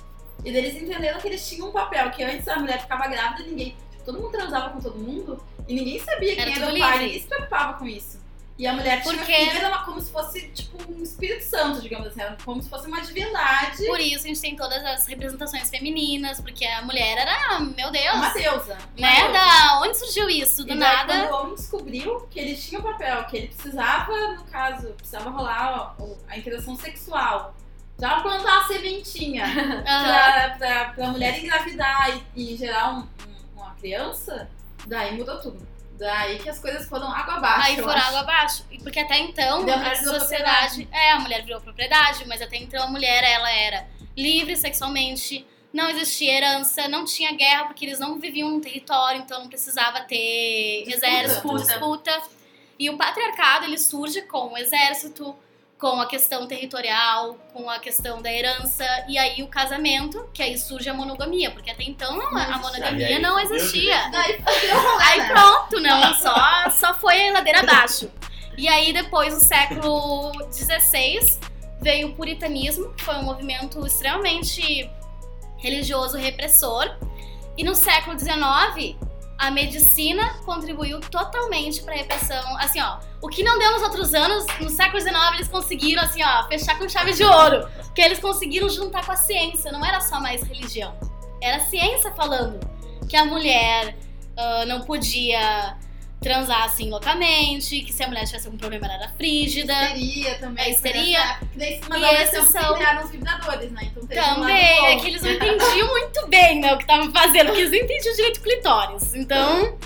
[0.45, 3.43] E daí eles entenderam que eles tinham um papel, que antes a mulher ficava grávida
[3.43, 3.77] e ninguém.
[4.05, 6.99] Todo mundo transava com todo mundo e ninguém sabia quem Era o pai, livre.
[7.07, 8.25] ninguém se preocupava com isso.
[8.59, 12.21] E a mulher tinha Porque- uma- como se fosse tipo um Espírito Santo, digamos assim,
[12.43, 16.65] como se fosse uma divindade, Por isso a gente tem todas as representações femininas, porque
[16.65, 18.79] a mulher era, meu Deus, uma deusa.
[18.97, 19.15] uma né?
[19.21, 19.33] deusa.
[19.33, 20.65] Da onde surgiu isso?
[20.65, 21.13] Do E daí, nada.
[21.27, 25.29] Quando o homem descobriu que ele tinha um papel, que ele precisava, no caso, precisava
[25.29, 27.55] rolar o- a interação sexual.
[27.99, 29.45] Já plantar a sementinha
[29.87, 30.05] Aham.
[30.07, 34.49] pra, pra, pra mulher engravidar e, e gerar um- um- uma criança,
[34.87, 35.76] daí mudou tudo.
[35.99, 37.67] Daí que as coisas foram água abaixo.
[37.69, 38.07] Aí foram acho.
[38.09, 38.65] água abaixo.
[38.71, 40.89] E Porque até então, Daí a sociedade.
[40.93, 43.87] É, a mulher virou propriedade, mas até então a mulher ela era
[44.17, 49.41] livre sexualmente, não existia herança, não tinha guerra, porque eles não viviam num território, então
[49.41, 51.07] não precisava ter Disputa.
[51.07, 51.65] exército, Disputa.
[52.13, 52.23] disputa.
[52.79, 55.35] E o patriarcado ele surge com o exército,
[55.79, 60.57] com a questão territorial, com a questão da herança, e aí o casamento, que aí
[60.57, 62.59] surge a monogamia, porque até então não, a existia.
[62.59, 64.11] monogamia aí, não existia.
[64.13, 65.29] Aí né?
[65.29, 68.11] pronto, não, só, só foi a ladeira abaixo.
[68.57, 71.39] E aí depois, no século XVI,
[71.81, 74.91] veio o puritanismo, que foi um movimento extremamente
[75.59, 76.97] religioso repressor.
[77.57, 78.97] E no século XIX,
[79.39, 82.57] a medicina contribuiu totalmente para a repressão.
[82.59, 86.23] Assim, ó, o que não deu nos outros anos, no século XIX eles conseguiram, assim,
[86.23, 87.69] ó, fechar com chave de ouro.
[87.95, 90.95] Que eles conseguiram juntar com a ciência, não era só mais religião.
[91.43, 92.59] Era a ciência falando
[93.09, 93.97] que a mulher
[94.37, 95.77] ah, não podia
[96.21, 99.73] transar assim loucamente, que se a mulher tivesse algum problema ela era frígida.
[99.95, 100.65] Histeria também.
[100.65, 101.21] A histeria.
[101.21, 101.47] época.
[101.57, 102.73] Daí, E esses são-
[103.05, 103.83] os vibradores, né?
[103.91, 104.07] Então um
[104.41, 107.71] Também, é que eles não entendiam muito bem né, o que estavam fazendo, porque eles
[107.71, 109.15] não entendiam direito clitóris.
[109.15, 109.79] Então,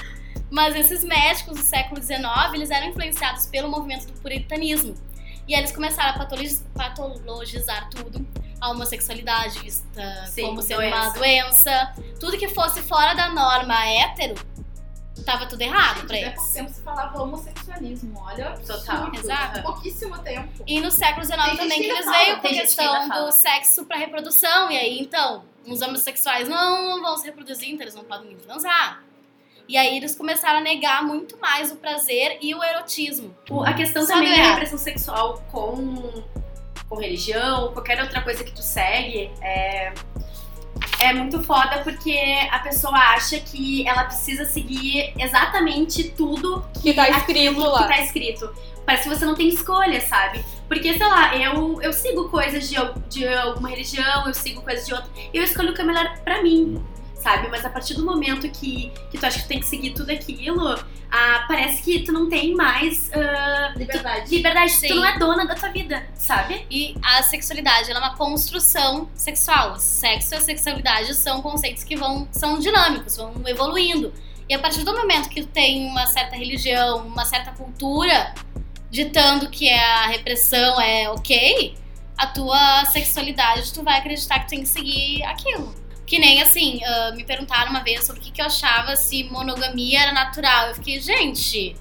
[0.50, 2.22] mas esses médicos do século XIX,
[2.54, 4.94] eles eram influenciados pelo movimento do puritanismo.
[5.48, 8.24] E aí eles começaram a patologiz- patologizar tudo.
[8.60, 11.18] A homossexualidade vista Sim, como sendo uma doença.
[11.18, 11.92] doença.
[12.20, 14.34] Tudo que fosse fora da norma hétero,
[15.24, 16.34] tava tudo errado pra Há eles.
[16.34, 18.50] pouco tempo se falava homossexualismo, olha.
[18.66, 18.96] Total.
[19.04, 19.18] absurdo.
[19.18, 19.62] Exato.
[19.62, 20.64] Pouquíssimo tempo.
[20.66, 23.84] E no século XIX Tem também que eles fala, veio com a questão do sexo
[23.84, 24.70] pra reprodução.
[24.70, 29.02] E aí, então, os homossexuais não vão se reproduzir, então eles não podem transar.
[29.68, 33.32] E aí eles começaram a negar muito mais o prazer e o erotismo.
[33.48, 36.24] O- a questão Só também da repressão sexual com,
[36.88, 39.92] com religião, qualquer outra coisa que tu segue, é,
[40.98, 42.18] é muito foda porque
[42.50, 47.82] a pessoa acha que ela precisa seguir exatamente tudo Que tá escrito aquilo lá.
[47.82, 48.50] que tá escrito.
[48.84, 50.44] Parece que você não tem escolha, sabe?
[50.66, 52.76] Porque, sei lá, eu, eu sigo coisas de,
[53.08, 56.18] de alguma religião, eu sigo coisas de outra, e eu escolho o que é melhor
[56.24, 56.82] pra mim,
[57.20, 57.48] sabe?
[57.48, 60.10] Mas a partir do momento que, que tu acha que tu tem que seguir tudo
[60.10, 60.74] aquilo,
[61.10, 64.34] ah, parece que tu não tem mais ah, Liberdade.
[64.34, 64.88] liberdade, Sim.
[64.88, 66.66] tu não é dona da tua vida, sabe?
[66.70, 69.78] E a sexualidade ela é uma construção sexual.
[69.78, 74.12] Sexo e a sexualidade são conceitos que vão são dinâmicos, vão evoluindo.
[74.48, 78.34] E a partir do momento que tu tem uma certa religião, uma certa cultura
[78.90, 81.76] ditando que a repressão é ok,
[82.18, 85.79] a tua sexualidade tu vai acreditar que tu tem que seguir aquilo.
[86.10, 89.22] Que nem assim, ah, me perguntaram uma vez sobre o que, que eu achava se
[89.30, 90.66] monogamia era natural.
[90.66, 91.76] Eu fiquei, gente,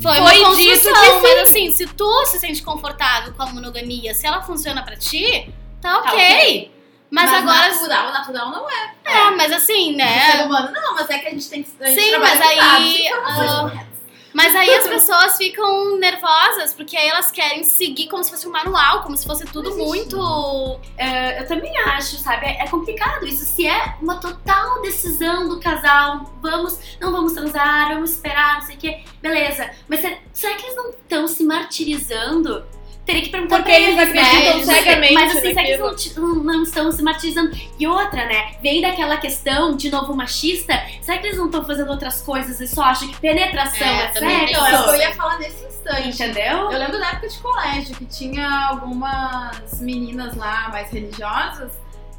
[0.00, 4.26] foi, Foi uma construção, mas assim, se tu se sente confortável com a monogamia, se
[4.26, 6.10] ela funciona pra ti, tá ok.
[6.10, 6.74] ok.
[7.10, 7.68] Mas, agora.
[7.68, 8.94] Natural, natural não é.
[9.04, 10.44] É, mas assim, O ser né?
[10.44, 11.70] humano não, mas é que a gente tem que.
[11.80, 13.89] A gente Sim, mas aí, corretas.
[14.32, 18.52] Mas aí as pessoas ficam nervosas, porque aí elas querem seguir como se fosse um
[18.52, 20.80] manual, como se fosse tudo muito.
[20.96, 22.46] É, eu também acho, sabe?
[22.46, 23.44] É, é complicado isso.
[23.44, 28.76] Se é uma total decisão do casal, vamos, não vamos transar, vamos esperar, não sei
[28.76, 29.70] o quê, beleza.
[29.88, 32.64] Mas será, será que eles não estão se martirizando?
[33.10, 34.64] Teria que perguntar Porque pra eles eles, acreditam né?
[34.64, 37.50] cegamente Mas assim, será que eles não, não, estão se martirizando?
[37.76, 38.52] E outra, né?
[38.62, 40.80] Vem daquela questão, de novo, machista.
[41.02, 44.06] Será que eles não estão fazendo outras coisas e só acham que penetração É, é,
[44.08, 45.08] tem Então, é o que eu sexo?
[45.08, 46.08] ia falar nesse instante.
[46.08, 46.70] Entendeu?
[46.70, 51.72] Eu lembro da época de colégio que tinha algumas meninas lá mais religiosas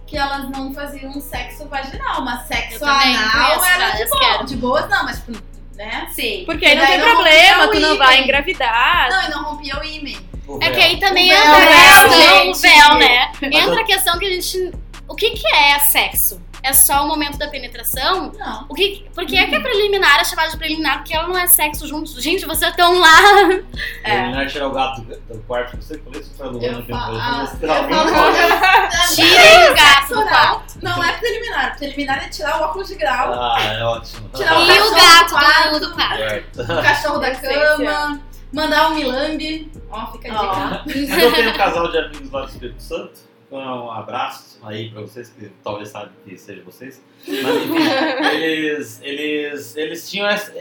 [0.06, 4.44] que elas não faziam sexo vaginal, mas sexo anal era de boa.
[4.44, 5.42] De boas não, mas tipo,
[5.74, 6.10] né?
[6.12, 6.44] Sim.
[6.46, 9.10] Porque aí não tem não problema, tu não vai engravidar.
[9.10, 10.20] Não, e não rompia o ímã.
[10.62, 12.62] É que aí também O entra véu, a questão, o gente.
[12.62, 13.32] véu, né?
[13.44, 14.72] Entra a questão que a gente.
[15.08, 16.42] O que, que é sexo?
[16.64, 18.66] é só o momento da penetração, Não.
[18.70, 20.98] o que, por que é que é preliminar, é chamada de preliminar?
[21.00, 22.14] Porque ela não é sexo juntos.
[22.22, 23.10] Gente, vocês estão lá.
[24.04, 24.12] É.
[24.12, 27.48] Terminar tirar o gato do, do quarto, você falou isso pra Luana falo- mal.
[29.16, 30.74] Tirem o gato do quarto.
[30.84, 31.76] Não é preliminar.
[31.78, 34.30] Preliminar é tirar o óculos de grau, Ah, é ótimo.
[34.30, 35.72] Tirar o E o gato do quarto.
[35.72, 36.62] do, do quarto.
[36.62, 38.20] O cachorro da cama,
[38.52, 39.72] mandar um milambe.
[39.90, 41.10] Ó, fica a dica.
[41.10, 43.32] Mas eu tenho um casal de amigos lá do Espírito Santo.
[43.48, 47.04] Então, Um abraço aí pra vocês, que talvez saibam que seja vocês.
[47.28, 47.84] Mas enfim,
[48.34, 50.54] eles, eles, eles tinham essa.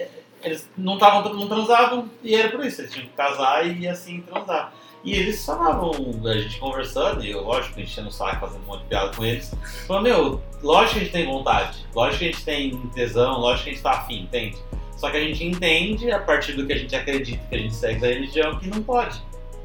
[0.42, 4.22] Eles não, tavam, não transavam e era por isso, eles tinham que casar e assim
[4.22, 4.72] transar.
[5.04, 5.92] E eles falavam,
[6.24, 9.24] a gente conversando, e eu, lógico, enchendo o saco, fazendo um monte de piada com
[9.24, 9.54] eles.
[9.86, 13.64] Falando, meu, lógico que a gente tem vontade, lógico que a gente tem tesão, lógico
[13.64, 14.58] que a gente tá afim, entende?
[15.00, 17.74] Só que a gente entende, a partir do que a gente acredita, que a gente
[17.74, 19.18] segue da religião, que não pode.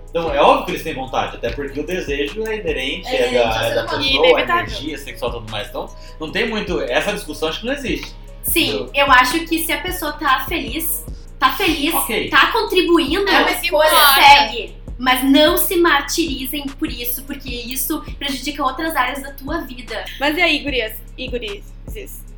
[0.09, 3.43] Então é óbvio que eles têm vontade, até porque o desejo é inerente, É é,
[3.43, 5.67] da, é da pessoa, a energia sexual e tudo mais.
[5.67, 6.79] Então não tem muito.
[6.79, 8.15] Essa discussão acho que não existe.
[8.43, 11.03] Sim, eu acho que se a pessoa tá feliz,
[11.37, 12.29] tá feliz, Ok.
[12.29, 13.89] tá contribuindo, É uma escolha.
[14.15, 14.73] segue.
[14.97, 20.05] Mas não se martirizem por isso, porque isso prejudica outras áreas da tua vida.
[20.17, 20.93] Mas e aí, gurias?
[21.17, 21.65] E guris?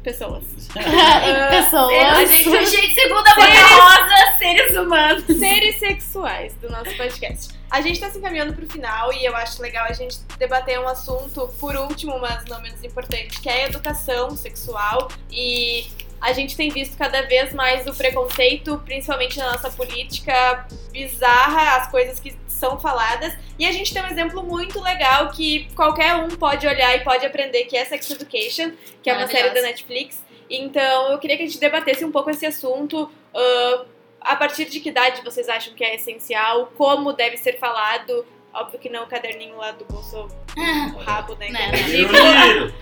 [0.08, 0.46] Pessoas.
[0.72, 2.30] Pessoas.
[2.30, 5.26] Seres, gente, segunda boca rosa, seres humanos.
[5.26, 7.50] Seres sexuais do nosso podcast.
[7.70, 10.88] A gente tá se encaminhando pro final e eu acho legal a gente debater um
[10.88, 15.10] assunto, por último, mas não menos importante, que é a educação sexual.
[15.30, 15.86] E
[16.22, 21.92] a gente tem visto cada vez mais o preconceito, principalmente na nossa política bizarra, as
[21.92, 23.34] coisas que são faladas.
[23.58, 27.26] E a gente tem um exemplo muito legal que qualquer um pode olhar e pode
[27.26, 28.72] aprender, que é Sex Education,
[29.02, 29.62] que é uma série da.
[29.62, 30.24] Netflix.
[30.50, 33.10] Então eu queria que a gente debatesse um pouco esse assunto.
[33.34, 33.86] ah,
[34.22, 36.72] a partir de que idade vocês acham que é essencial?
[36.78, 38.26] Como deve ser falado?
[38.54, 40.28] Óbvio que não o caderninho lá do bolso
[41.06, 41.50] rabo, né?
[41.50, 41.70] Né,
[42.04, 42.74] o.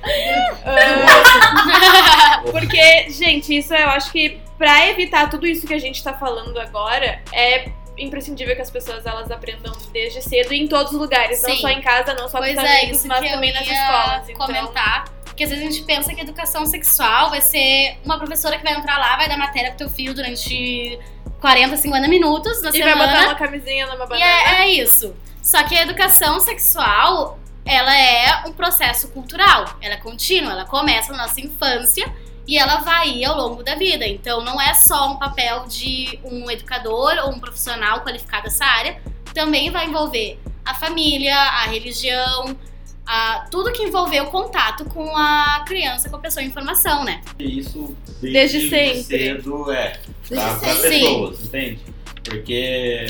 [0.65, 6.13] Ah, porque, gente, isso eu acho que pra evitar tudo isso que a gente tá
[6.13, 10.99] falando agora, é imprescindível que as pessoas elas aprendam desde cedo e em todos os
[10.99, 11.61] lugares, não Sim.
[11.61, 14.29] só em casa, não só com Pois os é, amigos, mas também nas escolas.
[14.29, 15.05] Então, comentar.
[15.25, 18.73] Porque às vezes a gente pensa que educação sexual vai ser uma professora que vai
[18.73, 20.97] entrar lá, vai dar matéria pro teu filho durante
[21.41, 23.11] 40, 50 minutos na e vai semana.
[23.11, 24.25] botar uma camisinha numa E banana.
[24.25, 25.13] é, é isso.
[25.41, 29.65] Só que a educação sexual, ela é um processo cultural.
[29.81, 32.11] Ela é contínua, ela começa na nossa infância
[32.47, 34.07] e ela vai ir ao longo da vida.
[34.07, 39.01] Então não é só um papel de um educador ou um profissional qualificado dessa área.
[39.33, 42.55] Também vai envolver a família, a religião,
[43.05, 47.21] a, tudo que envolver o contato com a criança, com a pessoa em formação, né?
[47.37, 49.03] E isso Desde sempre.
[49.03, 49.99] cedo é.
[50.29, 50.89] Desde sempre.
[50.89, 51.79] pessoas, entende?
[52.23, 53.05] Porque.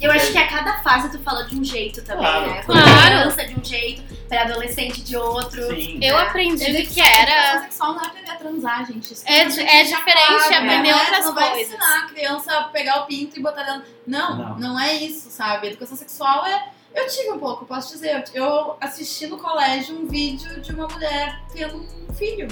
[0.00, 2.62] Eu acho que a cada fase tu fala de um jeito também, Claro, né?
[2.62, 2.82] claro.
[2.84, 5.60] Pra criança de um jeito, pra adolescente de outro.
[5.74, 5.98] Sim.
[6.00, 6.22] Eu É.
[6.22, 7.60] aprendi Educação que era.
[7.62, 9.12] sexual não é aprender a transar, gente.
[9.12, 10.94] Isso É não é que deixar diferente, claro, aprender né?
[10.94, 11.68] outras Tu não vai coisas.
[11.68, 13.82] ensinar a criança a pegar o pinto e botar dentro.
[14.06, 14.58] Não, Não.
[14.58, 15.66] não, é isso, sabe?
[15.68, 16.68] Educação sexual é.
[16.94, 18.24] Eu tive um pouco, posso dizer.
[18.34, 22.48] Eu assisti no colégio um vídeo de uma mulher tendo um filho.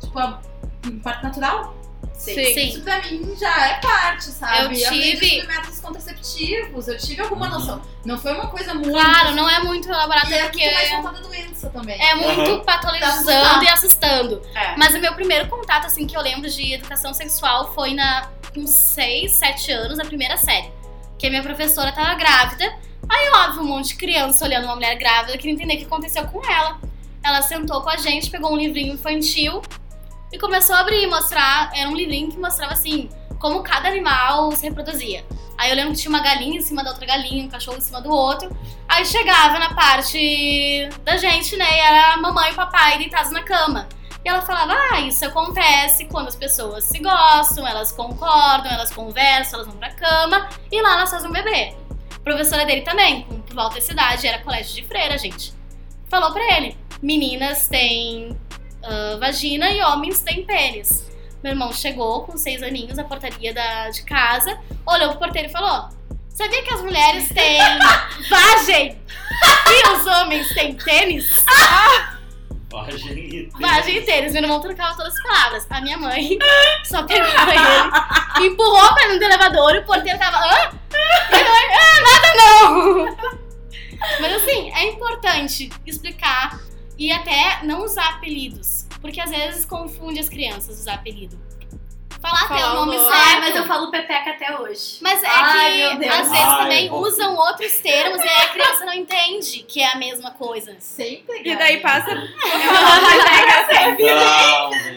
[0.00, 0.40] Tipo, a
[0.86, 1.74] um parto natural.
[2.22, 2.54] Sim.
[2.54, 2.68] Sim.
[2.68, 4.80] Isso pra mim já é parte, sabe?
[4.80, 7.52] Eu tive- sobre métodos contraceptivos, eu tive alguma Uhum.
[7.58, 7.82] noção.
[8.04, 8.90] Não foi uma coisa muito.
[8.92, 12.00] Claro, não é muito elaborado E é porque muito mais voltada à doença também.
[12.00, 12.60] é muito Aham.
[12.60, 14.42] patologizando Tá e assustando.
[14.54, 14.76] É.
[14.76, 18.66] Mas o meu primeiro contato, assim, que eu lembro de educação sexual foi na, com
[18.66, 20.70] 6, 7 anos, na primeira série.
[21.18, 22.64] Que a minha professora tava grávida.
[23.08, 26.24] Aí, óbvio, um monte de criança olhando uma mulher grávida, queria entender o que aconteceu
[26.28, 26.78] com ela.
[27.24, 29.60] Ela sentou com a gente, pegou um livrinho infantil
[30.32, 31.70] e começou a abrir e mostrar.
[31.74, 35.24] Era um livrinho que mostrava, assim, como cada animal se reproduzia.
[35.58, 37.80] Aí eu lembro que tinha uma galinha em cima da outra galinha, um cachorro em
[37.80, 38.50] cima do outro.
[38.88, 41.76] Aí chegava na parte da gente, né?
[41.76, 43.88] E era a mamãe e o papai deitados na cama.
[44.24, 49.60] E ela falava: Ah, isso acontece quando as pessoas se gostam, elas concordam, elas conversam,
[49.60, 51.74] elas vão pra cama e lá elas fazem um bebê.
[52.14, 55.52] A professora dele também, com por volta dessa idade, era colégio de freira, gente.
[56.08, 58.36] Falou pra ele: meninas têm
[58.82, 61.10] ah, vagina e homens têm pênis.
[61.42, 65.52] Meu irmão chegou com seis aninhos na portaria da, de casa, olhou pro porteiro e
[65.52, 65.88] falou:
[66.28, 67.58] Sabia que as mulheres têm
[68.30, 68.98] vagem
[69.66, 71.30] e os homens têm tênis?
[72.72, 74.32] Vagem e Vagem e tênis.
[74.32, 75.66] Meu irmão trocava todas as palavras.
[75.68, 76.38] A minha mãe
[76.84, 80.38] só pegava ele, empurrou pra dentro do elevador e o porteiro tava.
[80.38, 80.72] Hã?
[81.28, 83.16] A mãe, ah, nada não!
[84.20, 86.58] Mas assim, é importante explicar
[87.06, 88.86] e até não usar apelidos.
[89.00, 91.36] Porque às vezes confunde as crianças usar apelido.
[92.20, 93.12] falar até Falar o o nome certo.
[93.12, 94.98] Ai, mas eu falo pepeca até hoje.
[95.00, 98.48] Mas é Ai, que às vezes Ai, também vou- usam outros termos e aí a
[98.50, 100.76] criança não entende que é a mesma coisa.
[100.78, 101.56] Sempre, E Gabi.
[101.58, 102.14] daí passa.
[102.14, 102.22] Não.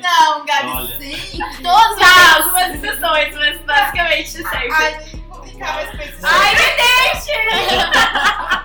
[0.01, 0.97] Não, Gabi, Olha.
[0.99, 1.39] sim.
[1.63, 4.71] Todos Tá, algumas exceções, mas basicamente sempre.
[4.71, 5.89] Ai, vou brincar mais.
[6.23, 8.64] Ai, me deixe!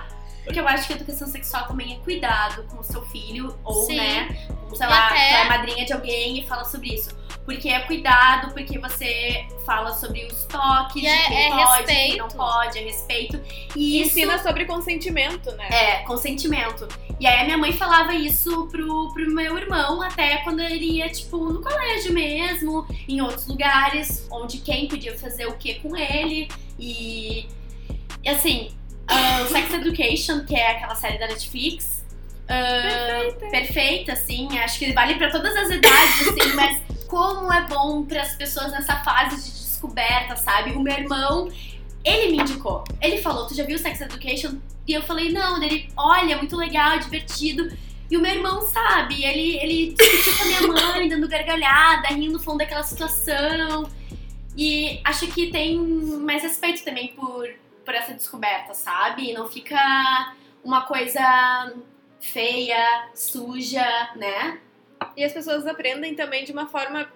[0.51, 3.85] Porque eu acho que a educação sexual também é cuidado com o seu filho, ou,
[3.85, 3.95] Sim.
[3.95, 7.09] né, com, sei E lá, até- é madrinha de alguém e fala sobre isso.
[7.45, 11.85] Porque é cuidado, porque você fala sobre os toques, E é- de quem é pode,
[11.85, 12.17] quem respeito.
[12.17, 13.41] não pode, é respeito.
[13.77, 15.69] E E isso ensina sobre consentimento, né?
[15.71, 16.85] é consentimento.
[17.17, 21.09] E aí a minha mãe falava isso pro, pro meu irmão até quando ele ia,
[21.09, 26.49] tipo, no colégio mesmo, em outros lugares, onde quem podia fazer o que com ele.
[26.77, 27.47] E,
[28.23, 28.71] e assim,
[29.43, 32.03] o Sex Education, que é aquela série da Netflix.
[32.47, 38.03] ah, perfeita, assim, acho que vale pra todas as idades, assim, mas como é bom
[38.05, 40.71] pras pessoas nessa fase de descoberta, sabe?
[40.71, 41.49] O meu irmão,
[42.03, 42.83] ele me indicou.
[43.01, 44.57] Ele falou, tu já viu Sex Education?
[44.87, 47.71] E eu falei, não, ele, olha, muito legal, divertido.
[48.09, 52.33] E o meu irmão sabe, ele, ele discutiu com a minha mãe, dando gargalhada, rindo
[52.33, 53.89] no fundo daquela situação.
[54.57, 57.47] E acho que tem mais respeito também por,
[57.85, 59.29] por essa descoberta, sabe?
[59.29, 59.77] E não fica
[60.63, 61.73] uma coisa
[62.19, 63.85] feia, suja,
[64.15, 64.59] né?
[65.17, 67.07] E as pessoas aprendem também de uma forma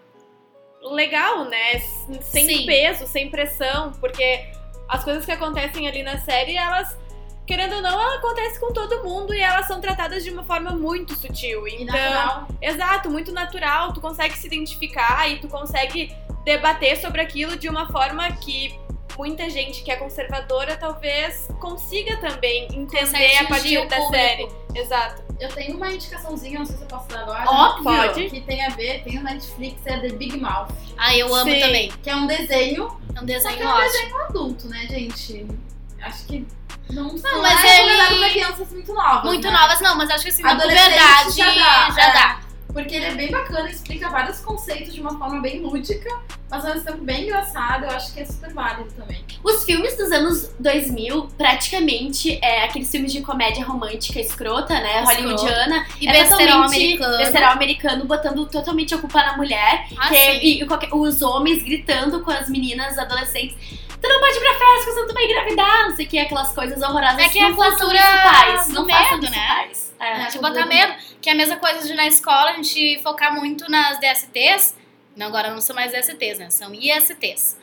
[0.82, 1.80] legal, né?
[2.22, 2.66] Sem Sim.
[2.66, 4.46] peso, sem pressão, porque
[4.88, 6.98] as coisas que acontecem ali na série, elas,
[7.46, 10.72] querendo ou não, ela acontece com todo mundo e elas são tratadas de uma forma
[10.72, 11.68] muito sutil.
[11.68, 12.48] E Então, natural.
[12.62, 17.92] exato, muito natural, tu consegue se identificar e tu consegue debater sobre aquilo de uma
[17.92, 18.80] forma que
[19.18, 24.12] muita gente que é conservadora talvez consiga também entender a partir o da público.
[24.14, 24.50] série.
[24.74, 25.24] Exato.
[25.40, 27.44] Eu tenho uma indicaçãozinha, não sei se eu posso dar agora.
[27.50, 27.84] Óbvio.
[27.84, 28.30] Pode.
[28.30, 30.70] Que tem a ver, tem no Netflix, é The Big Mouth.
[30.98, 31.60] Ah, eu amo Sim.
[31.60, 31.92] também.
[32.04, 34.18] Que é um desenho É um desenho Só que é um ótimo.
[34.24, 35.46] adulto, né, gente?
[36.02, 36.48] Acho que
[36.90, 39.24] não, Não, mas é ele- pra crianças muito novas.
[39.24, 39.52] Muito né?
[39.58, 42.40] novas, não, mas acho que assim, na Adolescente puberdade já já dá, dá.
[42.76, 46.10] Porque ele é bem bacana, explica vários conceitos de uma forma bem lúdica,
[46.52, 49.24] mas ao mesmo tempo bem engraçado, eu acho que é super válido também.
[49.42, 55.04] Os filmes dos anos 2000, praticamente, é aqueles filmes de comédia romântica escrota, né?
[55.04, 55.22] Escrota.
[55.22, 55.86] Hollywoodiana.
[56.02, 57.18] E é besterol americano.
[57.18, 59.88] besterol americano, botando totalmente a culpa na mulher.
[59.98, 63.56] Ah, que é- e, qualquer- os homens gritando com as meninas adolescentes.
[64.06, 66.52] Tu não pode ir pra festa, senão tu vai engravidar, não sei o que, aquelas
[66.54, 67.18] coisas horrorosas.
[67.20, 68.68] É que é não façam cultura isso, pais.
[68.68, 69.48] do Não medo, né?
[69.48, 69.96] pais.
[70.00, 70.06] É.
[70.12, 72.54] É, Te cultura botar do- medo, que é a mesma coisa de na escola a
[72.54, 74.76] gente focar muito nas DSTs.
[75.16, 76.50] Não, agora não são mais DSTs, né?
[76.50, 77.58] São ISTs.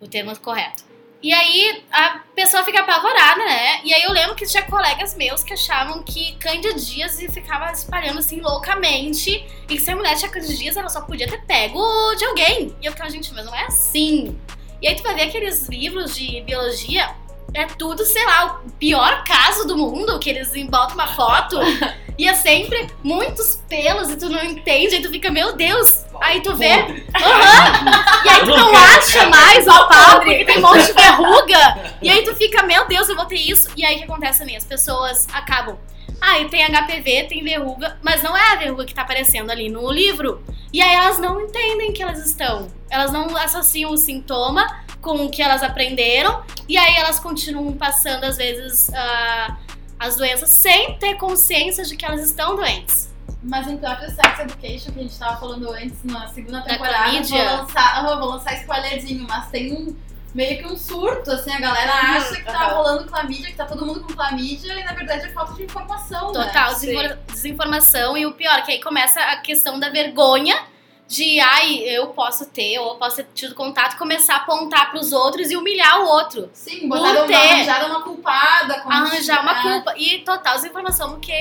[0.00, 0.84] O termo correto.
[1.22, 3.80] E aí a pessoa fica apavorada, né?
[3.82, 8.40] E aí eu lembro que tinha colegas meus que achavam que candidíase ficava espalhando assim
[8.42, 9.30] loucamente.
[9.68, 11.80] E que se a mulher tinha candidíase, ela só podia ter pego
[12.16, 12.76] de alguém.
[12.80, 14.38] E eu ficava, gente, mas não é assim.
[14.84, 17.08] E aí tu vai ver aqueles livros de biologia,
[17.54, 21.58] é tudo, sei lá, o pior caso do mundo, que eles botam uma foto
[22.18, 26.04] e é sempre muitos pelos e tu não entende, aí tu fica, meu Deus.
[26.20, 27.06] Aí tu vê, Podre.
[28.24, 31.94] e aí tu Eu não acha mais o pau, porque tem um monte de verruga.
[32.02, 33.70] E aí tu fica, meu Deus, eu vou ter isso.
[33.74, 34.58] E aí o que acontece também?
[34.58, 35.78] As pessoas acabam.
[36.20, 39.68] Ah, e tem HPV, tem verruga, mas não é a verruga que tá aparecendo ali
[39.68, 40.42] no livro.
[40.72, 42.68] E aí elas não entendem que elas estão.
[42.90, 44.66] Elas não associam o sintoma
[45.00, 46.42] com o que elas aprenderam.
[46.68, 49.58] E aí elas continuam passando, às vezes, ah,
[49.98, 53.12] as doenças sem ter consciência de que elas estão doentes.
[53.42, 57.22] Mas em próprio Sex Education, que a gente tava falando antes, na segunda Da temporada,
[57.22, 59.94] vou lançar, ah, vou lançar spoilerzinho, mas tem um
[60.34, 63.64] meio que um surto, assim, a galera Uhum, acha que tá rolando clamídia, que tá
[63.66, 66.44] todo mundo com clamídia, e na verdade é falta de informação, né?
[66.46, 66.86] Total, Sim.
[66.88, 68.16] desinfor- desinformação.
[68.16, 70.56] E o pior, que aí começa a questão da vergonha
[71.06, 75.12] de, ai, eu posso ter, ou eu posso ter tido contato, começar a apontar pros
[75.12, 76.50] outros e humilhar o outro.
[76.54, 77.34] Sim, botaram Por uma, ter.
[77.52, 78.80] arranjaram uma culpada.
[78.80, 79.62] como Arranjar uma é.
[79.62, 79.94] culpa.
[79.98, 81.32] E total desinformação, porque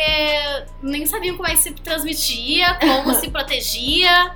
[0.81, 4.35] nem sabiam como é que se transmitia, como se protegia.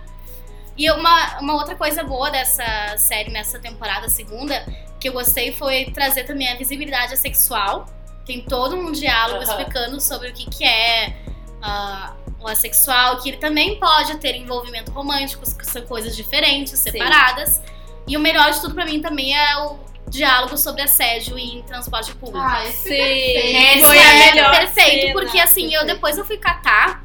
[0.78, 4.64] E uma, uma outra coisa boa dessa série, nessa temporada segunda,
[5.00, 7.88] que eu gostei foi trazer também a visibilidade sexual.
[8.26, 9.50] Tem todo um diálogo Aham.
[9.50, 11.18] explicando sobre o que, que é
[11.62, 17.60] ah, o assexual, que ele também pode ter envolvimento romântico, que são coisas diferentes, separadas.
[18.08, 19.80] E o melhor de tudo pra mim também é o
[20.10, 22.46] diálogo sobre assédio em transporte público.
[22.48, 22.90] Ah, esse Sim.
[22.90, 23.86] perfeito.
[23.86, 27.04] Foi a é melhor perfeito, cena, porque assim, eu depois eu fui catar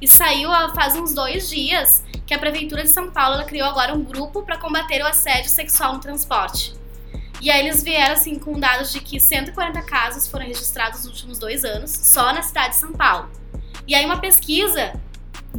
[0.00, 4.02] e saiu faz uns dois dias que a Prefeitura de São Paulo criou agora um
[4.02, 6.74] grupo para combater o assédio sexual no transporte.
[7.40, 11.38] E aí eles vieram assim com dados de que 140 casos foram registrados nos últimos
[11.38, 13.28] dois anos, só na cidade de São Paulo.
[13.86, 14.98] E aí uma pesquisa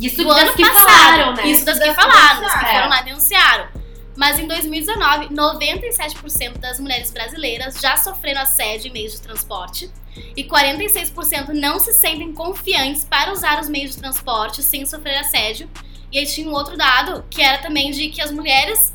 [0.01, 1.47] Isso do ano passado, falaram, né?
[1.47, 3.67] isso das que Das que falaram, das que foram lá e denunciaram.
[4.15, 9.91] Mas em 2019, 97% das mulheres brasileiras já sofreram assédio em meios de transporte
[10.35, 15.69] e 46% não se sentem confiantes para usar os meios de transporte sem sofrer assédio.
[16.15, 18.93] E aí tinha um outro dado que era também de que as mulheres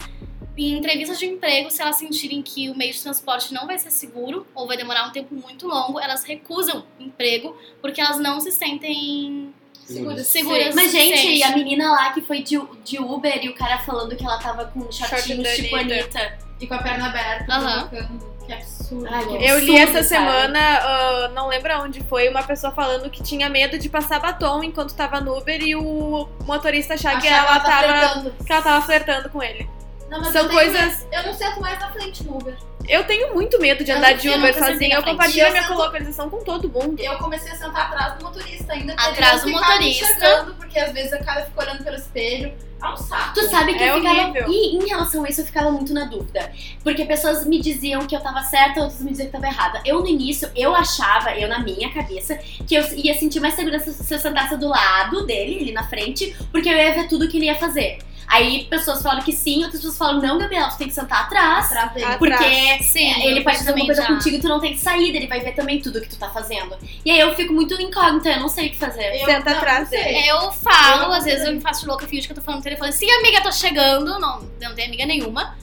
[0.57, 3.91] em entrevistas de emprego, se elas sentirem que o meio de transporte não vai ser
[3.91, 8.51] seguro ou vai demorar um tempo muito longo, elas recusam emprego porque elas não se
[8.51, 9.53] sentem
[9.85, 10.27] Seguras.
[10.29, 10.75] seguras.
[10.75, 14.25] Mas, gente, a menina lá que foi de, de Uber e o cara falando que
[14.25, 16.39] ela tava com shortinhos da tipo Anitta.
[16.59, 17.89] E com a perna aberta, Aham.
[17.89, 18.40] provocando.
[18.51, 19.07] Que absurdo.
[19.09, 20.05] Ai, que Eu li essa sabe?
[20.07, 24.65] semana, ah, não lembro onde foi, uma pessoa falando que tinha medo de passar batom
[24.65, 27.83] enquanto tava no Uber e o motorista achar que ela, tá tava.
[27.87, 28.35] flertando.
[28.45, 29.69] que ela tava flertando com ele.
[30.09, 31.09] Não, mas São eu coisas- medo.
[31.15, 32.57] Eu não sento mais na frente no Uber.
[32.91, 34.97] Eu tenho muito medo de andar de Uber sozinha.
[34.97, 37.01] Eu compartilho Eu minha sento- localização com todo mundo.
[37.01, 38.93] Eu comecei a sentar atrás do motorista ainda.
[38.95, 40.55] Atrás do motorista.
[40.59, 42.53] Porque às vezes o cara fica olhando pelo espelho.
[42.83, 43.35] É um saco.
[43.35, 44.21] Tu sabe que É eu ficava.
[44.23, 44.47] horrível.
[44.49, 46.51] E em relação a isso, eu ficava muito na dúvida.
[46.83, 49.83] Porque pessoas me diziam que eu tava certa, outras me diziam que eu tava errada.
[49.85, 52.37] Eu, no início, eu achava, eu na minha cabeça,
[52.67, 56.35] que eu ia sentir mais segurança se eu sentasse do lado dele, ali na frente,
[56.51, 57.99] porque eu ia ver tudo que ele ia fazer.
[58.33, 61.67] Aí pessoas falam que sim, outras pessoas falam, não, Gabriela, tu tem que sentar atrás.
[61.67, 62.17] Atrás dele.
[62.17, 64.09] Porque Sim, É, ele pode fazer alguma coisa já.
[64.09, 66.31] contigo e tu não tem que sair, ele vai ver também tudo que tu tá
[66.31, 66.79] fazendo.
[67.05, 69.21] E aí eu fico muito incógnita, eu não sei o que fazer.
[69.21, 70.29] Eu- Senta não, atrás dele.
[70.29, 72.65] Eu falo, Eu às vezes eu me faço louca, finge que eu tô falando no
[72.65, 72.93] telefone.
[72.93, 74.19] Sim, amiga, tô chegando.
[74.21, 75.57] Não, não tem amiga nenhuma.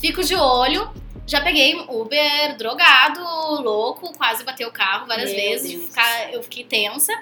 [0.00, 0.90] Fico de olho.
[1.26, 3.20] Já peguei Uber drogado,
[3.62, 5.88] louco, quase bateu o carro várias Meu vezes.
[5.88, 7.12] Ficar- eu fiquei tensa.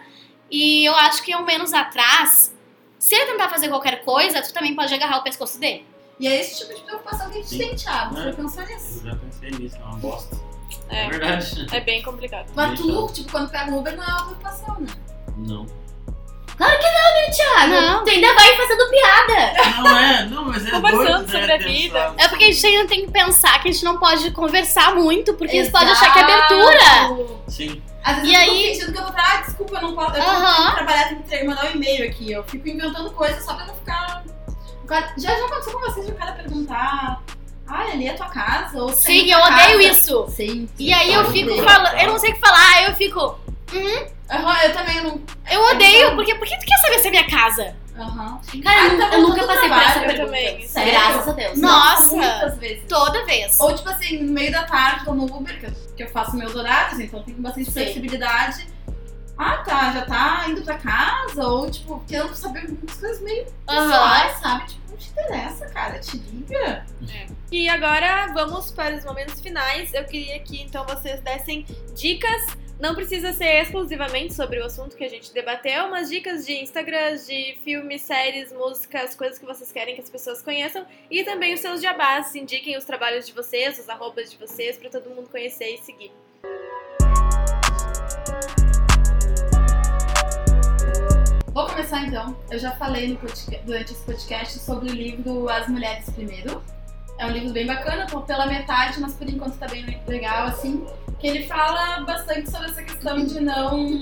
[0.50, 2.52] E eu acho que ao menos atrás,
[3.02, 5.84] se ele tentar fazer qualquer coisa, tu também pode agarrar o pescoço dele.
[6.20, 7.58] E é esse tipo de preocupação que a gente Sim.
[7.58, 8.14] tem, Thiago.
[8.14, 8.24] Você É.
[8.24, 9.00] vai pensar nisso.
[9.04, 10.36] Eu já pensei nisso, é uma bosta.
[10.88, 11.66] É, É, verdade.
[11.72, 12.46] é bem complicado.
[12.54, 14.86] Mas tu, tipo, quando pega um Uber, não é uma preocupação, né?
[15.36, 15.66] Não.
[17.32, 18.04] Thiago, Não.
[18.04, 19.72] tu ainda vai fazendo piada.
[19.82, 21.98] Não é, não, mas é Conversando doido, sobre né, a vida.
[22.10, 22.14] pensar.
[22.18, 25.32] É porque a gente ainda tem que pensar que a gente não pode conversar muito,
[25.34, 26.04] porque eles podem Exato.
[26.04, 27.40] achar que é abertura.
[27.48, 27.82] Sim.
[28.04, 29.94] Às vezes E eu aí- fico fingindo que eu tô pra, ah, desculpa, eu não
[29.94, 32.32] posso, eu tenho que trabalhar, tenho que mandar um e-mail aqui.
[32.32, 34.24] Eu fico inventando coisas só pra não ficar...
[35.16, 37.22] Já, já aconteceu com vocês de o cara perguntar,
[37.66, 38.82] ah, ali é a tua casa?
[38.82, 40.26] Ou Sim, eu odeio casa?" isso.
[40.30, 40.68] Sim.
[40.78, 43.38] E aí eu fico falando, eu não sei o que falar, aí eu fico,
[44.30, 45.20] Aham, eu também não...
[45.50, 47.76] eu odeio, porque por que tu quer saber se é minha casa?
[47.98, 48.40] Aham.
[48.64, 50.24] Cara, Ah, eu, tá eu nunca passei por essa pergunta.
[50.24, 50.66] também.
[50.66, 50.93] Sério?
[50.93, 51.59] Graças a Deus.
[51.59, 52.16] Nossa.
[52.16, 52.85] Muitas vezes.
[52.89, 53.60] Toda vez.
[53.60, 56.36] Ou tipo assim, no meio da tarde, tô no Uber, que eu, que eu faço
[56.36, 57.73] meus horários, então eu tenho bastante Sim.
[57.73, 58.66] flexibilidade.
[59.36, 64.36] Ah, tá, já tá indo pra casa, ou tipo, querendo saber muitas coisas meio pessoais,
[64.40, 64.66] sabe?
[64.69, 66.86] Tipo, não te interessa, cara, te liga.
[67.51, 69.93] E agora vamos para os momentos finais.
[69.93, 72.43] Eu queria que então vocês dessem dicas.
[72.82, 77.14] Não precisa ser exclusivamente sobre o assunto que a gente debateu, mas dicas de Instagram,
[77.16, 80.84] de filmes, séries, músicas, coisas que vocês querem que as pessoas conheçam.
[81.09, 82.34] E também os seus jabás.
[82.34, 86.10] Indiquem os trabalhos de vocês, os arrobas de vocês, para todo mundo conhecer e seguir.
[91.54, 92.36] Vou começar então.
[92.50, 96.60] Eu já falei no podca- durante esse podcast sobre o livro As Mulheres Primeiro.
[97.18, 100.84] É um livro bem bacana, tô pela metade, mas por enquanto tá bem legal, assim.
[101.20, 104.01] Que ele fala bastante sobre essa questão de não.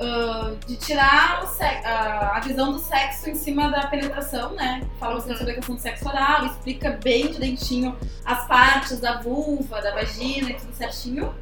[0.00, 4.82] ah, de tirar o se- a, visão do sexo em cima da penetração, né?
[5.00, 9.80] Fala bastante sobre a questão do sexo oral, explica bem direitinho as partes da vulva,
[9.80, 11.34] da vagina e tudo certinho.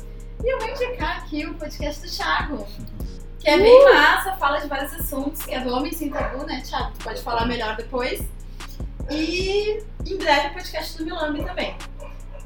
[0.44, 2.66] E eu vou indicar aqui o podcast do Thiago.
[3.40, 6.62] Que é bem massa, fala de vários assuntos, que é do Homem Sem Tabu, né,
[6.64, 6.92] Thiago?
[6.96, 8.22] Tu pode falar melhor depois.
[9.10, 11.74] E em breve o podcast do Milambi também.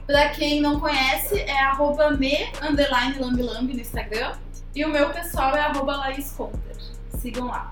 [0.07, 4.33] Pra quem não conhece, é arroba me, underline, lambilambi no Instagram.
[4.75, 6.77] E o meu pessoal é arroba Laís Conter.
[7.19, 7.71] Sigam lá.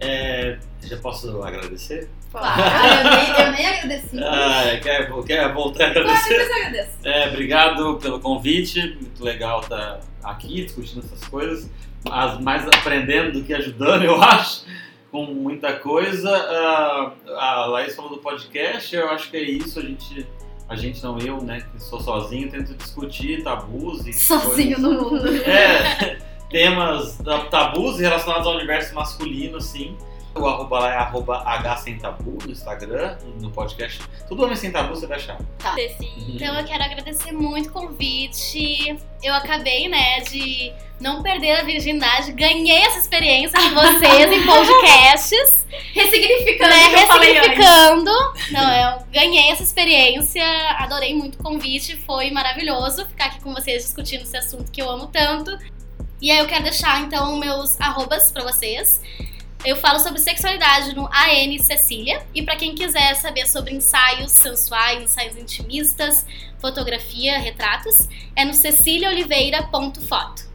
[0.00, 2.10] É, já posso agradecer?
[2.30, 4.18] Claro, Ah, eu, nem, eu nem agradeci.
[4.22, 6.28] Ah, quer, quer voltar a Claro, agradecer?
[6.38, 6.90] depois eu agradeço.
[7.04, 11.70] É, obrigado pelo convite, muito legal estar aqui discutindo essas coisas,
[12.10, 14.64] as mais aprendendo do que ajudando, eu acho,
[15.10, 16.30] com muita coisa.
[16.30, 20.26] Ah, a Laís falou do podcast, eu acho que é isso, a gente,
[20.68, 25.20] a gente não eu, né, que sou sozinho, tento discutir tabus e Sozinho no mundo.
[25.20, 26.18] coisas- É,
[26.50, 27.18] temas
[27.50, 29.96] tabus relacionados ao universo masculino, sim.
[30.36, 34.00] O arroba lá é arroba H sem tabu no Instagram no podcast.
[34.28, 35.38] Tudo homem sem tabu você vai achar.
[35.74, 38.96] Desse Então eu quero agradecer muito o convite.
[39.22, 42.32] Eu acabei, né, de não perder a virgindade.
[42.32, 47.48] Ganhei essa experiência com vocês em podcasts, Ressignificando né, o que eu falei antes.
[47.50, 48.10] ressignificando.
[48.52, 50.44] Não, eu ganhei essa experiência,
[50.78, 54.90] adorei muito o convite, foi maravilhoso ficar aqui com vocês discutindo esse assunto que eu
[54.90, 55.56] amo tanto.
[56.20, 59.00] E aí eu quero deixar então meus arrobas pra vocês.
[59.66, 62.24] Eu falo sobre sexualidade no AN Cecília.
[62.32, 66.24] E para quem quiser saber sobre ensaios sensuais, ensaios intimistas,
[66.60, 70.46] fotografia, retratos, é no ceciliaoliveira.foto.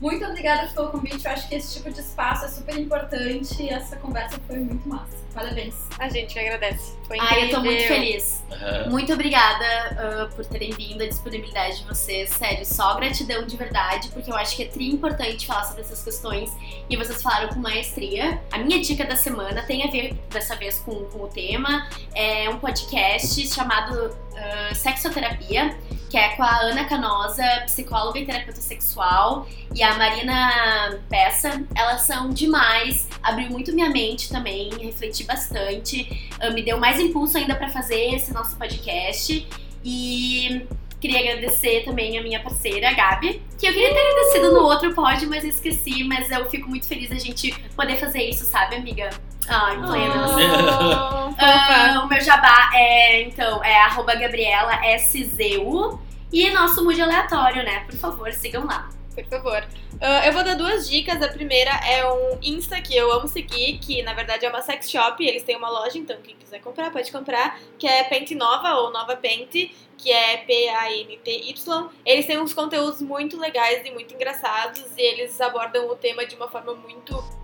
[0.00, 1.24] Muito obrigada pelo convite.
[1.24, 4.88] Eu acho que esse tipo de espaço é super importante e essa conversa foi muito
[4.88, 5.21] massa.
[5.34, 5.74] Parabéns.
[5.98, 6.96] A gente que agradece.
[7.06, 7.96] Foi Ai, eu tô muito incrível.
[7.96, 8.44] feliz.
[8.50, 8.90] Aham.
[8.90, 12.30] Muito obrigada ah, por terem vindo, a disponibilidade de vocês.
[12.30, 16.02] Sério, só gratidão de verdade, porque eu acho que é tri importante falar sobre essas
[16.02, 16.50] questões
[16.88, 18.40] e vocês falaram com maestria.
[18.50, 21.88] A minha dica da semana tem a ver dessa vez com, com o tema.
[22.14, 25.76] É um podcast chamado ah, Sexoterapia,
[26.10, 31.64] que é com a Ana Canosa, psicóloga e terapeuta sexual, e a Marina Peça.
[31.74, 36.30] Elas são demais, abriu muito minha mente também, refleti bastante.
[36.38, 39.46] Ah, me deu mais impulso ainda pra fazer esse nosso podcast.
[39.84, 40.66] E
[41.00, 44.94] queria agradecer também a minha parceira, a Gabi, que eu queria ter agradecido no outro
[44.94, 46.04] pod, mas esqueci.
[46.04, 49.10] Mas eu fico muito feliz da gente poder fazer isso, sabe, amiga?
[49.48, 50.32] Ai, plenas.
[51.34, 51.34] Oh.
[51.38, 55.98] Ah, o meu jabá é, então, é arroba Gabriela SZU.
[56.32, 57.80] E nosso mood aleatório, né?
[57.80, 58.88] Por favor, sigam lá.
[59.14, 59.64] Por favor.
[60.00, 61.22] Ah, eu vou dar duas dicas.
[61.22, 64.90] A primeira é um Insta que eu amo seguir, que na verdade é uma sex
[64.90, 65.24] shop.
[65.24, 67.58] Eles têm uma loja, então quem quiser comprar, pode comprar.
[67.78, 71.88] Que é Pente Nova ou Nova Pente, que é P-A-N-T-Y.
[72.04, 74.84] Eles têm uns conteúdos muito legais e muito engraçados.
[74.96, 77.41] E eles abordam o tema de uma forma muito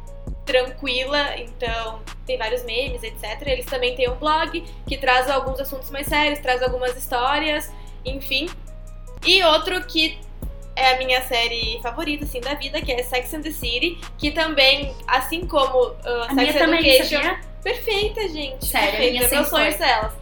[0.48, 3.46] tranquila, então tem vários memes, etc.
[3.46, 7.70] Eles também têm um blog que traz alguns assuntos mais sérios, traz algumas histórias,
[8.02, 8.48] enfim.
[9.26, 10.18] E outro que
[10.74, 14.30] é a minha série favorita, assim, da vida, que é Sex and the City, que
[14.30, 17.40] também, assim como uh, A Sex minha também, Education, sabia?
[17.62, 18.66] perfeita, gente.
[18.66, 20.12] Sério, perfeita, é meu sonho delas.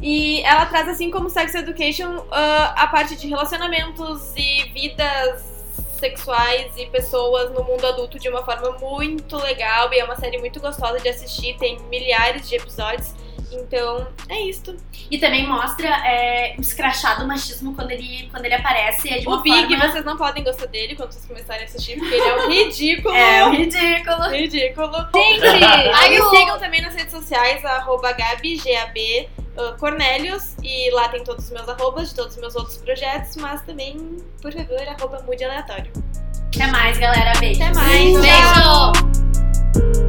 [0.00, 5.53] E ela traz, assim como Sex Education, uh, a parte de relacionamentos e vidas
[5.94, 10.38] sexuais e pessoas no mundo adulto de uma forma muito legal e é uma série
[10.38, 13.14] muito gostosa de assistir, tem milhares de episódios.
[13.52, 14.76] Então, é isto.
[15.10, 19.08] E também mostra é, o escrachado machismo quando ele, quando ele aparece.
[19.08, 19.88] É de uma O Big, forma...
[19.88, 23.14] vocês não podem gostar dele quando vocês começarem a assistir, porque ele é um ridículo.
[23.14, 24.28] É um ridículo.
[24.30, 25.08] Ridículo.
[25.14, 31.22] Gente, aí sigam também nas redes sociais, arroba Gabi, G-A-B, ah, Cornelius, e lá tem
[31.22, 35.22] todos os meus arrobas de todos os meus outros projetos, mas também, por favor, arroba
[35.26, 35.92] mude aleatório.
[36.54, 37.38] Até mais, galera.
[37.38, 37.62] Beijo.
[37.62, 38.20] Até mais.
[38.20, 38.22] Beijo.
[38.22, 40.03] Tchau.